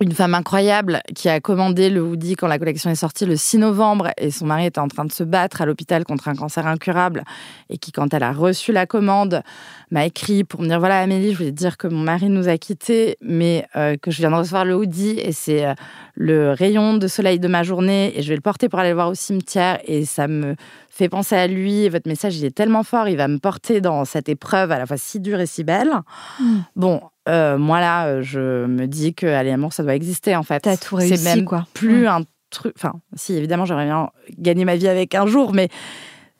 une 0.00 0.12
femme 0.12 0.34
incroyable 0.34 1.00
qui 1.14 1.28
a 1.28 1.40
commandé 1.40 1.88
le 1.88 2.02
hoodie 2.02 2.34
quand 2.34 2.48
la 2.48 2.58
collection 2.58 2.90
est 2.90 2.96
sortie 2.96 3.26
le 3.26 3.36
6 3.36 3.58
novembre 3.58 4.10
et 4.16 4.30
son 4.30 4.46
mari 4.46 4.66
était 4.66 4.80
en 4.80 4.88
train 4.88 5.04
de 5.04 5.12
se 5.12 5.22
battre 5.22 5.62
à 5.62 5.66
l'hôpital 5.66 6.04
contre 6.04 6.28
un 6.28 6.34
cancer 6.34 6.66
incurable 6.66 7.24
et 7.70 7.78
qui, 7.78 7.92
quand 7.92 8.12
elle 8.12 8.24
a 8.24 8.32
reçu 8.32 8.72
la 8.72 8.86
commande, 8.86 9.42
m'a 9.90 10.04
écrit 10.06 10.42
pour 10.42 10.62
me 10.62 10.68
dire 10.68 10.80
voilà 10.80 11.00
Amélie, 11.00 11.32
je 11.32 11.38
voulais 11.38 11.52
te 11.52 11.56
dire 11.56 11.76
que 11.76 11.86
mon 11.86 12.00
mari 12.00 12.28
nous 12.28 12.48
a 12.48 12.58
quittés, 12.58 13.16
mais 13.20 13.66
euh, 13.76 13.96
que 13.96 14.10
je 14.10 14.18
viens 14.18 14.30
de 14.30 14.36
recevoir 14.36 14.64
le 14.64 14.74
hoodie 14.74 15.18
et 15.18 15.32
c'est 15.32 15.64
euh, 15.64 15.74
le 16.16 16.50
rayon 16.50 16.96
de 16.96 17.06
soleil 17.06 17.38
de 17.38 17.48
ma 17.48 17.62
journée 17.62 18.18
et 18.18 18.22
je 18.22 18.28
vais 18.28 18.36
le 18.36 18.40
porter 18.40 18.68
pour 18.68 18.80
aller 18.80 18.90
le 18.90 18.96
voir 18.96 19.08
au 19.08 19.14
cimetière 19.14 19.78
et 19.84 20.04
ça 20.04 20.26
me 20.26 20.56
fait 20.90 21.08
penser 21.08 21.36
à 21.36 21.46
lui. 21.46 21.88
votre 21.88 22.08
message, 22.08 22.36
il 22.36 22.44
est 22.44 22.54
tellement 22.54 22.82
fort, 22.82 23.08
il 23.08 23.16
va 23.16 23.28
me 23.28 23.38
porter 23.38 23.80
dans 23.80 24.04
cette 24.04 24.28
épreuve 24.28 24.72
à 24.72 24.78
la 24.78 24.86
fois 24.86 24.96
si 24.96 25.20
dure 25.20 25.40
et 25.40 25.46
si 25.46 25.64
belle. 25.64 25.92
Hmm. 26.40 26.60
Bon, 26.76 27.00
euh, 27.28 27.58
moi 27.58 27.80
là, 27.80 28.06
euh, 28.06 28.22
je 28.22 28.66
me 28.66 28.86
dis 28.86 29.14
que 29.14 29.26
Allez 29.26 29.50
Amour, 29.50 29.72
ça 29.72 29.82
doit 29.82 29.94
exister 29.94 30.36
en 30.36 30.42
fait. 30.42 30.60
T'as 30.60 30.76
tout 30.76 30.96
réussi, 30.96 31.16
C'est 31.16 31.36
même 31.36 31.44
quoi. 31.44 31.66
plus 31.74 32.06
un 32.06 32.22
truc. 32.50 32.74
Enfin, 32.76 32.94
si 33.14 33.34
évidemment, 33.34 33.64
j'aimerais 33.64 33.86
bien 33.86 34.10
gagner 34.38 34.64
ma 34.64 34.76
vie 34.76 34.88
avec 34.88 35.14
un 35.14 35.26
jour, 35.26 35.52
mais 35.54 35.68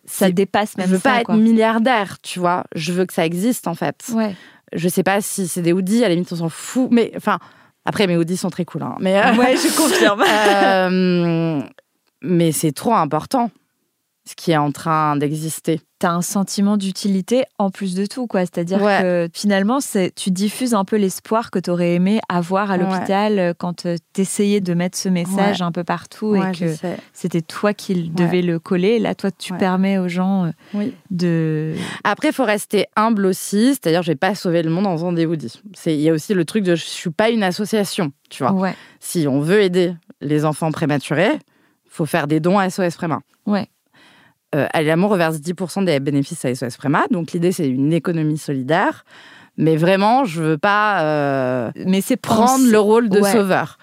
ça 0.05 0.31
dépasse 0.31 0.77
même. 0.77 0.89
Je 0.89 0.95
veux 0.95 1.01
pas 1.01 1.21
être 1.21 1.33
milliardaire, 1.35 2.19
tu 2.23 2.39
vois. 2.39 2.65
Je 2.75 2.93
veux 2.93 3.07
que 3.07 3.15
ça 3.15 3.25
existe 3.25 3.67
en 3.67 3.75
fait. 3.75 4.05
Ouais. 4.13 4.35
Je 4.73 4.89
sais 4.89 5.03
pas 5.03 5.21
si 5.21 5.49
c'est 5.49 5.63
des 5.63 5.73
hoodies, 5.73 6.05
à 6.05 6.09
la 6.09 6.15
limite 6.15 6.33
on 6.33 6.37
s'en 6.37 6.49
fout, 6.49 6.89
mais 6.91 7.13
enfin. 7.17 7.39
Après, 7.87 8.07
mes 8.07 8.17
hoodies 8.17 8.39
sont 8.39 8.49
très 8.49 8.65
cool. 8.65 8.83
Hein. 8.83 8.97
Mais, 8.99 9.19
euh, 9.19 9.35
ouais, 9.35 9.57
je 9.59 9.77
confirme. 9.77 10.25
mais 12.23 12.51
c'est 12.51 12.73
trop 12.73 12.95
important 12.95 13.51
ce 14.27 14.35
qui 14.35 14.53
est 14.53 14.57
en 14.57 14.73
train 14.73 15.17
d'exister. 15.17 15.81
Tu 16.01 16.07
as 16.07 16.13
un 16.13 16.23
sentiment 16.23 16.79
d'utilité 16.79 17.45
en 17.59 17.71
plus 17.71 17.95
de 17.95 18.07
tout, 18.07 18.27
quoi. 18.27 18.41
C'est-à-dire 18.41 18.79
que 18.79 19.29
finalement, 19.35 19.81
tu 20.17 20.31
diffuses 20.31 20.73
un 20.73 20.85
peu 20.87 20.97
l'espoir 20.97 21.51
que 21.51 21.59
tu 21.59 21.71
aurais 21.71 21.95
aimé 21.95 22.21
avoir 22.31 22.71
à 22.71 22.79
l'hôpital 22.79 23.39
euh, 23.39 23.53
quand 23.57 23.85
euh, 23.85 23.97
tu 24.15 24.23
essayais 24.23 24.61
de 24.61 24.73
mettre 24.73 24.97
ce 24.97 25.11
message 25.11 25.61
un 25.61 25.73
peu 25.73 25.85
partout 25.85 26.37
et 26.37 26.53
que 26.53 26.75
c'était 27.13 27.43
toi 27.43 27.75
qui 27.75 28.09
devais 28.09 28.41
le 28.41 28.59
coller. 28.59 28.99
Là, 28.99 29.15
toi, 29.15 29.31
tu 29.31 29.53
permets 29.55 29.99
aux 29.99 30.09
gens 30.09 30.51
euh, 30.75 30.87
de. 31.11 31.75
Après, 32.03 32.29
il 32.29 32.35
faut 32.35 32.45
rester 32.45 32.87
humble 32.97 33.27
aussi. 33.27 33.75
C'est-à-dire, 33.75 34.03
je 34.03 34.13
vais 34.13 34.17
pas 34.17 34.35
sauver 34.35 34.63
le 34.63 34.71
monde 34.71 34.87
en 34.87 34.97
faisant 34.97 35.13
des 35.13 35.27
hoodies. 35.27 35.61
Il 35.85 36.01
y 36.01 36.09
a 36.09 36.13
aussi 36.13 36.33
le 36.33 36.45
truc 36.47 36.65
de 36.65 36.75
je 36.75 36.85
suis 36.85 37.11
pas 37.11 37.29
une 37.29 37.43
association, 37.43 38.13
tu 38.31 38.43
vois. 38.43 38.75
Si 39.01 39.27
on 39.29 39.41
veut 39.41 39.61
aider 39.61 39.95
les 40.23 40.47
enfants 40.47 40.73
prématurés, 40.73 41.39
faut 41.87 42.07
faire 42.07 42.27
des 42.27 42.41
dons 42.41 42.59
à 42.59 42.71
SOS 42.71 42.97
Préma. 42.97 43.21
Ouais 43.47 43.69
euh, 44.55 44.67
L'amour 44.75 45.11
reverse 45.11 45.37
10% 45.39 45.85
des 45.85 46.01
bénéfices 46.01 46.45
à 46.45 46.55
SOS 46.55 46.77
Préma. 46.77 47.05
Donc 47.11 47.33
l'idée, 47.33 47.53
c'est 47.53 47.69
une 47.69 47.93
économie 47.93 48.39
solidaire. 48.39 49.05
Mais 49.57 49.77
vraiment, 49.77 50.25
je 50.25 50.43
veux 50.43 50.59
pas 50.59 51.03
euh, 51.03 51.71
mais 51.77 52.01
c'est 52.01 52.17
prendre 52.17 52.67
le 52.69 52.79
rôle 52.79 53.09
de 53.09 53.23
sauveur. 53.23 53.79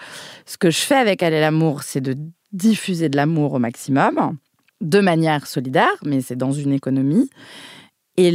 Ce 0.46 0.58
que 0.58 0.70
je 0.70 0.80
fais 0.80 0.96
avec 0.96 1.24
Aller 1.24 1.40
l'amour, 1.40 1.84
c'est 1.84 2.02
de 2.02 2.18
diffuser 2.52 3.08
de 3.08 3.16
l'amour 3.16 3.54
au 3.54 3.60
maximum, 3.60 4.36
de 4.82 5.00
manière 5.00 5.48
solidaire, 5.48 5.96
mais 6.04 6.20
c'est 6.20 6.36
dans 6.36 6.52
une 6.52 6.74
économie. 6.74 7.30
Et 8.18 8.32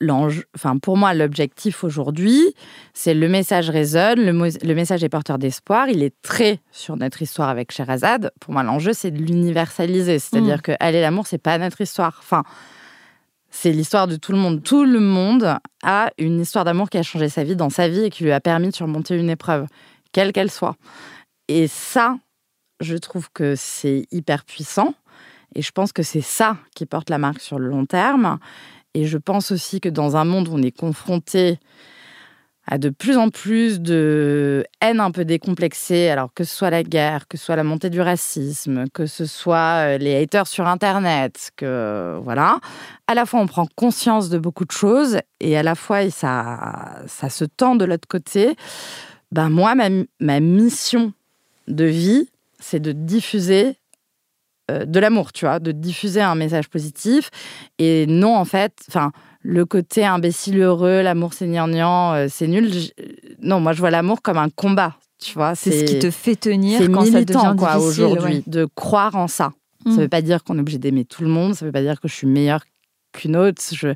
l'enjeu, 0.00 0.44
enfin 0.56 0.78
pour 0.78 0.96
moi, 0.96 1.14
l'objectif 1.14 1.84
aujourd'hui, 1.84 2.54
c'est 2.94 3.14
le 3.14 3.28
message 3.28 3.70
résonne, 3.70 4.20
le, 4.20 4.74
message 4.74 5.04
est 5.04 5.08
porteur 5.08 5.38
d'espoir. 5.38 5.88
Il 5.88 6.02
est 6.02 6.14
très 6.20 6.58
sur 6.72 6.96
notre 6.96 7.22
histoire 7.22 7.48
avec 7.48 7.70
Sherazade. 7.70 8.32
Pour 8.40 8.52
moi, 8.52 8.64
l'enjeu, 8.64 8.92
c'est 8.92 9.12
de 9.12 9.22
l'universaliser. 9.22 10.18
C'est-à-dire 10.18 10.58
mmh. 10.58 10.62
que 10.62 10.72
Aller 10.80 11.00
l'amour, 11.00 11.28
c'est 11.28 11.38
pas 11.38 11.58
notre 11.58 11.80
histoire. 11.80 12.16
Enfin, 12.18 12.42
c'est 13.50 13.70
l'histoire 13.70 14.08
de 14.08 14.16
tout 14.16 14.32
le 14.32 14.38
monde. 14.38 14.62
Tout 14.64 14.84
le 14.84 15.00
monde 15.00 15.58
a 15.84 16.10
une 16.18 16.40
histoire 16.40 16.64
d'amour 16.64 16.90
qui 16.90 16.98
a 16.98 17.02
changé 17.02 17.28
sa 17.28 17.44
vie 17.44 17.56
dans 17.56 17.70
sa 17.70 17.88
vie 17.88 18.04
et 18.04 18.10
qui 18.10 18.24
lui 18.24 18.32
a 18.32 18.40
permis 18.40 18.70
de 18.70 18.74
surmonter 18.74 19.16
une 19.16 19.30
épreuve, 19.30 19.66
quelle 20.12 20.32
qu'elle 20.32 20.50
soit. 20.50 20.76
Et 21.46 21.68
ça, 21.68 22.16
je 22.80 22.96
trouve 22.96 23.28
que 23.32 23.54
c'est 23.56 24.06
hyper 24.10 24.44
puissant. 24.44 24.94
Et 25.54 25.62
je 25.62 25.72
pense 25.72 25.92
que 25.92 26.02
c'est 26.02 26.20
ça 26.20 26.56
qui 26.74 26.86
porte 26.86 27.10
la 27.10 27.18
marque 27.18 27.40
sur 27.40 27.58
le 27.58 27.68
long 27.68 27.86
terme. 27.86 28.38
Et 28.94 29.06
je 29.06 29.18
pense 29.18 29.52
aussi 29.52 29.80
que 29.80 29.88
dans 29.88 30.16
un 30.16 30.24
monde 30.24 30.48
où 30.48 30.54
on 30.54 30.62
est 30.62 30.76
confronté 30.76 31.58
à 32.66 32.78
de 32.78 32.88
plus 32.88 33.16
en 33.16 33.30
plus 33.30 33.80
de 33.80 34.64
haine 34.80 35.00
un 35.00 35.10
peu 35.10 35.24
décomplexée, 35.24 36.08
alors 36.08 36.32
que 36.32 36.44
ce 36.44 36.54
soit 36.54 36.70
la 36.70 36.84
guerre, 36.84 37.26
que 37.26 37.36
ce 37.36 37.46
soit 37.46 37.56
la 37.56 37.64
montée 37.64 37.90
du 37.90 38.00
racisme, 38.00 38.84
que 38.92 39.06
ce 39.06 39.26
soit 39.26 39.94
euh, 39.94 39.98
les 39.98 40.16
haters 40.16 40.46
sur 40.46 40.68
Internet, 40.68 41.50
que 41.56 42.20
voilà, 42.22 42.60
à 43.08 43.14
la 43.14 43.26
fois 43.26 43.40
on 43.40 43.46
prend 43.46 43.66
conscience 43.74 44.28
de 44.28 44.38
beaucoup 44.38 44.64
de 44.64 44.70
choses 44.70 45.18
et 45.40 45.56
à 45.56 45.64
la 45.64 45.74
fois 45.74 46.08
ça, 46.10 47.02
ça 47.06 47.28
se 47.28 47.44
tend 47.44 47.74
de 47.74 47.84
l'autre 47.84 48.06
côté. 48.06 48.54
Ben 49.32 49.48
moi, 49.48 49.74
ma, 49.74 49.88
ma 50.20 50.38
mission 50.38 51.12
de 51.66 51.84
vie, 51.84 52.28
c'est 52.60 52.80
de 52.80 52.92
diffuser 52.92 53.79
de 54.84 55.00
l'amour, 55.00 55.32
tu 55.32 55.44
vois, 55.44 55.58
de 55.58 55.72
diffuser 55.72 56.20
un 56.20 56.34
message 56.34 56.68
positif. 56.68 57.30
Et 57.78 58.06
non, 58.06 58.36
en 58.36 58.44
fait, 58.44 58.72
enfin, 58.88 59.12
le 59.42 59.64
côté 59.64 60.04
imbécile 60.04 60.60
heureux, 60.60 61.02
l'amour 61.02 61.32
c'est 61.32 61.46
gnangnan, 61.46 62.14
euh, 62.14 62.26
c'est 62.28 62.46
nul. 62.46 62.70
Non, 63.40 63.60
moi 63.60 63.72
je 63.72 63.80
vois 63.80 63.90
l'amour 63.90 64.22
comme 64.22 64.38
un 64.38 64.50
combat, 64.50 64.96
tu 65.18 65.34
vois. 65.34 65.54
C'est 65.54 65.70
ce 65.70 65.84
qui 65.84 65.98
te 65.98 66.10
fait 66.10 66.36
tenir 66.36 66.80
quand 66.90 67.02
militant, 67.02 67.40
ça 67.40 67.52
devient 67.52 67.54
quoi, 67.58 67.78
aujourd'hui, 67.78 68.42
de 68.46 68.68
croire 68.74 69.16
en 69.16 69.28
ça. 69.28 69.52
Ça 69.84 69.90
ne 69.90 69.94
mm. 69.94 70.00
veut 70.00 70.08
pas 70.08 70.22
dire 70.22 70.44
qu'on 70.44 70.58
est 70.58 70.60
obligé 70.60 70.78
d'aimer 70.78 71.04
tout 71.04 71.22
le 71.22 71.30
monde, 71.30 71.54
ça 71.54 71.64
ne 71.64 71.68
veut 71.68 71.72
pas 71.72 71.82
dire 71.82 72.00
que 72.00 72.08
je 72.08 72.14
suis 72.14 72.26
meilleure 72.26 72.64
qu'une 73.12 73.36
autre. 73.36 73.62
Je 73.72 73.94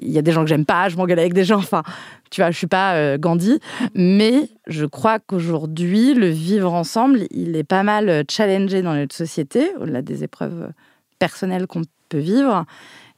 il 0.00 0.10
y 0.10 0.18
a 0.18 0.22
des 0.22 0.32
gens 0.32 0.42
que 0.42 0.48
j'aime 0.48 0.64
pas, 0.64 0.88
je 0.88 0.96
m'engueule 0.96 1.18
avec 1.18 1.34
des 1.34 1.44
gens. 1.44 1.58
Enfin, 1.58 1.82
tu 2.30 2.40
vois, 2.40 2.50
je 2.50 2.56
suis 2.56 2.66
pas 2.66 2.94
euh, 2.94 3.18
Gandhi, 3.18 3.58
mais 3.94 4.48
je 4.66 4.86
crois 4.86 5.18
qu'aujourd'hui, 5.18 6.14
le 6.14 6.28
vivre 6.28 6.72
ensemble, 6.72 7.26
il 7.30 7.56
est 7.56 7.64
pas 7.64 7.82
mal 7.82 8.08
euh, 8.08 8.22
challengé 8.30 8.82
dans 8.82 8.94
notre 8.94 9.14
société, 9.14 9.72
au-delà 9.80 10.02
des 10.02 10.24
épreuves 10.24 10.70
personnelles 11.18 11.66
qu'on 11.66 11.82
peut 12.08 12.18
vivre. 12.18 12.64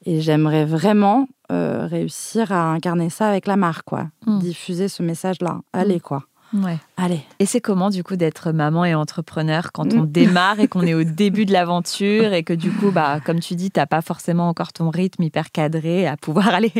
Et 0.06 0.20
j'aimerais 0.20 0.64
vraiment 0.64 1.26
euh, 1.50 1.86
réussir 1.86 2.52
à 2.52 2.72
incarner 2.72 3.10
ça 3.10 3.28
avec 3.28 3.46
la 3.46 3.56
marque, 3.56 3.86
quoi. 3.86 4.08
Hmm. 4.26 4.38
Diffuser 4.38 4.88
ce 4.88 5.02
message-là. 5.02 5.60
Allez, 5.72 6.00
quoi. 6.00 6.24
Ouais. 6.52 6.78
Allez. 6.96 7.20
Et 7.38 7.46
c'est 7.46 7.60
comment 7.60 7.90
du 7.90 8.04
coup 8.04 8.16
d'être 8.16 8.52
maman 8.52 8.84
et 8.84 8.94
entrepreneur 8.94 9.72
quand 9.72 9.92
on 9.92 10.04
démarre 10.04 10.60
et 10.60 10.68
qu'on 10.68 10.82
est 10.82 10.94
au 10.94 11.04
début 11.04 11.46
de 11.46 11.52
l'aventure 11.52 12.32
et 12.32 12.44
que 12.44 12.52
du 12.52 12.70
coup, 12.70 12.90
bah, 12.90 13.20
comme 13.24 13.40
tu 13.40 13.54
dis, 13.54 13.70
t'as 13.70 13.86
pas 13.86 14.02
forcément 14.02 14.48
encore 14.48 14.72
ton 14.72 14.90
rythme 14.90 15.22
hyper 15.24 15.50
cadré 15.50 16.06
à 16.06 16.16
pouvoir 16.16 16.48
aller, 16.54 16.72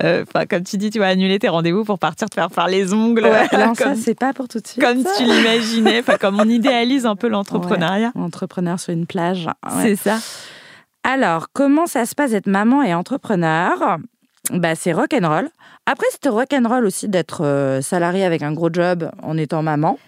euh, 0.00 0.24
enfin 0.26 0.46
comme 0.46 0.64
tu 0.64 0.76
dis, 0.76 0.90
tu 0.90 0.98
vas 0.98 1.08
annuler 1.08 1.38
tes 1.38 1.48
rendez-vous 1.48 1.84
pour 1.84 1.98
partir 1.98 2.28
te 2.28 2.34
faire 2.34 2.50
faire 2.50 2.66
les 2.66 2.92
ongles. 2.92 3.24
Ouais, 3.24 3.48
comme, 3.50 3.74
ça 3.74 3.94
c'est 3.94 4.18
pas 4.18 4.32
pour 4.32 4.48
tout 4.48 4.60
de 4.60 4.66
suite. 4.66 4.82
Comme 4.82 5.04
tu 5.16 5.24
l'imaginais, 5.24 6.00
enfin 6.00 6.16
comme 6.18 6.40
on 6.40 6.48
idéalise 6.48 7.06
un 7.06 7.16
peu 7.16 7.28
l'entrepreneuriat. 7.28 8.12
entrepreneur 8.14 8.80
sur 8.80 8.92
une 8.92 9.06
plage. 9.06 9.48
C'est 9.82 9.96
ça. 9.96 10.18
Alors, 11.04 11.48
comment 11.52 11.86
ça 11.86 12.06
se 12.06 12.14
passe 12.14 12.30
d'être 12.30 12.46
maman 12.46 12.82
et 12.82 12.94
entrepreneur? 12.94 13.98
Bah, 14.50 14.74
c'est 14.74 14.92
rock 14.92 15.14
and 15.14 15.28
roll. 15.28 15.48
Après, 15.86 16.06
c'était 16.10 16.28
rock 16.28 16.52
and 16.52 16.68
roll 16.68 16.84
aussi 16.84 17.08
d'être 17.08 17.44
euh, 17.44 17.80
salarié 17.80 18.24
avec 18.24 18.42
un 18.42 18.52
gros 18.52 18.72
job 18.72 19.10
en 19.22 19.36
étant 19.36 19.62
maman. 19.62 19.98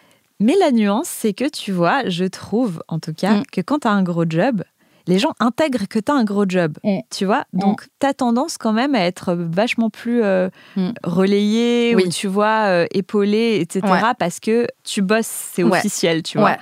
Mais 0.41 0.55
la 0.59 0.72
nuance, 0.72 1.09
c'est 1.09 1.32
que 1.32 1.49
tu 1.49 1.72
vois, 1.72 2.09
je 2.09 2.24
trouve 2.24 2.82
en 2.89 2.99
tout 2.99 3.14
cas 3.14 3.37
mm. 3.37 3.43
que 3.53 3.61
quand 3.61 3.80
tu 3.80 3.89
as 3.89 3.93
un 3.93 4.03
gros 4.03 4.24
job, 4.28 4.64
les 5.07 5.19
gens 5.19 5.33
intègrent 5.41 5.87
que 5.89 5.99
tu 5.99 6.11
as 6.11 6.15
un 6.15 6.25
gros 6.25 6.45
job, 6.49 6.79
mm. 6.83 7.01
tu 7.11 7.25
vois. 7.25 7.45
Mm. 7.53 7.59
Donc, 7.59 7.87
tu 8.01 8.07
as 8.07 8.15
tendance 8.15 8.59
quand 8.59 8.73
même 8.73 8.95
à 8.95 9.01
être 9.01 9.35
vachement 9.35 9.91
plus 9.91 10.23
euh, 10.23 10.49
mm. 10.77 10.91
relayé 11.05 11.97
ou, 11.97 12.09
tu 12.09 12.27
vois, 12.27 12.67
euh, 12.69 12.87
épaulé, 12.93 13.59
etc. 13.61 13.87
Parce 14.19 14.41
que 14.41 14.67
tu 14.83 15.03
bosses, 15.03 15.27
c'est 15.27 15.63
officiel, 15.63 16.23
tu 16.23 16.39
vois. 16.39 16.57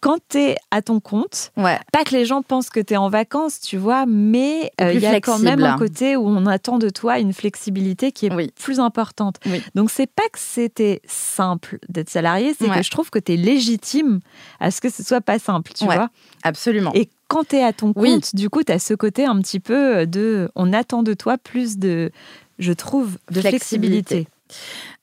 Quand 0.00 0.18
tu 0.28 0.38
es 0.38 0.56
à 0.70 0.82
ton 0.82 1.00
compte, 1.00 1.52
pas 1.56 2.04
que 2.04 2.12
les 2.12 2.24
gens 2.24 2.42
pensent 2.42 2.70
que 2.70 2.80
tu 2.80 2.94
es 2.94 2.96
en 2.96 3.08
vacances, 3.08 3.60
tu 3.60 3.76
vois, 3.76 4.06
mais 4.06 4.72
euh, 4.80 4.92
il 4.92 5.00
y 5.00 5.06
a 5.06 5.20
quand 5.20 5.38
même 5.38 5.62
un 5.62 5.76
côté 5.76 6.16
où 6.16 6.26
on 6.26 6.46
attend 6.46 6.78
de 6.78 6.88
toi 6.88 7.18
une 7.18 7.32
flexibilité 7.32 8.12
qui 8.12 8.26
est 8.26 8.54
plus 8.54 8.80
importante. 8.80 9.36
Donc, 9.74 9.90
c'est 9.90 10.10
pas 10.10 10.28
que 10.32 10.38
c'était 10.38 11.00
simple 11.06 11.78
d'être 11.88 12.10
salarié, 12.10 12.54
c'est 12.58 12.68
que 12.68 12.82
je 12.82 12.90
trouve 12.90 13.10
que 13.10 13.18
tu 13.18 13.32
es 13.32 13.36
légitime 13.36 14.20
à 14.60 14.70
ce 14.70 14.80
que 14.80 14.90
ce 14.90 15.02
soit 15.02 15.20
pas 15.20 15.38
simple, 15.38 15.72
tu 15.72 15.84
vois. 15.84 16.08
Absolument. 16.42 16.92
Et 16.94 17.08
quand 17.30 17.48
tu 17.48 17.56
es 17.56 17.62
à 17.62 17.72
ton 17.72 17.92
compte, 17.92 18.34
du 18.34 18.50
coup, 18.50 18.64
tu 18.64 18.72
as 18.72 18.80
ce 18.80 18.92
côté 18.92 19.24
un 19.24 19.40
petit 19.40 19.60
peu 19.60 20.04
de. 20.04 20.50
On 20.56 20.72
attend 20.72 21.04
de 21.04 21.14
toi 21.14 21.38
plus 21.38 21.78
de, 21.78 22.10
je 22.58 22.72
trouve, 22.72 23.18
de 23.30 23.40
flexibilité. 23.40 24.26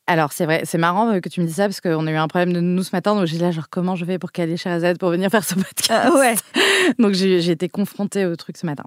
Alors, 0.10 0.34
c'est 0.34 0.46
vrai, 0.46 0.62
c'est 0.66 0.78
marrant 0.78 1.12
euh, 1.12 1.20
que 1.20 1.30
tu 1.30 1.42
me 1.42 1.46
dis 1.46 1.54
ça 1.54 1.64
parce 1.64 1.80
qu'on 1.82 2.06
a 2.06 2.12
eu 2.12 2.16
un 2.16 2.28
problème 2.28 2.54
de 2.54 2.60
nous 2.60 2.84
ce 2.84 2.94
matin. 2.94 3.16
Donc, 3.16 3.28
j'ai 3.28 3.38
là, 3.38 3.52
genre, 3.52 3.70
comment 3.70 3.96
je 3.96 4.04
vais 4.04 4.20
pour 4.20 4.34
caler 4.34 4.58
Z 4.58 4.98
pour 5.00 5.10
venir 5.10 5.30
faire 5.30 5.44
ce 5.44 5.56
podcast? 5.56 6.12
Ah, 6.12 6.18
Ouais. 6.18 6.36
donc, 7.00 7.14
j'ai 7.14 7.50
été 7.50 7.70
confrontée 7.70 8.26
au 8.26 8.36
truc 8.36 8.58
ce 8.58 8.66
matin. 8.66 8.84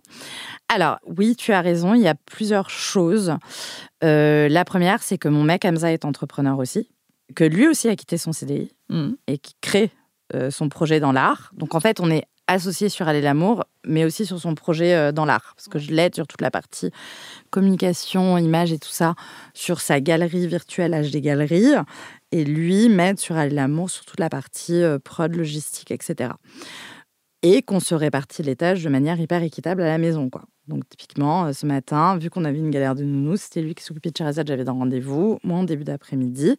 Alors, 0.69 0.99
oui, 1.07 1.37
tu 1.37 1.53
as 1.53 1.61
raison, 1.63 1.95
il 1.95 2.03
y 2.03 2.09
a 2.09 2.15
plusieurs 2.15 2.69
choses. 2.69 3.35
Euh, 4.05 4.49
la 4.49 4.65
première, 4.65 5.03
c'est 5.03 5.19
que 5.19 5.29
mon 5.29 5.45
mec 5.45 5.65
Hamza 5.65 5.93
est 5.93 6.05
entrepreneur 6.05 6.59
aussi, 6.59 6.91
que 7.35 7.45
lui 7.45 7.69
aussi 7.69 7.89
a 7.89 7.97
quitté 7.97 8.17
son 8.19 8.33
CDI 8.33 8.73
mmh. 8.89 9.11
et 9.27 9.39
qui 9.39 9.55
crée 9.61 9.91
euh, 10.35 10.51
son 10.51 10.69
projet 10.71 11.01
dans 11.01 11.13
l'art. 11.13 11.53
Donc, 11.55 11.75
en 11.75 11.81
fait, 11.81 12.01
on 12.01 12.11
est 12.11 12.25
associé 12.51 12.89
sur 12.89 13.07
Aller 13.09 13.21
l'amour, 13.21 13.65
mais 13.87 14.05
aussi 14.05 14.27
sur 14.27 14.39
son 14.39 14.55
projet 14.55 14.95
euh, 14.95 15.13
dans 15.13 15.25
l'art. 15.25 15.55
Parce 15.57 15.69
que 15.69 15.79
je 15.79 15.93
l'aide 15.93 16.15
sur 16.15 16.27
toute 16.27 16.41
la 16.41 16.51
partie 16.51 16.91
communication, 17.51 18.37
image 18.39 18.73
et 18.73 18.79
tout 18.79 18.91
ça, 18.91 19.15
sur 19.55 19.81
sa 19.81 20.01
galerie 20.01 20.47
virtuelle 20.47 20.93
HD 20.93 21.19
Galeries. 21.19 21.75
Et 22.33 22.45
lui 22.45 22.89
m'aide 22.89 23.19
sur 23.19 23.37
Aller 23.37 23.55
l'amour 23.55 23.91
sur 23.91 24.05
toute 24.05 24.21
la 24.21 24.29
partie 24.29 24.83
euh, 24.83 24.99
prod, 24.99 25.35
logistique, 25.35 25.91
etc. 25.91 26.31
Et 27.43 27.63
qu'on 27.63 27.81
se 27.81 27.95
répartit 27.95 28.43
les 28.43 28.57
tâches 28.57 28.83
de 28.83 28.89
manière 28.89 29.19
hyper 29.21 29.43
équitable 29.43 29.83
à 29.83 29.87
la 29.87 29.99
maison. 29.99 30.29
quoi. 30.29 30.43
Donc 30.67 30.89
typiquement, 30.89 31.47
euh, 31.47 31.53
ce 31.53 31.67
matin, 31.67 32.19
vu 32.19 32.31
qu'on 32.31 32.45
avait 32.45 32.59
une 32.59 32.71
galère 32.71 32.95
de 32.95 33.05
nounous, 33.05 33.37
c'était 33.37 33.63
lui 33.63 33.75
qui 33.75 33.85
s'occupait 33.85 34.11
de 34.11 34.17
Charizard, 34.17 34.45
j'avais 34.47 34.69
un 34.69 34.73
rendez-vous, 34.73 35.39
moi 35.45 35.59
en 35.59 35.65
début 35.65 35.85
d'après-midi. 35.85 36.57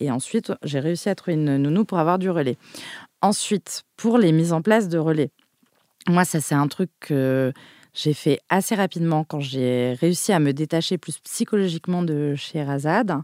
Et 0.00 0.10
ensuite, 0.10 0.52
j'ai 0.64 0.80
réussi 0.80 1.08
à 1.08 1.14
trouver 1.14 1.34
une 1.34 1.56
nounou 1.56 1.84
pour 1.84 1.98
avoir 1.98 2.18
du 2.18 2.30
relais. 2.30 2.56
Ensuite, 3.24 3.84
pour 3.96 4.18
les 4.18 4.32
mises 4.32 4.52
en 4.52 4.60
place 4.60 4.90
de 4.90 4.98
relais, 4.98 5.30
moi, 6.06 6.26
ça, 6.26 6.42
c'est 6.42 6.54
un 6.54 6.68
truc 6.68 6.90
que 7.00 7.54
j'ai 7.94 8.12
fait 8.12 8.38
assez 8.50 8.74
rapidement 8.74 9.24
quand 9.24 9.40
j'ai 9.40 9.94
réussi 9.94 10.30
à 10.34 10.40
me 10.40 10.52
détacher 10.52 10.98
plus 10.98 11.20
psychologiquement 11.20 12.02
de 12.02 12.34
Sherazade. 12.34 13.14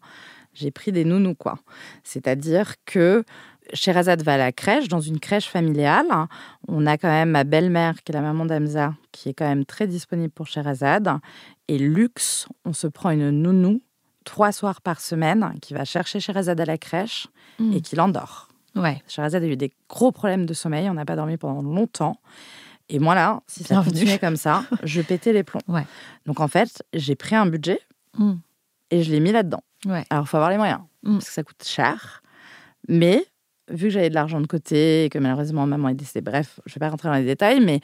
J'ai 0.54 0.70
pris 0.70 0.90
des 0.90 1.04
nounous, 1.04 1.34
quoi. 1.34 1.58
C'est-à-dire 2.02 2.76
que 2.86 3.24
Sherazade 3.74 4.22
va 4.22 4.34
à 4.34 4.38
la 4.38 4.52
crèche, 4.52 4.88
dans 4.88 5.00
une 5.00 5.20
crèche 5.20 5.50
familiale. 5.50 6.06
On 6.66 6.86
a 6.86 6.96
quand 6.96 7.08
même 7.08 7.32
ma 7.32 7.44
belle-mère, 7.44 8.02
qui 8.02 8.12
est 8.12 8.14
la 8.14 8.22
maman 8.22 8.46
d'Amza, 8.46 8.94
qui 9.12 9.28
est 9.28 9.34
quand 9.34 9.46
même 9.46 9.66
très 9.66 9.86
disponible 9.86 10.32
pour 10.32 10.46
Sherazade. 10.46 11.10
Et 11.68 11.76
luxe, 11.76 12.48
on 12.64 12.72
se 12.72 12.86
prend 12.86 13.10
une 13.10 13.28
nounou 13.28 13.82
trois 14.24 14.52
soirs 14.52 14.80
par 14.80 15.02
semaine 15.02 15.52
qui 15.60 15.74
va 15.74 15.84
chercher 15.84 16.20
Sherazade 16.20 16.58
à 16.58 16.64
la 16.64 16.78
crèche 16.78 17.28
mmh. 17.58 17.72
et 17.74 17.80
qui 17.82 17.96
l'endort. 17.96 18.49
Ouais. 18.76 19.02
Sherazade 19.08 19.42
a 19.42 19.46
eu 19.46 19.56
des 19.56 19.72
gros 19.88 20.12
problèmes 20.12 20.46
de 20.46 20.54
sommeil. 20.54 20.88
On 20.88 20.94
n'a 20.94 21.04
pas 21.04 21.16
dormi 21.16 21.36
pendant 21.36 21.62
longtemps. 21.62 22.16
Et 22.88 22.98
moi, 22.98 23.14
là, 23.14 23.40
si 23.46 23.62
ça 23.62 23.82
continuait 23.84 24.18
comme 24.18 24.36
ça, 24.36 24.64
je 24.82 25.00
pétais 25.00 25.32
les 25.32 25.44
plombs. 25.44 25.60
Ouais. 25.68 25.86
Donc, 26.26 26.40
en 26.40 26.48
fait, 26.48 26.82
j'ai 26.92 27.14
pris 27.14 27.36
un 27.36 27.46
budget 27.46 27.80
mm. 28.18 28.32
et 28.90 29.02
je 29.02 29.10
l'ai 29.12 29.20
mis 29.20 29.32
là-dedans. 29.32 29.62
Ouais. 29.86 30.04
Alors, 30.10 30.24
il 30.24 30.28
faut 30.28 30.36
avoir 30.36 30.50
les 30.50 30.56
moyens, 30.56 30.80
mm. 31.04 31.12
parce 31.14 31.26
que 31.26 31.32
ça 31.32 31.42
coûte 31.44 31.64
cher. 31.64 32.22
Mais, 32.88 33.24
vu 33.68 33.86
que 33.86 33.90
j'avais 33.90 34.10
de 34.10 34.14
l'argent 34.14 34.40
de 34.40 34.46
côté 34.48 35.04
et 35.04 35.08
que 35.08 35.18
malheureusement, 35.18 35.66
maman 35.66 35.90
est 35.90 35.94
décédée, 35.94 36.28
bref, 36.28 36.58
je 36.66 36.72
ne 36.72 36.74
vais 36.74 36.80
pas 36.80 36.90
rentrer 36.90 37.08
dans 37.08 37.14
les 37.14 37.24
détails, 37.24 37.60
mais 37.60 37.80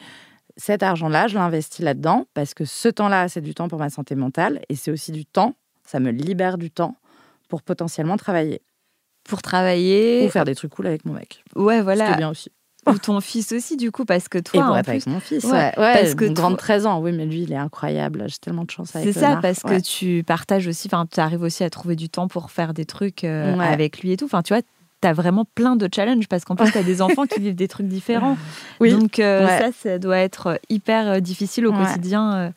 cet 0.57 0.83
argent-là, 0.83 1.29
je 1.29 1.37
l'investis 1.37 1.85
là-dedans 1.85 2.27
parce 2.35 2.55
que 2.55 2.65
ce 2.65 2.89
temps-là, 2.89 3.29
c'est 3.29 3.41
du 3.41 3.55
temps 3.55 3.69
pour 3.69 3.79
ma 3.79 3.91
santé 3.91 4.15
mentale 4.15 4.61
et 4.69 4.75
c'est 4.75 4.91
aussi 4.91 5.13
du 5.13 5.25
temps, 5.25 5.55
ça 5.85 6.01
me 6.01 6.11
libère 6.11 6.59
du 6.59 6.71
temps 6.71 6.97
pour 7.49 7.63
potentiellement 7.63 8.17
travailler 8.17 8.63
pour 9.29 9.43
travailler. 9.43 10.27
Ou 10.27 10.31
faire 10.31 10.45
des 10.45 10.55
trucs 10.55 10.73
cool 10.73 10.87
avec 10.87 11.05
mon 11.05 11.13
mec. 11.13 11.45
Ouais, 11.55 11.83
voilà. 11.83 12.07
C'était 12.07 12.19
bien 12.19 12.31
aussi. 12.31 12.51
Ou 12.89 12.99
ton 12.99 13.21
fils 13.21 13.51
aussi, 13.51 13.77
du 13.77 13.91
coup, 13.91 14.05
parce 14.05 14.29
que 14.29 14.39
toi. 14.39 14.61
Et 14.61 14.63
pour 14.63 14.77
être 14.77 14.89
avec 14.89 15.07
mon 15.07 15.19
fils, 15.19 15.45
ouais. 15.45 15.73
parce 15.75 16.15
que 16.15 16.25
mon 16.25 16.33
grand 16.33 16.51
de 16.53 16.57
13 16.57 16.87
ans, 16.87 17.01
oui, 17.01 17.11
mais 17.13 17.27
lui, 17.27 17.43
il 17.43 17.53
est 17.53 17.57
incroyable. 17.57 18.25
J'ai 18.29 18.39
tellement 18.39 18.65
de 18.65 18.71
chance 18.71 18.95
avec 18.95 19.13
C'est 19.13 19.21
ça, 19.21 19.41
parce 19.43 19.61
que 19.61 19.81
tu 19.81 20.23
partages 20.25 20.69
aussi, 20.69 20.87
enfin, 20.87 21.07
tu 21.11 21.19
arrives 21.19 21.43
aussi 21.43 21.65
à 21.65 21.71
trouver 21.71 21.97
du 21.97 22.09
temps 22.09 22.29
pour 22.29 22.51
faire 22.51 22.75
des 22.75 22.85
trucs 22.85 23.25
euh, 23.25 23.59
avec 23.59 24.01
lui 24.01 24.13
et 24.13 24.17
tout. 24.17 24.27
Enfin, 24.27 24.43
tu 24.43 24.55
vois, 24.55 24.63
tu 25.07 25.11
as 25.11 25.13
vraiment 25.13 25.45
plein 25.45 25.77
de 25.77 25.89
challenges 25.93 26.29
parce 26.29 26.45
qu'en 26.45 26.57
plus, 26.57 26.71
tu 26.71 26.79
as 26.79 26.83
des 26.83 27.03
enfants 27.03 27.27
qui 27.27 27.41
vivent 27.41 27.55
des 27.55 27.69
trucs 27.69 27.89
différents. 27.89 28.37
Oui. 28.81 28.93
Donc, 28.93 29.19
euh, 29.19 29.47
ça, 29.47 29.69
ça 29.73 29.99
doit 29.99 30.19
être 30.19 30.61
hyper 30.69 31.09
euh, 31.09 31.21
difficile 31.21 31.67
au 31.67 31.73
quotidien. 31.73 32.53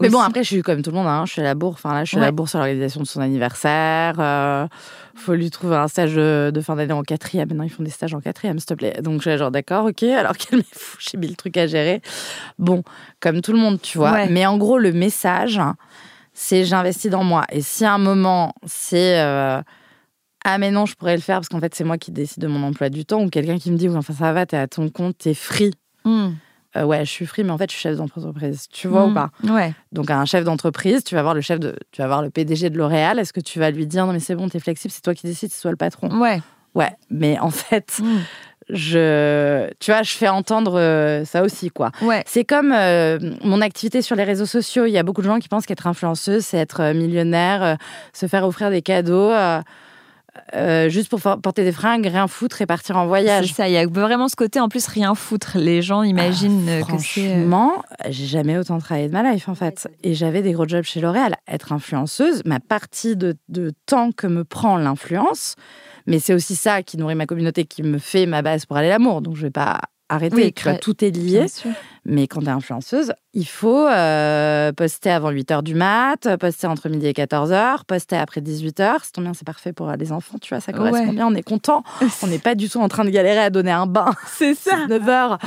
mais 0.00 0.08
bon, 0.08 0.20
après, 0.20 0.42
je 0.42 0.48
suis 0.48 0.62
comme 0.62 0.82
tout 0.82 0.90
le 0.90 0.96
monde. 0.96 1.06
Hein. 1.06 1.24
Je 1.26 1.32
suis 1.32 1.40
à 1.40 1.44
la 1.44 1.54
bourse. 1.54 1.80
Enfin, 1.84 1.94
là, 1.94 2.04
je 2.04 2.10
suis 2.10 2.18
à 2.18 2.20
la 2.20 2.32
bourse 2.32 2.50
sur 2.50 2.58
l'organisation 2.58 3.00
de 3.00 3.06
son 3.06 3.20
anniversaire 3.20 4.68
faut 5.18 5.34
lui 5.34 5.50
trouver 5.50 5.76
un 5.76 5.88
stage 5.88 6.14
de 6.14 6.60
fin 6.60 6.76
d'année 6.76 6.92
en 6.92 7.02
quatrième. 7.02 7.48
Maintenant, 7.48 7.64
ils 7.64 7.70
font 7.70 7.82
des 7.82 7.90
stages 7.90 8.14
en 8.14 8.20
quatrième, 8.20 8.58
s'il 8.58 8.66
te 8.66 8.74
plaît. 8.74 9.00
Donc, 9.02 9.20
je 9.20 9.30
suis 9.30 9.38
genre, 9.38 9.50
d'accord, 9.50 9.86
ok, 9.86 10.02
alors 10.04 10.34
fou, 10.72 10.96
j'ai 11.00 11.18
mis 11.18 11.26
le 11.26 11.34
truc 11.34 11.56
à 11.56 11.66
gérer. 11.66 12.00
Bon, 12.58 12.82
comme 13.20 13.40
tout 13.42 13.52
le 13.52 13.58
monde, 13.58 13.80
tu 13.80 13.98
vois. 13.98 14.26
Mais 14.26 14.46
en 14.46 14.56
gros, 14.56 14.78
le 14.78 14.92
message, 14.92 15.60
c'est 16.32 16.64
j'investis 16.64 17.10
dans 17.10 17.24
moi. 17.24 17.44
Et 17.50 17.60
si 17.60 17.84
à 17.84 17.94
un 17.94 17.98
moment, 17.98 18.54
c'est 18.66 19.20
euh, 19.20 19.60
ah, 20.50 20.56
mais 20.56 20.70
non, 20.70 20.86
je 20.86 20.94
pourrais 20.94 21.14
le 21.14 21.20
faire 21.20 21.36
parce 21.36 21.48
qu'en 21.50 21.60
fait, 21.60 21.74
c'est 21.74 21.84
moi 21.84 21.98
qui 21.98 22.10
décide 22.10 22.42
de 22.42 22.46
mon 22.46 22.62
emploi 22.62 22.88
du 22.88 23.04
temps, 23.04 23.22
ou 23.22 23.28
quelqu'un 23.28 23.58
qui 23.58 23.70
me 23.70 23.76
dit, 23.76 23.86
oui, 23.86 23.96
enfin, 23.96 24.14
ça 24.14 24.32
va, 24.32 24.46
t'es 24.46 24.56
à 24.56 24.66
ton 24.66 24.88
compte, 24.88 25.18
t'es 25.18 25.34
free. 25.34 25.72
Hmm. 26.04 26.30
Euh, 26.76 26.84
ouais, 26.84 27.04
je 27.04 27.10
suis 27.10 27.26
free, 27.26 27.44
mais 27.44 27.50
en 27.50 27.58
fait, 27.58 27.70
je 27.70 27.74
suis 27.74 27.82
chef 27.82 27.96
d'entreprise. 27.96 28.66
Tu 28.72 28.88
vois 28.88 29.04
ou 29.04 29.10
mmh. 29.10 29.14
pas? 29.14 29.30
Ouais. 29.44 29.74
Donc, 29.92 30.10
un 30.10 30.24
chef 30.24 30.44
d'entreprise, 30.44 31.04
tu 31.04 31.14
vas 31.14 31.22
voir 31.22 31.34
le 31.34 31.42
chef 31.42 31.60
de, 31.60 31.76
tu 31.92 32.00
vas 32.00 32.08
voir 32.08 32.22
le 32.22 32.30
PDG 32.30 32.70
de 32.70 32.78
L'Oréal. 32.78 33.18
Est-ce 33.18 33.34
que 33.34 33.40
tu 33.40 33.58
vas 33.58 33.70
lui 33.70 33.86
dire 33.86 34.06
non 34.06 34.14
mais 34.14 34.20
c'est 34.20 34.34
bon, 34.34 34.48
t'es 34.48 34.58
flexible, 34.58 34.90
c'est 34.90 35.02
toi 35.02 35.14
qui 35.14 35.26
décides, 35.26 35.50
c'est 35.52 35.60
toi 35.60 35.70
le 35.70 35.76
patron? 35.76 36.10
Ouais. 36.18 36.40
Ouais, 36.74 36.92
mais 37.10 37.38
en 37.38 37.50
fait. 37.50 37.98
Mmh. 38.02 38.16
Je, 38.70 39.70
tu 39.80 39.90
vois, 39.90 40.02
je 40.02 40.12
fais 40.12 40.28
entendre 40.28 40.78
euh, 40.78 41.24
ça 41.24 41.42
aussi, 41.42 41.70
quoi. 41.70 41.90
Ouais. 42.02 42.22
C'est 42.26 42.44
comme 42.44 42.72
euh, 42.72 43.18
mon 43.42 43.62
activité 43.62 44.02
sur 44.02 44.14
les 44.14 44.24
réseaux 44.24 44.46
sociaux. 44.46 44.84
Il 44.84 44.92
y 44.92 44.98
a 44.98 45.02
beaucoup 45.02 45.22
de 45.22 45.26
gens 45.26 45.38
qui 45.38 45.48
pensent 45.48 45.64
qu'être 45.64 45.86
influenceuse, 45.86 46.44
c'est 46.44 46.58
être 46.58 46.92
millionnaire, 46.92 47.78
se 48.12 48.26
faire 48.26 48.46
offrir 48.46 48.70
des 48.70 48.82
cadeaux. 48.82 49.30
Euh, 50.54 50.88
juste 50.88 51.08
pour 51.08 51.20
porter 51.20 51.64
des 51.64 51.72
fringues, 51.72 52.06
rien 52.06 52.26
foutre 52.26 52.62
et 52.62 52.66
partir 52.66 52.96
en 52.96 53.06
voyage. 53.06 53.48
C'est 53.48 53.54
ça, 53.54 53.68
il 53.68 53.72
y 53.72 53.76
a 53.76 53.86
vraiment 53.86 54.28
ce 54.28 54.36
côté 54.36 54.60
en 54.60 54.68
plus 54.68 54.86
rien 54.86 55.14
foutre. 55.14 55.58
Les 55.58 55.82
gens 55.82 56.02
imaginent 56.02 56.68
ah, 56.68 56.82
que 56.82 56.98
c'est. 56.98 57.28
Euh, 57.28 57.34
Franchement, 57.34 57.82
j'ai 58.08 58.26
jamais 58.26 58.56
autant 58.56 58.78
travaillé 58.78 59.08
de 59.08 59.12
ma 59.12 59.30
life 59.30 59.48
en 59.48 59.54
fait. 59.54 59.88
Et 60.02 60.14
j'avais 60.14 60.42
des 60.42 60.52
gros 60.52 60.66
jobs 60.66 60.84
chez 60.84 61.00
L'Oréal. 61.00 61.36
Être 61.46 61.72
influenceuse, 61.72 62.42
ma 62.44 62.60
partie 62.60 63.16
de, 63.16 63.36
de 63.48 63.72
temps 63.86 64.12
que 64.12 64.26
me 64.26 64.44
prend 64.44 64.76
l'influence, 64.76 65.56
mais 66.06 66.18
c'est 66.18 66.34
aussi 66.34 66.56
ça 66.56 66.82
qui 66.82 66.96
nourrit 66.96 67.14
ma 67.14 67.26
communauté, 67.26 67.64
qui 67.64 67.82
me 67.82 67.98
fait 67.98 68.26
ma 68.26 68.42
base 68.42 68.64
pour 68.64 68.76
aller 68.76 68.88
l'amour. 68.88 69.22
Donc 69.22 69.36
je 69.36 69.42
vais 69.42 69.50
pas 69.50 69.80
arrêter. 70.08 70.52
tout 70.80 71.04
est 71.04 71.10
lié. 71.10 71.46
Mais 72.04 72.26
quand 72.26 72.40
tu 72.40 72.46
es 72.46 72.50
influenceuse, 72.50 73.12
il 73.38 73.46
faut 73.46 73.86
euh, 73.86 74.72
poster 74.72 75.10
avant 75.10 75.30
8h 75.30 75.62
du 75.62 75.76
mat, 75.76 76.36
poster 76.40 76.66
entre 76.66 76.88
midi 76.88 77.06
et 77.06 77.12
14h, 77.12 77.84
poster 77.86 78.16
après 78.16 78.40
18h. 78.40 78.96
C'est 79.04 79.12
tombe 79.12 79.24
bien, 79.24 79.32
c'est 79.32 79.46
parfait 79.46 79.72
pour 79.72 79.88
les 79.92 80.10
enfants, 80.10 80.38
tu 80.40 80.52
vois, 80.52 80.60
ça 80.60 80.72
correspond 80.72 81.12
bien, 81.12 81.28
on 81.28 81.34
est 81.36 81.42
content. 81.42 81.84
On 82.22 82.26
n'est 82.26 82.40
pas 82.40 82.56
du 82.56 82.68
tout 82.68 82.80
en 82.80 82.88
train 82.88 83.04
de 83.04 83.10
galérer 83.10 83.38
à 83.38 83.50
donner 83.50 83.70
un 83.70 83.86
bain. 83.86 84.12
C'est 84.26 84.54
ça. 84.54 84.86
9h. 84.88 85.38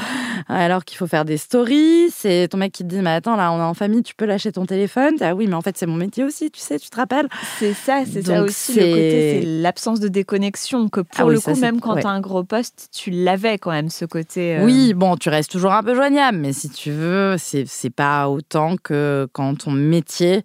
Alors 0.47 0.85
qu'il 0.85 0.97
faut 0.97 1.07
faire 1.07 1.25
des 1.25 1.35
stories. 1.35 2.09
C'est 2.11 2.47
ton 2.49 2.57
mec 2.57 2.71
qui 2.71 2.83
te 2.83 2.87
dit, 2.87 2.99
mais 3.01 3.09
attends, 3.09 3.35
là, 3.35 3.51
on 3.51 3.59
est 3.59 3.63
en 3.63 3.73
famille, 3.73 4.03
tu 4.03 4.15
peux 4.15 4.25
lâcher 4.25 4.53
ton 4.53 4.65
téléphone. 4.65 5.15
Ah 5.19 5.35
oui, 5.35 5.47
mais 5.47 5.55
en 5.55 5.61
fait, 5.61 5.77
c'est 5.77 5.85
mon 5.85 5.97
métier 5.97 6.23
aussi, 6.23 6.49
tu 6.49 6.61
sais, 6.61 6.79
tu 6.79 6.89
te 6.89 6.95
rappelles. 6.95 7.27
C'est 7.59 7.73
ça, 7.73 8.03
c'est 8.09 8.25
ça 8.25 8.41
aussi. 8.41 8.75
Le 8.75 8.79
côté, 8.79 9.39
c'est 9.41 9.47
l'absence 9.47 9.99
de 9.99 10.07
déconnexion 10.07 10.87
que 10.87 11.01
pour 11.01 11.27
ah 11.27 11.31
le 11.31 11.39
coup, 11.39 11.59
même 11.59 11.81
quand 11.81 11.97
tu 11.97 12.07
as 12.07 12.09
un 12.09 12.21
gros 12.21 12.43
poste, 12.43 12.87
tu 12.93 13.11
l'avais 13.11 13.57
quand 13.57 13.71
même, 13.71 13.89
ce 13.89 14.05
côté. 14.05 14.57
Euh, 14.57 14.65
oui, 14.65 14.93
bon, 14.93 15.17
tu 15.17 15.27
restes 15.27 15.51
toujours 15.51 15.73
un 15.73 15.83
peu 15.83 15.93
joignable, 15.93 16.37
mais 16.37 16.53
si 16.53 16.69
tu 16.69 16.91
veux, 16.91 17.35
c'est 17.37 17.65
pas 17.89 18.29
autant 18.29 18.75
que 18.77 19.27
quand 19.33 19.55
ton 19.55 19.71
métier, 19.71 20.43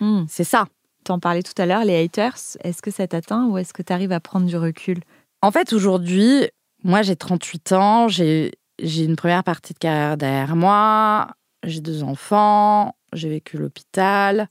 hmm. 0.00 0.24
c'est 0.28 0.44
ça. 0.44 0.66
T'en 1.04 1.20
parlais 1.20 1.42
tout 1.42 1.60
à 1.60 1.66
l'heure, 1.66 1.84
les 1.84 2.02
haters, 2.02 2.36
est-ce 2.64 2.82
que 2.82 2.90
ça 2.90 3.06
t'atteint 3.06 3.46
ou 3.46 3.58
est-ce 3.58 3.72
que 3.72 3.82
tu 3.82 3.92
arrives 3.92 4.12
à 4.12 4.20
prendre 4.20 4.46
du 4.46 4.56
recul? 4.56 4.98
En 5.40 5.50
fait, 5.52 5.72
aujourd'hui, 5.72 6.48
moi 6.82 7.02
j'ai 7.02 7.16
38 7.16 7.72
ans, 7.72 8.08
j'ai 8.08 8.50
une 8.82 9.16
première 9.16 9.44
partie 9.44 9.72
de 9.72 9.78
carrière 9.78 10.16
derrière 10.16 10.56
moi, 10.56 11.28
j'ai 11.62 11.80
deux 11.80 12.02
enfants, 12.02 12.96
j'ai 13.12 13.28
vécu 13.28 13.58
l'hôpital. 13.58 14.48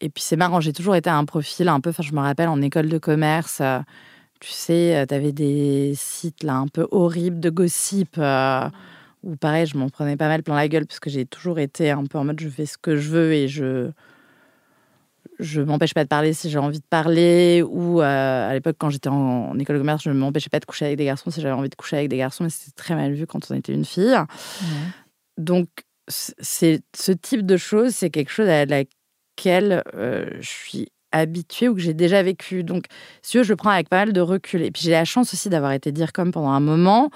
Et 0.00 0.08
puis 0.08 0.22
c'est 0.22 0.36
marrant, 0.36 0.60
j'ai 0.60 0.72
toujours 0.72 0.96
été 0.96 1.10
un 1.10 1.24
profil 1.24 1.68
un 1.68 1.80
peu, 1.80 1.90
enfin 1.90 2.02
je 2.02 2.12
me 2.12 2.20
rappelle 2.20 2.48
en 2.48 2.60
école 2.60 2.88
de 2.88 2.98
commerce, 2.98 3.60
euh, 3.60 3.78
tu 4.40 4.50
sais, 4.50 4.96
euh, 4.96 5.06
tu 5.06 5.14
avais 5.14 5.30
des 5.32 5.92
sites 5.96 6.42
là 6.42 6.54
un 6.56 6.66
peu 6.66 6.88
horribles 6.90 7.38
de 7.38 7.50
gossip. 7.50 8.16
Euh, 8.18 8.68
ou 9.22 9.36
pareil, 9.36 9.66
je 9.66 9.76
m'en 9.76 9.88
prenais 9.88 10.16
pas 10.16 10.28
mal 10.28 10.42
plein 10.42 10.56
la 10.56 10.68
gueule 10.68 10.86
parce 10.86 11.00
que 11.00 11.10
j'ai 11.10 11.24
toujours 11.24 11.58
été 11.58 11.90
un 11.90 12.04
peu 12.04 12.18
en 12.18 12.24
mode 12.24 12.40
je 12.40 12.48
fais 12.48 12.66
ce 12.66 12.78
que 12.78 12.96
je 12.96 13.10
veux 13.10 13.32
et 13.32 13.48
je 13.48 13.90
je 15.38 15.60
m'empêche 15.60 15.94
pas 15.94 16.04
de 16.04 16.08
parler 16.08 16.32
si 16.32 16.50
j'ai 16.50 16.58
envie 16.58 16.78
de 16.78 16.84
parler. 16.88 17.62
Ou 17.62 18.00
euh, 18.00 18.50
à 18.50 18.52
l'époque 18.54 18.76
quand 18.78 18.90
j'étais 18.90 19.08
en, 19.08 19.58
école 19.58 19.76
de 19.76 19.80
commerce 19.80 20.02
je 20.02 20.10
ne 20.10 20.14
m'empêchais 20.14 20.50
pas 20.50 20.60
de 20.60 20.64
coucher 20.64 20.86
avec 20.86 20.98
des 20.98 21.04
garçons 21.04 21.30
si 21.30 21.40
j'avais 21.40 21.54
envie 21.54 21.68
de 21.68 21.74
coucher 21.74 21.96
avec 21.96 22.08
des 22.08 22.16
garçons 22.16 22.44
mais 22.44 22.50
c'était 22.50 22.72
très 22.72 22.94
mal 22.94 23.12
vu 23.12 23.26
quand 23.26 23.50
on 23.50 23.54
était 23.54 23.72
une 23.72 23.84
fille. 23.84 24.16
Donc 25.38 25.68
c'est 26.08 26.82
ce 26.96 27.12
type 27.12 27.46
de 27.46 27.56
choses 27.56 27.94
c'est 27.94 28.10
quelque 28.10 28.30
chose 28.30 28.48
à 28.48 28.66
laquelle 28.66 29.82
euh, 29.94 30.26
je 30.40 30.48
suis 30.48 30.88
habituée 31.12 31.68
ou 31.68 31.74
que 31.74 31.80
j'ai 31.80 31.94
déjà 31.94 32.22
vécu. 32.22 32.64
Donc 32.64 32.86
si 33.22 33.42
je 33.42 33.48
le 33.48 33.56
prends 33.56 33.70
avec 33.70 33.88
pas 33.88 33.98
mal 33.98 34.12
de 34.12 34.20
recul. 34.20 34.62
Et 34.62 34.70
puis 34.70 34.82
j'ai 34.82 34.90
la 34.90 35.04
chance 35.04 35.32
aussi 35.32 35.48
d'avoir 35.48 35.72
été 35.72 35.92
dire 35.92 36.12
comme 36.12 36.32
pendant 36.32 36.50
un 36.50 36.60
moment 36.60 37.10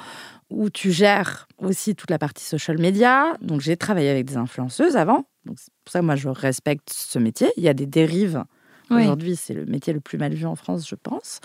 où 0.50 0.70
tu 0.70 0.92
gères 0.92 1.48
aussi 1.58 1.94
toute 1.94 2.10
la 2.10 2.18
partie 2.18 2.44
social 2.44 2.78
media. 2.78 3.36
Donc, 3.40 3.60
j'ai 3.60 3.76
travaillé 3.76 4.10
avec 4.10 4.26
des 4.26 4.36
influenceuses 4.36 4.96
avant. 4.96 5.28
Donc, 5.44 5.58
c'est 5.58 5.72
pour 5.84 5.92
ça 5.92 6.00
que 6.00 6.04
moi, 6.04 6.16
je 6.16 6.28
respecte 6.28 6.90
ce 6.92 7.18
métier. 7.18 7.48
Il 7.56 7.62
y 7.62 7.68
a 7.68 7.74
des 7.74 7.86
dérives 7.86 8.44
Aujourd'hui, 8.90 9.36
c'est 9.36 9.54
le 9.54 9.64
métier 9.64 9.92
le 9.92 10.00
plus 10.00 10.18
mal 10.18 10.32
vu 10.34 10.46
en 10.46 10.54
France, 10.54 10.88
je 10.88 10.94
pense, 10.94 11.40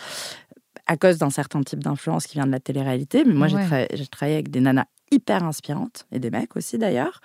à 0.85 0.97
cause 0.97 1.17
d'un 1.17 1.29
certain 1.29 1.61
type 1.61 1.83
d'influence 1.83 2.27
qui 2.27 2.33
vient 2.33 2.45
de 2.45 2.51
la 2.51 2.59
télé-réalité. 2.59 3.23
Mais 3.25 3.33
moi, 3.33 3.47
j'ai 3.47 4.07
travaillé 4.07 4.35
avec 4.35 4.49
des 4.49 4.61
nanas 4.61 4.85
hyper 5.11 5.43
inspirantes, 5.43 6.05
et 6.11 6.19
des 6.19 6.29
mecs 6.29 6.55
aussi 6.55 6.77
d'ailleurs, 6.77 7.19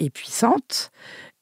et 0.00 0.10
puissantes, 0.10 0.90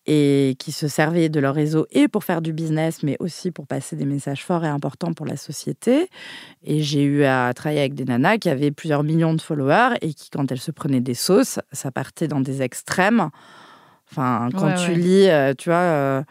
et 0.07 0.57
qui 0.59 0.73
se 0.73 0.89
servaient 0.89 1.29
de 1.29 1.41
leur 1.41 1.55
réseau 1.55 1.87
et 1.91 2.09
pour 2.09 2.25
faire 2.25 2.41
du 2.41 2.53
business, 2.53 3.03
mais 3.03 3.17
aussi 3.21 3.51
pour 3.51 3.67
passer 3.67 3.97
des 3.97 4.07
messages 4.07 4.45
forts 4.45 4.65
et 4.65 4.69
importants 4.69 5.13
pour 5.13 5.27
la 5.27 5.37
société. 5.37 6.09
Et 6.65 6.83
j'ai 6.83 7.03
eu 7.03 7.25
à 7.25 7.53
travailler 7.55 7.81
avec 7.81 7.95
des 7.95 8.05
nanas 8.05 8.39
qui 8.39 8.49
avaient 8.49 8.71
plusieurs 8.71 9.03
millions 9.03 9.35
de 9.35 9.43
followers 9.43 9.97
et 10.01 10.15
qui, 10.15 10.31
quand 10.31 10.51
elles 10.51 10.61
se 10.61 10.71
prenaient 10.71 11.01
des 11.01 11.15
sauces, 11.15 11.61
ça 11.73 11.91
partait 11.91 12.29
dans 12.29 12.41
des 12.41 12.63
extrêmes. 12.63 13.31
Enfin, 14.11 14.49
quand 14.57 14.75
tu 14.75 14.95
lis, 14.95 15.29
euh, 15.29 15.55
tu 15.57 15.71
vois... 15.71 16.25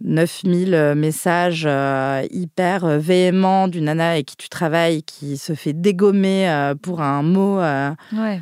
9000 0.00 0.74
euh, 0.74 0.94
messages 0.96 1.64
euh, 1.66 2.26
hyper 2.30 2.98
véhéments 2.98 3.68
d'une 3.68 3.84
nana 3.84 4.10
avec 4.10 4.26
qui 4.26 4.36
tu 4.36 4.48
travailles 4.48 5.02
qui 5.04 5.38
se 5.38 5.54
fait 5.54 5.72
dégommer 5.72 6.72
pour 6.82 7.00
un 7.00 7.22
mot. 7.22 7.60
Ouais. 7.60 8.40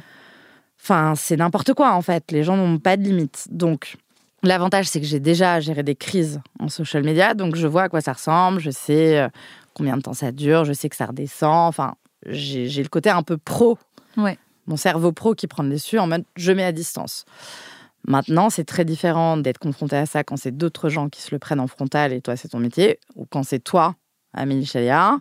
Enfin, 0.83 1.13
c'est 1.15 1.37
n'importe 1.37 1.75
quoi 1.75 1.93
en 1.93 2.03
fait. 2.03 2.33
Les 2.33 2.43
gens 2.43 2.57
n'ont 2.57 2.79
pas 2.79 2.97
de 2.97 3.03
limite. 3.03 3.47
Donc, 3.51 3.97
L'avantage, 4.43 4.87
c'est 4.87 5.01
que 5.01 5.07
j'ai 5.07 5.21
déjà 5.21 5.61
géré 5.61 5.83
des 5.83 5.95
crises 5.95 6.41
en 6.59 6.69
social 6.69 7.05
media, 7.05 7.35
donc 7.35 7.55
je 7.55 7.67
vois 7.67 7.85
à 7.85 7.89
quoi 7.89 8.01
ça 8.01 8.13
ressemble, 8.13 8.61
je 8.61 8.71
sais 8.71 9.21
euh, 9.21 9.29
combien 9.73 9.97
de 9.97 10.03
temps 10.03 10.15
ça 10.15 10.33
dure, 10.33 10.65
je 10.65 10.73
sais 10.73 10.89
que 10.89 10.97
ça 10.97 11.07
redescend. 11.07 11.69
Enfin, 11.69 11.95
j'ai 12.27 12.83
le 12.83 12.89
côté 12.89 13.11
un 13.11 13.23
peu 13.23 13.39
pro. 13.39 13.79
Ouais. 14.17 14.39
Mon 14.67 14.77
cerveau 14.77 15.13
pro 15.13 15.35
qui 15.35 15.47
prend 15.47 15.63
le 15.63 15.71
dessus 15.71 15.99
en 15.99 16.07
mode 16.07 16.25
je 16.37 16.53
mets 16.53 16.65
à 16.65 16.73
distance. 16.73 17.25
Maintenant, 18.07 18.51
c'est 18.51 18.65
très 18.65 18.85
différent 18.85 19.37
d'être 19.37 19.59
confronté 19.59 19.97
à 19.97 20.07
ça 20.07 20.25
quand 20.25 20.37
c'est 20.37 20.57
d'autres 20.57 20.89
gens 20.89 21.09
qui 21.09 21.23
se 21.23 21.31
le 21.31 21.39
prennent 21.39 21.61
en 21.61 21.69
frontal 21.69 22.13
et 22.13 22.21
toi, 22.21 22.37
c'est 22.37 22.49
ton 22.49 22.59
métier, 22.59 22.99
ou 23.15 23.27
quand 23.27 23.45
c'est 23.45 23.61
toi, 23.61 23.95
Amélie 24.35 24.67
Chalia, 24.67 25.19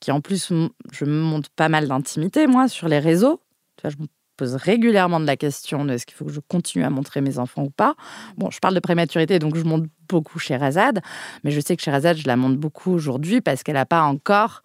qui 0.00 0.10
en 0.10 0.20
plus, 0.20 0.52
je 0.92 1.04
me 1.04 1.22
montre 1.22 1.48
pas 1.54 1.68
mal 1.68 1.86
d'intimité, 1.86 2.48
moi, 2.48 2.68
sur 2.68 2.88
les 2.88 2.98
réseaux. 2.98 3.40
Tu 3.76 3.82
vois, 3.82 3.90
je 3.90 3.96
pose 4.36 4.54
régulièrement 4.54 5.20
de 5.20 5.26
la 5.26 5.36
question 5.36 5.84
de 5.84 5.92
est-ce 5.92 6.06
qu'il 6.06 6.16
faut 6.16 6.24
que 6.24 6.32
je 6.32 6.40
continue 6.40 6.84
à 6.84 6.90
montrer 6.90 7.20
mes 7.20 7.38
enfants 7.38 7.62
ou 7.62 7.70
pas. 7.70 7.94
Bon, 8.36 8.50
je 8.50 8.58
parle 8.58 8.74
de 8.74 8.80
prématurité, 8.80 9.38
donc 9.38 9.56
je 9.56 9.64
monte 9.64 9.84
beaucoup 10.08 10.38
chez 10.38 10.56
Razad, 10.56 11.00
mais 11.44 11.50
je 11.50 11.60
sais 11.60 11.76
que 11.76 11.82
chez 11.82 11.90
Razad, 11.90 12.16
je 12.16 12.26
la 12.26 12.36
monte 12.36 12.56
beaucoup 12.56 12.92
aujourd'hui 12.92 13.40
parce 13.40 13.62
qu'elle 13.62 13.74
n'a 13.74 13.86
pas 13.86 14.02
encore 14.02 14.62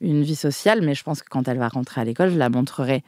une 0.00 0.22
vie 0.22 0.36
sociale, 0.36 0.80
mais 0.82 0.94
je 0.94 1.02
pense 1.02 1.22
que 1.22 1.28
quand 1.28 1.48
elle 1.48 1.58
va 1.58 1.68
rentrer 1.68 2.00
à 2.00 2.04
l'école, 2.04 2.30
je 2.30 2.38
la 2.38 2.48
montrerai 2.48 3.02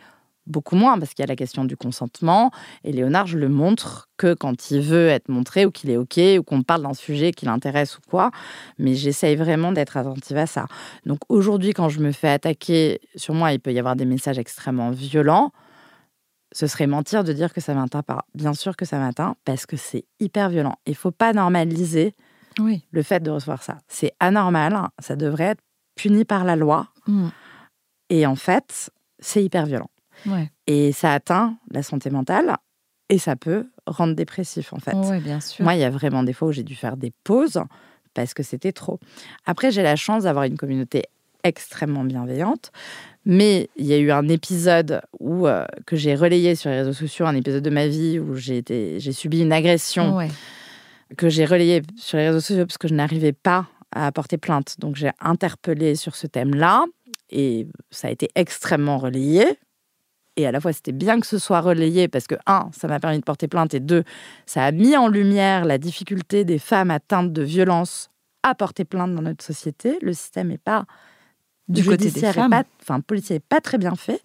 beaucoup 0.46 0.76
moins 0.76 0.98
parce 0.98 1.14
qu'il 1.14 1.22
y 1.22 1.24
a 1.24 1.28
la 1.28 1.36
question 1.36 1.64
du 1.64 1.76
consentement. 1.76 2.50
Et 2.84 2.92
Léonard, 2.92 3.26
je 3.26 3.38
le 3.38 3.48
montre 3.48 4.08
que 4.16 4.34
quand 4.34 4.70
il 4.70 4.80
veut 4.80 5.08
être 5.08 5.28
montré 5.28 5.64
ou 5.66 5.70
qu'il 5.70 5.90
est 5.90 5.96
OK 5.96 6.18
ou 6.38 6.42
qu'on 6.42 6.62
parle 6.62 6.82
d'un 6.82 6.94
sujet 6.94 7.32
qui 7.32 7.46
l'intéresse 7.46 7.98
ou 7.98 8.00
quoi. 8.08 8.30
Mais 8.78 8.94
j'essaye 8.94 9.36
vraiment 9.36 9.72
d'être 9.72 9.96
attentive 9.96 10.36
à 10.36 10.46
ça. 10.46 10.66
Donc 11.06 11.20
aujourd'hui, 11.28 11.72
quand 11.72 11.88
je 11.88 12.00
me 12.00 12.12
fais 12.12 12.28
attaquer, 12.28 13.00
sur 13.16 13.34
moi, 13.34 13.52
il 13.52 13.60
peut 13.60 13.72
y 13.72 13.78
avoir 13.78 13.96
des 13.96 14.04
messages 14.04 14.38
extrêmement 14.38 14.90
violents 14.90 15.52
ce 16.52 16.66
serait 16.66 16.86
mentir 16.86 17.24
de 17.24 17.32
dire 17.32 17.52
que 17.52 17.60
ça 17.60 17.74
m'atteint 17.74 18.02
pas. 18.02 18.26
Bien 18.34 18.54
sûr 18.54 18.76
que 18.76 18.84
ça 18.84 18.98
m'atteint 18.98 19.36
parce 19.44 19.66
que 19.66 19.76
c'est 19.76 20.04
hyper 20.20 20.48
violent. 20.48 20.74
Il 20.86 20.94
faut 20.94 21.10
pas 21.10 21.32
normaliser 21.32 22.14
oui. 22.58 22.84
le 22.90 23.02
fait 23.02 23.20
de 23.20 23.30
recevoir 23.30 23.62
ça. 23.62 23.78
C'est 23.88 24.12
anormal, 24.20 24.88
ça 24.98 25.16
devrait 25.16 25.44
être 25.44 25.62
puni 25.94 26.24
par 26.24 26.44
la 26.44 26.56
loi. 26.56 26.88
Mm. 27.06 27.28
Et 28.10 28.26
en 28.26 28.36
fait, 28.36 28.90
c'est 29.18 29.42
hyper 29.42 29.66
violent. 29.66 29.88
Et 30.68 30.92
ça 30.92 31.12
atteint 31.12 31.56
la 31.70 31.82
santé 31.82 32.10
mentale 32.10 32.56
et 33.08 33.18
ça 33.18 33.34
peut 33.34 33.68
rendre 33.86 34.14
dépressif 34.14 34.72
en 34.72 34.78
fait. 34.78 34.94
bien 35.20 35.40
sûr. 35.40 35.64
Moi, 35.64 35.74
il 35.74 35.80
y 35.80 35.84
a 35.84 35.90
vraiment 35.90 36.22
des 36.22 36.32
fois 36.32 36.48
où 36.48 36.52
j'ai 36.52 36.62
dû 36.62 36.76
faire 36.76 36.96
des 36.96 37.12
pauses 37.24 37.60
parce 38.14 38.34
que 38.34 38.42
c'était 38.42 38.72
trop. 38.72 39.00
Après, 39.46 39.70
j'ai 39.70 39.82
la 39.82 39.96
chance 39.96 40.24
d'avoir 40.24 40.44
une 40.44 40.56
communauté 40.56 41.04
extrêmement 41.44 42.04
bienveillante. 42.04 42.70
Mais 43.24 43.68
il 43.76 43.86
y 43.86 43.92
a 43.92 43.98
eu 43.98 44.10
un 44.10 44.28
épisode 44.28 45.00
où, 45.20 45.46
euh, 45.46 45.64
que 45.86 45.96
j'ai 45.96 46.14
relayé 46.14 46.54
sur 46.54 46.70
les 46.70 46.78
réseaux 46.78 46.92
sociaux, 46.92 47.26
un 47.26 47.36
épisode 47.36 47.62
de 47.62 47.70
ma 47.70 47.86
vie 47.86 48.18
où 48.18 48.34
j'ai, 48.34 48.62
j'ai 48.66 49.12
subi 49.12 49.40
une 49.42 49.52
agression 49.52 50.18
que 51.16 51.28
j'ai 51.28 51.44
relayé 51.44 51.82
sur 51.96 52.18
les 52.18 52.28
réseaux 52.28 52.40
sociaux 52.40 52.66
parce 52.66 52.78
que 52.78 52.88
je 52.88 52.94
n'arrivais 52.94 53.32
pas 53.32 53.68
à 53.92 54.10
porter 54.10 54.38
plainte. 54.38 54.76
Donc 54.78 54.96
j'ai 54.96 55.10
interpellé 55.20 55.94
sur 55.94 56.16
ce 56.16 56.26
thème-là 56.26 56.84
et 57.30 57.66
ça 57.90 58.08
a 58.08 58.10
été 58.10 58.28
extrêmement 58.34 58.98
relayé. 58.98 59.44
Et 60.36 60.46
à 60.46 60.52
la 60.52 60.60
fois, 60.60 60.72
c'était 60.72 60.92
bien 60.92 61.20
que 61.20 61.26
ce 61.26 61.38
soit 61.38 61.60
relayé 61.60 62.08
parce 62.08 62.26
que, 62.26 62.36
un, 62.46 62.70
ça 62.72 62.88
m'a 62.88 62.98
permis 62.98 63.18
de 63.18 63.24
porter 63.24 63.48
plainte 63.48 63.74
et 63.74 63.80
deux, 63.80 64.02
ça 64.46 64.64
a 64.64 64.72
mis 64.72 64.96
en 64.96 65.08
lumière 65.08 65.66
la 65.66 65.76
difficulté 65.76 66.44
des 66.44 66.58
femmes 66.58 66.90
atteintes 66.90 67.32
de 67.32 67.42
violence 67.42 68.10
à 68.42 68.54
porter 68.54 68.84
plainte 68.84 69.14
dans 69.14 69.22
notre 69.22 69.44
société. 69.44 69.98
Le 70.00 70.14
système 70.14 70.48
n'est 70.48 70.58
pas 70.58 70.86
du 71.68 71.84
côté 71.84 72.10
des 72.10 72.32
femmes. 72.32 72.62
Enfin, 72.82 73.00
policier 73.00 73.36
n'est 73.36 73.40
pas 73.40 73.60
très 73.60 73.78
bien 73.78 73.94
fait. 73.94 74.20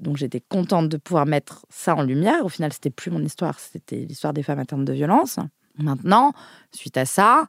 Donc 0.00 0.16
j'étais 0.16 0.40
contente 0.40 0.88
de 0.88 0.96
pouvoir 0.96 1.26
mettre 1.26 1.66
ça 1.68 1.94
en 1.94 2.02
lumière. 2.02 2.44
Au 2.44 2.48
final, 2.48 2.72
c'était 2.72 2.90
plus 2.90 3.10
mon 3.10 3.22
histoire, 3.22 3.58
c'était 3.58 3.96
l'histoire 3.96 4.32
des 4.32 4.42
femmes 4.42 4.58
atteintes 4.58 4.84
de 4.84 4.92
violence. 4.92 5.38
Maintenant, 5.78 6.32
suite 6.72 6.96
à 6.96 7.04
ça, 7.04 7.46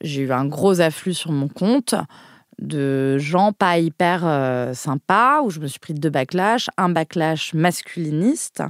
j'ai 0.00 0.22
eu 0.22 0.32
un 0.32 0.44
gros 0.44 0.80
afflux 0.80 1.14
sur 1.14 1.32
mon 1.32 1.48
compte 1.48 1.94
de 2.60 3.18
gens 3.18 3.52
pas 3.52 3.78
hyper 3.78 4.22
euh, 4.24 4.74
sympas, 4.74 5.42
où 5.42 5.50
je 5.50 5.60
me 5.60 5.66
suis 5.66 5.80
pris 5.80 5.94
deux 5.94 6.10
backlash. 6.10 6.68
Un 6.76 6.88
backlash 6.88 7.52
masculiniste, 7.54 8.62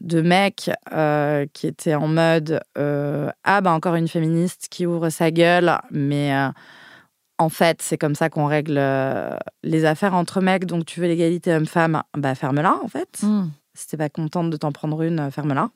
de 0.00 0.20
mecs 0.20 0.70
euh, 0.92 1.46
qui 1.52 1.68
étaient 1.68 1.94
en 1.94 2.08
mode 2.08 2.60
euh, 2.76 3.30
Ah, 3.44 3.60
bah 3.60 3.72
encore 3.72 3.94
une 3.94 4.08
féministe 4.08 4.66
qui 4.70 4.86
ouvre 4.86 5.10
sa 5.10 5.30
gueule, 5.30 5.78
mais 5.90 6.32
en 7.42 7.48
fait, 7.48 7.82
c'est 7.82 7.98
comme 7.98 8.14
ça 8.14 8.30
qu'on 8.30 8.46
règle 8.46 8.76
euh, 8.78 9.36
les 9.64 9.84
affaires 9.84 10.14
entre 10.14 10.40
mecs. 10.40 10.64
Donc, 10.64 10.86
tu 10.86 11.00
veux 11.00 11.08
l'égalité 11.08 11.52
homme-femme, 11.52 12.02
bah 12.16 12.34
ferme-la, 12.34 12.76
en 12.82 12.88
fait. 12.88 13.20
Hmm. 13.22 13.48
Si 13.74 13.88
t'es 13.88 13.96
pas 13.96 14.08
contente 14.08 14.50
de 14.50 14.56
t'en 14.56 14.70
prendre 14.70 15.02
une, 15.02 15.18
euh, 15.18 15.30
ferme-la. 15.30 15.70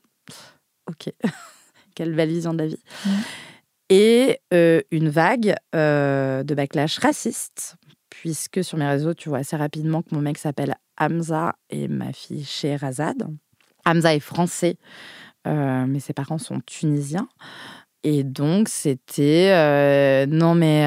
Ok. 0.89 1.13
Quelle 1.97 2.15
belle 2.15 2.29
vision 2.29 2.55
de 2.55 2.59
la 2.59 2.67
vie. 2.69 2.79
Hmm. 3.05 3.11
Et 3.89 4.41
euh, 4.55 4.81
une 4.91 5.09
vague 5.09 5.57
de 5.73 6.55
backlash 6.55 6.99
raciste, 6.99 7.77
puisque 8.11 8.63
sur 8.63 8.79
mes 8.79 8.87
réseaux, 8.87 9.15
tu 9.15 9.29
vois 9.29 9.39
assez 9.39 9.57
rapidement 9.57 10.03
que 10.03 10.15
mon 10.15 10.21
mec 10.21 10.39
s'appelle 10.39 10.77
Hamza 10.99 11.55
et 11.71 11.89
ma 11.89 12.13
fille 12.13 12.45
Sherazade. 12.45 13.29
Hamza 13.85 14.15
est 14.15 14.21
français, 14.21 14.77
mais 15.45 16.01
ses 16.01 16.13
parents 16.13 16.39
sont 16.39 16.61
tunisiens. 16.67 17.29
Et 18.03 18.25
donc, 18.25 18.69
c'était 18.69 20.27
non, 20.27 20.57
mais 20.57 20.85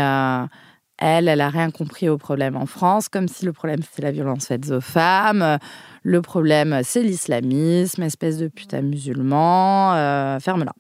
elle, 1.00 1.28
elle 1.28 1.42
a 1.42 1.50
rien 1.50 1.72
compris 1.72 2.10
au 2.10 2.18
problème 2.18 2.56
en 2.56 2.66
France, 2.66 3.10
comme 3.10 3.28
si 3.28 3.46
le 3.46 3.54
problème 3.54 3.82
c'était 3.82 4.04
la 4.04 4.12
violence 4.12 4.48
faite 4.48 4.70
aux 4.72 4.82
femmes. 4.82 5.58
Le 6.04 6.22
problème 6.22 6.82
c'est 6.84 7.02
l'islamisme, 7.02 8.04
espèce 8.04 8.38
de 8.38 8.48
putain 8.48 8.82
musulman. 8.82 9.94
Euh, 9.96 10.40
ferme-la. 10.40 10.74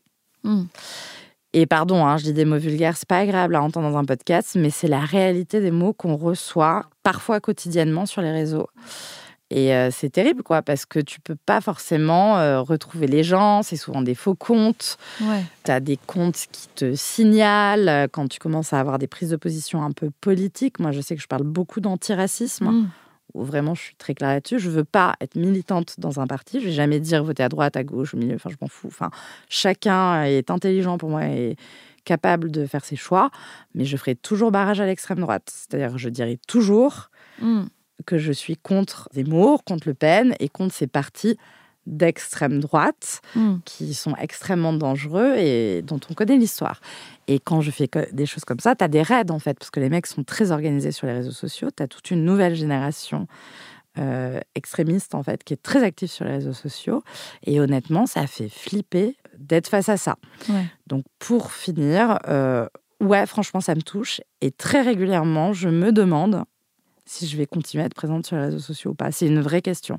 Hmm. 0.43 0.65
Et 1.53 1.65
pardon, 1.65 2.05
hein, 2.05 2.17
je 2.17 2.26
dis 2.26 2.34
des 2.34 2.45
mots 2.45 2.59
vulgaires, 2.59 2.95
c'est 2.95 3.07
pas 3.07 3.17
agréable 3.17 3.55
à 3.55 3.61
entendre 3.61 3.89
dans 3.89 3.97
un 3.97 4.05
podcast, 4.05 4.55
mais 4.55 4.70
c'est 4.70 4.88
la 4.88 4.99
réalité 4.99 5.61
des 5.61 5.72
mots 5.72 5.93
qu'on 5.93 6.15
reçoit 6.15 6.86
parfois 7.01 7.39
quotidiennement 7.39 8.05
sur 8.05 8.22
les 8.22 8.32
réseaux. 8.32 8.67
Et 9.52 9.74
euh, 9.74 9.89
c'est 9.91 10.12
terrible, 10.12 10.43
quoi, 10.43 10.62
parce 10.62 10.86
que 10.86 11.00
tu 11.00 11.20
peux 11.20 11.36
pas 11.36 11.60
forcément 11.60 12.38
euh, 12.38 12.62
retrouver 12.62 13.08
les 13.08 13.24
gens. 13.24 13.64
C'est 13.64 13.78
souvent 13.78 14.02
des 14.02 14.14
faux 14.14 14.36
comptes. 14.36 14.97
Tu 15.66 15.72
as 15.72 15.80
des 15.80 15.97
comptes 15.97 16.45
qui 16.52 16.68
te 16.76 16.93
signalent 16.93 18.08
quand 18.12 18.28
tu 18.28 18.39
commences 18.39 18.74
à 18.74 18.80
avoir 18.80 19.00
des 19.00 19.08
prises 19.08 19.32
de 19.32 19.38
position 19.38 19.84
un 19.84 19.91
peu 19.91 20.12
politiques. 20.22 20.80
Moi, 20.80 20.91
je 20.91 21.02
sais 21.02 21.16
que 21.16 21.22
je 21.22 21.28
parle 21.28 21.43
beaucoup 21.43 21.80
d'antiracisme. 21.80 22.66
Mm. 22.66 22.89
Où 23.36 23.43
vraiment, 23.43 23.76
je 23.76 23.82
suis 23.82 23.95
très 23.95 24.16
claire 24.16 24.30
là-dessus. 24.30 24.60
Je 24.60 24.70
veux 24.70 24.84
pas 24.84 25.16
être 25.22 25.36
militante 25.36 25.95
dans 26.00 26.20
un 26.20 26.28
parti. 26.28 26.60
Je 26.60 26.66
vais 26.66 26.72
jamais 26.72 27.00
dire 27.00 27.24
voter 27.24 27.43
à 27.43 27.50
droite, 27.50 27.76
à 27.76 27.84
gauche, 27.84 28.14
au 28.14 28.18
milieu. 28.18 28.36
Enfin, 28.36 28.50
je 28.50 28.56
m'en 28.62 28.68
fous. 28.68 28.88
Enfin, 28.88 29.12
chacun 29.50 30.24
est 30.24 30.50
intelligent 30.50 30.97
pour 30.97 31.10
moi 31.10 31.26
et 31.26 31.56
capable 32.06 32.50
de 32.50 32.66
faire 32.66 32.84
ses 32.86 32.95
choix. 32.95 33.30
Mais 33.76 33.86
je 33.86 33.97
ferai 33.97 34.16
toujours 34.16 34.52
barrage 34.52 34.80
à 34.80 34.86
l'extrême 34.86 35.20
droite. 35.20 35.52
C'est-à-dire, 35.52 35.97
je 35.97 36.10
dirai 36.10 36.39
toujours. 36.47 37.10
Mm 37.41 37.66
que 38.06 38.18
je 38.18 38.32
suis 38.32 38.56
contre 38.58 39.10
Zemmour, 39.14 39.64
contre 39.64 39.88
Le 39.88 39.93
Pen 39.93 40.36
et 40.39 40.50
contre 40.50 40.74
ces 40.74 40.88
partis 40.88 41.38
d'extrême 41.86 42.60
droite 42.60 43.22
hmm. 43.36 43.58
qui 43.66 43.93
sont 43.93 44.16
extrêmement 44.16 44.74
dangereux 44.74 45.36
et 45.38 45.82
dont 45.82 46.00
on 46.10 46.14
connaît 46.14 46.38
l'histoire. 46.38 46.82
Et 47.28 47.39
quand 47.39 47.62
je 47.62 47.72
fais 47.72 47.89
des 48.12 48.26
choses 48.26 48.45
comme 48.45 48.60
ça, 48.60 48.76
tu 48.76 48.84
as 48.84 48.88
des 48.88 49.02
raids 49.02 49.32
en 49.32 49.39
fait, 49.39 49.58
parce 49.58 49.72
que 49.72 49.80
les 49.80 49.89
mecs 49.89 50.06
sont 50.06 50.24
très 50.24 50.52
organisés 50.52 50.91
sur 50.91 51.08
les 51.08 51.14
réseaux 51.14 51.32
sociaux. 51.32 51.70
Tu 51.76 51.82
as 51.82 51.88
toute 51.88 52.12
une 52.12 52.24
nouvelle 52.26 52.56
génération 52.56 53.28
euh, 53.97 54.39
extrémiste 54.54 55.16
en 55.16 55.24
fait 55.24 55.43
qui 55.43 55.54
est 55.54 55.62
très 55.62 55.84
active 55.84 56.10
sur 56.10 56.26
les 56.26 56.32
réseaux 56.32 56.54
sociaux. 56.54 57.04
Et 57.43 57.60
honnêtement, 57.60 58.06
ça 58.06 58.28
fait 58.28 58.50
flipper 58.50 59.18
d'être 59.38 59.68
face 59.68 59.89
à 59.89 59.97
ça. 59.97 60.16
Donc 60.86 61.06
pour 61.18 61.52
finir, 61.52 62.20
euh, 62.28 62.68
ouais, 63.02 63.26
franchement, 63.26 63.62
ça 63.62 63.74
me 63.74 63.82
touche. 63.82 64.22
Et 64.41 64.52
très 64.52 64.82
régulièrement, 64.82 65.54
je 65.54 65.70
me 65.70 65.91
demande 65.91 66.43
si 67.10 67.28
je 67.28 67.36
vais 67.38 67.47
continuer 67.47 67.84
à 67.84 67.88
être 67.88 67.95
présente 67.95 68.28
sur 68.28 68.36
les 68.36 68.43
réseaux 68.43 68.60
sociaux 68.60 68.91
ou 68.91 68.93
pas. 68.93 69.12
C'est 69.12 69.26
une 69.26 69.41
vraie 69.41 69.64
question. 69.64 69.97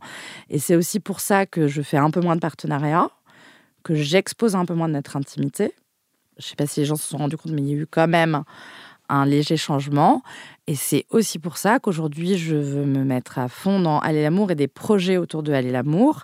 Et 0.48 0.58
c'est 0.58 0.76
aussi 0.76 1.00
pour 1.00 1.20
ça 1.20 1.44
que 1.44 1.66
je 1.66 1.82
fais 1.82 1.96
un 1.96 2.10
peu 2.10 2.20
moins 2.20 2.36
de 2.36 2.40
partenariats, 2.40 3.10
que 3.82 3.94
j'expose 3.94 4.54
un 4.54 4.64
peu 4.64 4.74
moins 4.74 4.88
de 4.88 4.94
notre 4.94 5.16
intimité. 5.16 5.74
Je 6.38 6.46
sais 6.46 6.56
pas 6.56 6.66
si 6.66 6.80
les 6.80 6.86
gens 6.86 6.96
se 6.96 7.08
sont 7.08 7.18
rendus 7.18 7.36
compte, 7.36 7.52
mais 7.52 7.62
il 7.62 7.68
y 7.68 7.72
a 7.72 7.76
eu 7.76 7.86
quand 7.86 8.06
même 8.06 8.44
un 9.08 9.26
léger 9.26 9.56
changement. 9.56 10.22
Et 10.68 10.76
c'est 10.76 11.04
aussi 11.10 11.40
pour 11.40 11.56
ça 11.56 11.80
qu'aujourd'hui, 11.80 12.38
je 12.38 12.54
veux 12.54 12.86
me 12.86 13.02
mettre 13.02 13.40
à 13.40 13.48
fond 13.48 13.80
dans 13.80 13.98
Aller 13.98 14.22
l'amour 14.22 14.52
et 14.52 14.54
des 14.54 14.68
projets 14.68 15.16
autour 15.16 15.42
de 15.42 15.52
Aller 15.52 15.72
l'amour 15.72 16.22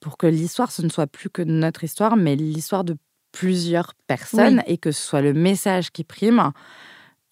pour 0.00 0.18
que 0.18 0.26
l'histoire, 0.26 0.72
ce 0.72 0.82
ne 0.82 0.88
soit 0.88 1.06
plus 1.06 1.30
que 1.30 1.42
notre 1.42 1.84
histoire, 1.84 2.16
mais 2.16 2.34
l'histoire 2.34 2.82
de 2.82 2.96
plusieurs 3.30 3.94
personnes 4.08 4.62
et 4.66 4.76
que 4.76 4.90
ce 4.90 5.00
soit 5.00 5.20
le 5.20 5.34
message 5.34 5.92
qui 5.92 6.02
prime 6.02 6.52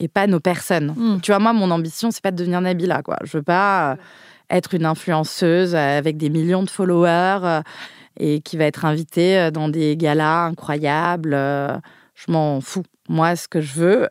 et 0.01 0.09
pas 0.09 0.27
nos 0.27 0.41
personnes. 0.41 0.95
Hmm. 0.97 1.21
Tu 1.21 1.31
vois, 1.31 1.39
moi, 1.39 1.53
mon 1.53 1.71
ambition, 1.71 2.11
c'est 2.11 2.23
pas 2.23 2.31
de 2.31 2.37
devenir 2.37 2.61
Nabila, 2.61 3.03
quoi. 3.03 3.17
Je 3.25 3.39
veux 3.39 3.43
pas 3.43 3.93
euh, 3.93 3.97
être 4.51 4.75
une 4.75 4.87
influenceuse 4.87 5.75
avec 5.75 6.17
des 6.17 6.31
millions 6.31 6.63
de 6.63 6.71
followers 6.71 7.41
euh, 7.43 7.63
et 8.19 8.41
qui 8.41 8.57
va 8.57 8.65
être 8.65 8.85
invitée 8.85 9.39
euh, 9.39 9.51
dans 9.51 9.69
des 9.69 9.97
galas 9.97 10.47
incroyables. 10.47 11.33
Je 12.15 12.31
m'en 12.31 12.61
fous. 12.61 12.85
Moi, 13.09 13.37
ce 13.37 13.49
que 13.49 13.61
je 13.61 13.75
veux, 13.75 14.09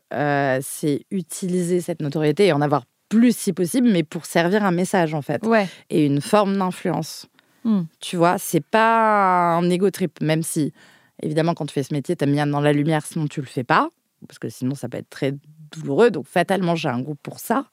c'est 0.61 1.05
utiliser 1.09 1.81
cette 1.81 2.01
notoriété 2.01 2.47
et 2.47 2.53
en 2.53 2.61
avoir 2.61 2.83
plus 3.09 3.35
si 3.35 3.53
possible, 3.53 3.89
mais 3.89 4.03
pour 4.03 4.25
servir 4.25 4.63
un 4.63 4.71
message, 4.71 5.13
en 5.13 5.21
fait. 5.21 5.45
Ouais. 5.45 5.67
Et 5.89 6.05
une 6.05 6.21
forme 6.21 6.57
d'influence. 6.57 7.27
Hmm. 7.63 7.83
Tu 8.01 8.17
vois, 8.17 8.37
c'est 8.37 8.63
pas 8.63 9.55
un 9.55 9.69
ego 9.69 9.89
trip, 9.89 10.19
même 10.21 10.43
si, 10.43 10.73
évidemment, 11.21 11.53
quand 11.53 11.65
tu 11.65 11.73
fais 11.73 11.83
ce 11.83 11.93
métier, 11.93 12.15
tu 12.15 12.25
bien 12.25 12.45
dans 12.45 12.59
la 12.59 12.73
lumière, 12.73 13.05
sinon 13.05 13.27
tu 13.27 13.39
le 13.39 13.47
fais 13.47 13.63
pas, 13.63 13.89
parce 14.27 14.39
que 14.39 14.49
sinon 14.49 14.75
ça 14.75 14.89
peut 14.89 14.97
être 14.97 15.09
très 15.09 15.33
douloureux. 15.77 16.11
Donc, 16.11 16.25
fatalement, 16.27 16.75
j'ai 16.75 16.89
un 16.89 17.01
groupe 17.01 17.19
pour 17.21 17.39
ça, 17.39 17.65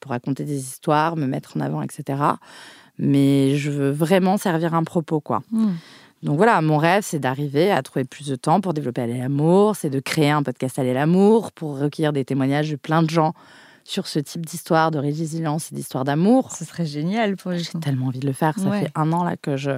pour 0.00 0.10
raconter 0.10 0.44
des 0.44 0.58
histoires, 0.58 1.16
me 1.16 1.26
mettre 1.26 1.56
en 1.56 1.60
avant, 1.60 1.82
etc. 1.82 2.20
Mais 2.98 3.56
je 3.56 3.70
veux 3.70 3.90
vraiment 3.90 4.36
servir 4.36 4.74
un 4.74 4.84
propos, 4.84 5.20
quoi. 5.20 5.42
Hmm. 5.50 5.72
Donc 6.22 6.36
voilà, 6.36 6.60
mon 6.62 6.78
rêve, 6.78 7.02
c'est 7.04 7.18
d'arriver 7.18 7.72
à 7.72 7.82
trouver 7.82 8.04
plus 8.04 8.28
de 8.28 8.36
temps 8.36 8.60
pour 8.60 8.74
développer 8.74 9.02
Aller 9.02 9.18
l'amour, 9.18 9.74
c'est 9.74 9.90
de 9.90 9.98
créer 9.98 10.30
un 10.30 10.44
podcast 10.44 10.78
Aller 10.78 10.94
l'amour 10.94 11.50
pour 11.50 11.80
recueillir 11.80 12.12
des 12.12 12.24
témoignages 12.24 12.70
de 12.70 12.76
plein 12.76 13.02
de 13.02 13.10
gens 13.10 13.34
sur 13.92 14.06
ce 14.06 14.18
type 14.18 14.46
d'histoire 14.46 14.90
de 14.90 14.98
résilience 14.98 15.70
et 15.70 15.74
d'histoire 15.74 16.04
d'amour. 16.04 16.50
Ce 16.56 16.64
serait 16.64 16.86
génial 16.86 17.36
pour 17.36 17.52
J'ai 17.52 17.78
tellement 17.78 18.06
envie 18.06 18.20
de 18.20 18.26
le 18.26 18.32
faire. 18.32 18.58
Ça 18.58 18.70
fait 18.72 18.90
un 18.94 19.12
an 19.12 19.22
là 19.22 19.36
que 19.36 19.56
je 19.56 19.70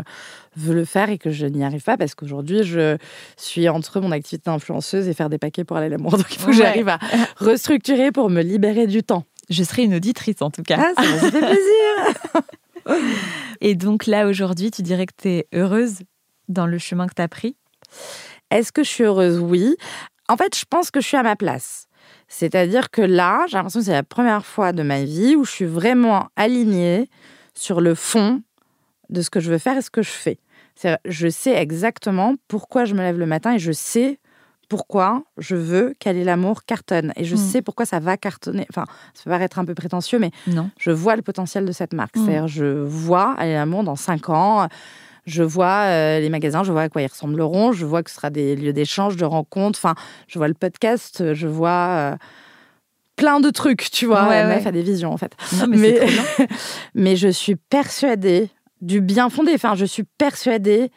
veux 0.57 0.75
le 0.75 0.85
faire 0.85 1.11
et 1.11 1.19
que 1.19 1.31
je 1.31 1.47
n'y 1.47 1.65
arrive 1.65 1.83
pas 1.83 1.97
parce 1.97 2.15
qu'aujourd'hui, 2.15 2.63
je 2.63 2.97
suis 3.37 3.69
entre 3.69 4.01
mon 4.01 4.13
activité 4.13 4.51
d'influenceuse 4.51 5.09
et 5.09 5.15
faire 5.15 5.29
des 5.29 5.39
paquets 5.39 5.65
pour 5.65 5.77
aller 5.77 5.87
à 5.87 5.91
l'amour. 5.91 6.13
Donc 6.17 6.27
il 6.31 6.39
faut 6.39 6.47
que 6.51 6.57
j'arrive 6.57 6.89
à 6.89 7.01
restructurer 7.39 8.13
pour 8.13 8.31
me 8.31 8.43
libérer 8.43 8.87
du 8.87 9.03
temps. 9.03 9.25
Je 9.51 9.65
serai 9.65 9.83
une 9.83 9.95
auditrice 9.95 10.41
en 10.43 10.51
tout 10.51 10.63
cas. 10.63 10.79
Ah, 10.97 11.03
ça 11.03 11.11
me 11.11 11.31
fait 11.31 11.39
plaisir. 11.39 13.03
et 13.61 13.75
donc 13.75 14.07
là, 14.07 14.29
aujourd'hui, 14.29 14.71
tu 14.71 14.83
dirais 14.83 15.07
que 15.07 15.15
tu 15.21 15.29
es 15.29 15.49
heureuse 15.53 15.99
dans 16.49 16.67
le 16.67 16.79
chemin 16.79 17.09
que 17.09 17.15
tu 17.15 17.23
as 17.23 17.29
pris? 17.29 17.57
Est-ce 18.51 18.71
que 18.71 18.85
je 18.85 18.89
suis 18.89 19.05
heureuse? 19.05 19.41
Oui. 19.41 19.75
En 20.29 20.37
fait, 20.37 20.57
je 20.57 20.65
pense 20.69 20.93
que 20.93 21.01
je 21.01 21.07
suis 21.07 21.17
à 21.17 21.23
ma 21.23 21.35
place. 21.35 21.87
C'est-à-dire 22.29 22.91
que 22.91 23.03
là, 23.03 23.45
j'ai 23.49 23.57
l'impression 23.57 23.81
que 23.81 23.87
c'est 23.87 23.93
la 23.93 24.03
première 24.03 24.45
fois 24.45 24.73
de 24.73 24.83
ma 24.83 25.05
vie 25.05 25.37
où 25.37 25.45
je 25.45 25.51
suis 25.51 25.65
vraiment 25.65 26.29
alignée 26.37 27.09
sur 27.55 27.81
le 27.81 27.95
fond 27.95 28.43
de 29.11 29.23
ce 29.23 29.31
que 29.31 29.41
je 29.41 29.51
veux 29.51 29.59
faire 29.59 29.77
et 29.77 29.83
ce 29.83 29.91
que 29.91 30.03
je 30.03 30.11
fais. 30.11 30.39
Je 31.05 31.29
sais 31.29 31.53
exactement 31.53 32.35
pourquoi 32.49 32.85
je 32.85 32.95
me 32.95 33.01
lève 33.01 33.19
le 33.19 33.27
matin 33.27 33.55
et 33.55 33.59
je 33.59 33.73
sais 33.73 34.19
pourquoi 34.69 35.23
je 35.39 35.55
veux 35.55 35.95
qu'Aller 36.01 36.25
l'amour 36.25 36.65
cartonne. 36.65 37.13
Et 37.17 37.25
je 37.25 37.35
hmm. 37.35 37.39
sais 37.39 37.63
pourquoi 37.63 37.87
ça 37.87 38.01
va 38.01 38.17
cartonner. 38.17 38.67
Enfin, 38.71 38.87
ça 39.13 39.25
peut 39.25 39.31
paraître 39.31 39.59
un 39.59 39.65
peu 39.65 39.75
prétentieux, 39.75 40.19
mais 40.19 40.31
non. 40.47 40.71
je 40.79 40.91
vois 40.91 41.17
le 41.17 41.23
potentiel 41.23 41.65
de 41.65 41.73
cette 41.73 41.93
marque. 41.93 42.17
Hmm. 42.17 42.25
C'est-à-dire, 42.25 42.49
je 42.49 42.83
vois 42.83 43.35
Aller 43.39 43.53
l'amour 43.53 43.85
dans 43.85 43.97
cinq 43.97 44.31
ans 44.31 44.69
je 45.27 45.43
vois 45.43 45.87
euh, 45.87 46.21
les 46.21 46.29
magasins, 46.29 46.63
je 46.65 46.73
vois 46.73 46.83
à 46.83 46.89
quoi 46.89 47.03
ils 47.03 47.07
ressembleront, 47.07 47.73
je 47.73 47.87
vois 47.87 48.03
que 48.03 48.11
ce 48.11 48.17
sera 48.17 48.31
des 48.31 48.57
lieux 48.57 48.73
d'échange, 48.73 49.17
de 49.17 49.25
rencontres, 49.25 49.79
enfin, 49.79 49.95
je 50.29 50.39
vois 50.39 50.49
le 50.49 50.55
podcast, 50.55 51.35
je 51.35 51.47
vois 51.47 51.71
euh, 51.71 52.17
plein 53.17 53.41
de 53.41 53.51
trucs, 53.51 53.91
tu 53.91 54.07
vois. 54.07 54.29
Ouais, 54.29 54.45
Meuf 54.45 54.67
a 54.67 54.73
des 54.73 54.83
visions, 54.83 55.13
en 55.13 55.17
fait. 55.17 55.33
mais, 55.69 56.01
mais, 56.95 57.17
je 57.17 57.29
suis 57.29 57.57
persuadée 57.57 58.51
du 58.81 59.01
bien 59.01 59.31
fondé, 59.31 59.53
enfin, 59.55 59.75
je 59.75 59.87
suis 59.87 60.05
persuadée 60.05 60.91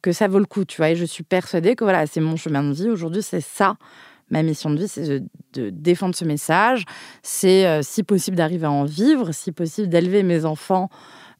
que 0.00 0.12
ça 0.12 0.28
vaut 0.28 0.38
le 0.38 0.44
coup, 0.44 0.64
tu 0.64 0.78
vois, 0.78 0.90
et 0.90 0.96
je 0.96 1.04
suis 1.04 1.24
persuadée 1.24 1.76
que 1.76 1.84
voilà, 1.84 2.06
c'est 2.06 2.20
mon 2.20 2.36
chemin 2.36 2.62
de 2.62 2.72
vie. 2.72 2.88
Aujourd'hui, 2.90 3.22
c'est 3.22 3.40
ça. 3.40 3.76
Ma 4.30 4.42
mission 4.42 4.70
de 4.70 4.78
vie, 4.78 4.88
c'est 4.88 5.22
de, 5.52 5.70
défendre 5.70 6.14
ce 6.14 6.24
message. 6.24 6.84
C'est, 7.22 7.66
euh, 7.66 7.80
si 7.82 8.02
possible, 8.02 8.36
d'arriver 8.36 8.66
à 8.66 8.70
en 8.70 8.84
vivre, 8.84 9.32
si 9.32 9.52
possible, 9.52 9.88
d'élever 9.88 10.22
mes 10.22 10.46
enfants 10.46 10.88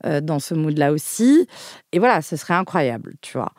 euh, 0.04 0.20
dans 0.20 0.38
ce 0.38 0.54
mood-là 0.54 0.92
aussi. 0.92 1.46
Et 1.92 1.98
voilà, 1.98 2.22
ce 2.22 2.36
serait 2.36 2.54
incroyable, 2.54 3.14
tu 3.20 3.32
vois. 3.38 3.52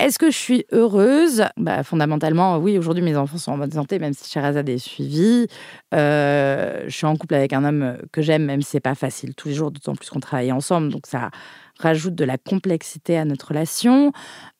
Est-ce 0.00 0.18
que 0.18 0.30
je 0.30 0.36
suis 0.36 0.66
heureuse? 0.72 1.44
Bah, 1.56 1.84
Fondamentalement, 1.84 2.58
oui, 2.58 2.76
aujourd'hui 2.78 3.04
mes 3.04 3.16
enfants 3.16 3.38
sont 3.38 3.52
en 3.52 3.58
bonne 3.58 3.70
santé, 3.70 4.00
même 4.00 4.12
si 4.12 4.28
Sherazade 4.28 4.68
est 4.68 4.78
suivie. 4.78 5.46
Euh, 5.94 6.82
je 6.86 6.90
suis 6.90 7.06
en 7.06 7.16
couple 7.16 7.34
avec 7.34 7.52
un 7.52 7.64
homme 7.64 7.98
que 8.12 8.20
j'aime, 8.20 8.44
même 8.44 8.60
si 8.60 8.70
c'est 8.72 8.80
pas 8.80 8.96
facile 8.96 9.34
tous 9.36 9.48
les 9.48 9.54
jours, 9.54 9.70
d'autant 9.70 9.94
plus 9.94 10.10
qu'on 10.10 10.20
travaille 10.20 10.50
ensemble. 10.50 10.88
Donc 10.88 11.06
ça 11.06 11.30
rajoute 11.78 12.16
de 12.16 12.24
la 12.24 12.38
complexité 12.38 13.16
à 13.16 13.24
notre 13.24 13.48
relation. 13.48 14.12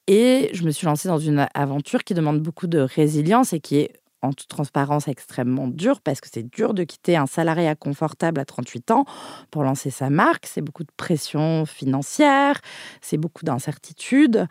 Et 0.06 0.50
je 0.52 0.64
me 0.64 0.70
suis 0.70 0.86
lancée 0.86 1.08
dans 1.08 1.18
une 1.18 1.48
aventure 1.54 2.04
qui 2.04 2.14
demande 2.14 2.40
beaucoup 2.40 2.68
de 2.68 2.78
résilience 2.78 3.52
et 3.52 3.60
qui 3.60 3.78
est 3.78 3.92
en 4.24 4.32
toute 4.32 4.48
transparence 4.48 5.08
extrêmement 5.08 5.68
dur 5.68 6.00
parce 6.00 6.20
que 6.20 6.28
c'est 6.32 6.42
dur 6.42 6.74
de 6.74 6.84
quitter 6.84 7.16
un 7.16 7.26
salariat 7.26 7.74
confortable 7.74 8.40
à 8.40 8.44
38 8.44 8.90
ans 8.90 9.04
pour 9.50 9.62
lancer 9.62 9.90
sa 9.90 10.10
marque. 10.10 10.46
C'est 10.46 10.62
beaucoup 10.62 10.84
de 10.84 10.92
pression 10.96 11.66
financière, 11.66 12.60
c'est 13.00 13.18
beaucoup 13.18 13.44
d'incertitudes. 13.44 14.46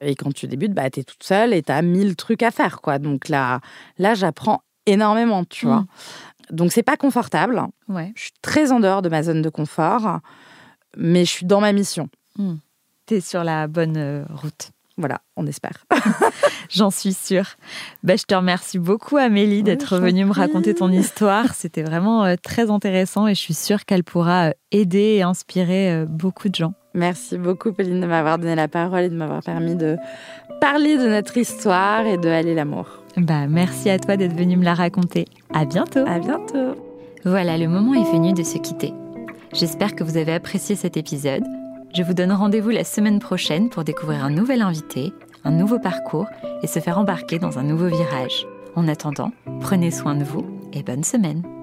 Et 0.00 0.14
quand 0.14 0.32
tu 0.32 0.46
débutes, 0.46 0.74
bah, 0.74 0.90
tu 0.90 1.00
es 1.00 1.04
toute 1.04 1.22
seule 1.22 1.52
et 1.52 1.62
tu 1.62 1.72
as 1.72 1.82
mille 1.82 2.16
trucs 2.16 2.42
à 2.42 2.50
faire. 2.50 2.80
quoi. 2.80 2.98
Donc 2.98 3.28
là, 3.28 3.60
là 3.98 4.14
j'apprends 4.14 4.62
énormément, 4.86 5.44
tu 5.44 5.66
vois. 5.66 5.80
Mmh. 5.80 5.86
Donc 6.50 6.72
c'est 6.72 6.82
pas 6.82 6.96
confortable. 6.96 7.62
Ouais. 7.88 8.12
Je 8.14 8.22
suis 8.22 8.32
très 8.42 8.72
en 8.72 8.80
dehors 8.80 9.02
de 9.02 9.08
ma 9.08 9.22
zone 9.22 9.42
de 9.42 9.50
confort, 9.50 10.20
mais 10.96 11.24
je 11.24 11.30
suis 11.30 11.46
dans 11.46 11.60
ma 11.60 11.72
mission. 11.72 12.08
Mmh. 12.36 12.54
Tu 13.06 13.14
es 13.14 13.20
sur 13.20 13.44
la 13.44 13.66
bonne 13.66 13.96
euh, 13.96 14.24
route. 14.30 14.70
Voilà, 14.98 15.20
on 15.36 15.46
espère. 15.46 15.86
J'en 16.70 16.90
suis 16.90 17.14
sûre. 17.14 17.46
Bah, 18.02 18.16
je 18.16 18.24
te 18.24 18.34
remercie 18.34 18.80
beaucoup, 18.80 19.16
Amélie, 19.16 19.62
d'être 19.62 19.96
venue 19.98 20.24
me 20.24 20.32
raconter 20.32 20.74
ton 20.74 20.90
histoire. 20.90 21.54
C'était 21.54 21.84
vraiment 21.84 22.24
euh, 22.24 22.34
très 22.42 22.68
intéressant 22.68 23.28
et 23.28 23.34
je 23.34 23.40
suis 23.40 23.54
sûre 23.54 23.84
qu'elle 23.84 24.02
pourra 24.02 24.48
euh, 24.48 24.52
aider 24.72 25.16
et 25.18 25.22
inspirer 25.22 25.92
euh, 25.92 26.04
beaucoup 26.04 26.48
de 26.48 26.56
gens. 26.56 26.74
Merci 26.94 27.38
beaucoup, 27.38 27.72
Pauline, 27.72 28.00
de 28.00 28.06
m'avoir 28.06 28.38
donné 28.38 28.56
la 28.56 28.66
parole 28.66 29.02
et 29.02 29.08
de 29.08 29.14
m'avoir 29.14 29.40
permis 29.40 29.76
de 29.76 29.96
parler 30.60 30.98
de 30.98 31.06
notre 31.06 31.36
histoire 31.36 32.04
et 32.04 32.18
de 32.18 32.28
aller 32.28 32.56
l'amour. 32.56 32.88
Bah, 33.16 33.46
merci 33.46 33.90
à 33.90 34.00
toi 34.00 34.16
d'être 34.16 34.34
venue 34.34 34.56
me 34.56 34.64
la 34.64 34.74
raconter. 34.74 35.26
À 35.54 35.64
bientôt. 35.64 36.04
À 36.08 36.18
bientôt. 36.18 36.74
Voilà, 37.24 37.56
le 37.56 37.68
moment 37.68 37.94
est 37.94 38.12
venu 38.12 38.32
de 38.32 38.42
se 38.42 38.58
quitter. 38.58 38.92
J'espère 39.52 39.94
que 39.94 40.02
vous 40.02 40.16
avez 40.16 40.32
apprécié 40.34 40.74
cet 40.74 40.96
épisode. 40.96 41.44
Je 41.94 42.02
vous 42.02 42.14
donne 42.14 42.32
rendez-vous 42.32 42.70
la 42.70 42.84
semaine 42.84 43.18
prochaine 43.18 43.70
pour 43.70 43.82
découvrir 43.82 44.24
un 44.24 44.30
nouvel 44.30 44.62
invité, 44.62 45.12
un 45.44 45.50
nouveau 45.50 45.78
parcours 45.78 46.26
et 46.62 46.66
se 46.66 46.80
faire 46.80 46.98
embarquer 46.98 47.38
dans 47.38 47.58
un 47.58 47.62
nouveau 47.62 47.86
virage. 47.86 48.46
En 48.76 48.86
attendant, 48.88 49.32
prenez 49.60 49.90
soin 49.90 50.14
de 50.14 50.24
vous 50.24 50.46
et 50.72 50.82
bonne 50.82 51.04
semaine. 51.04 51.57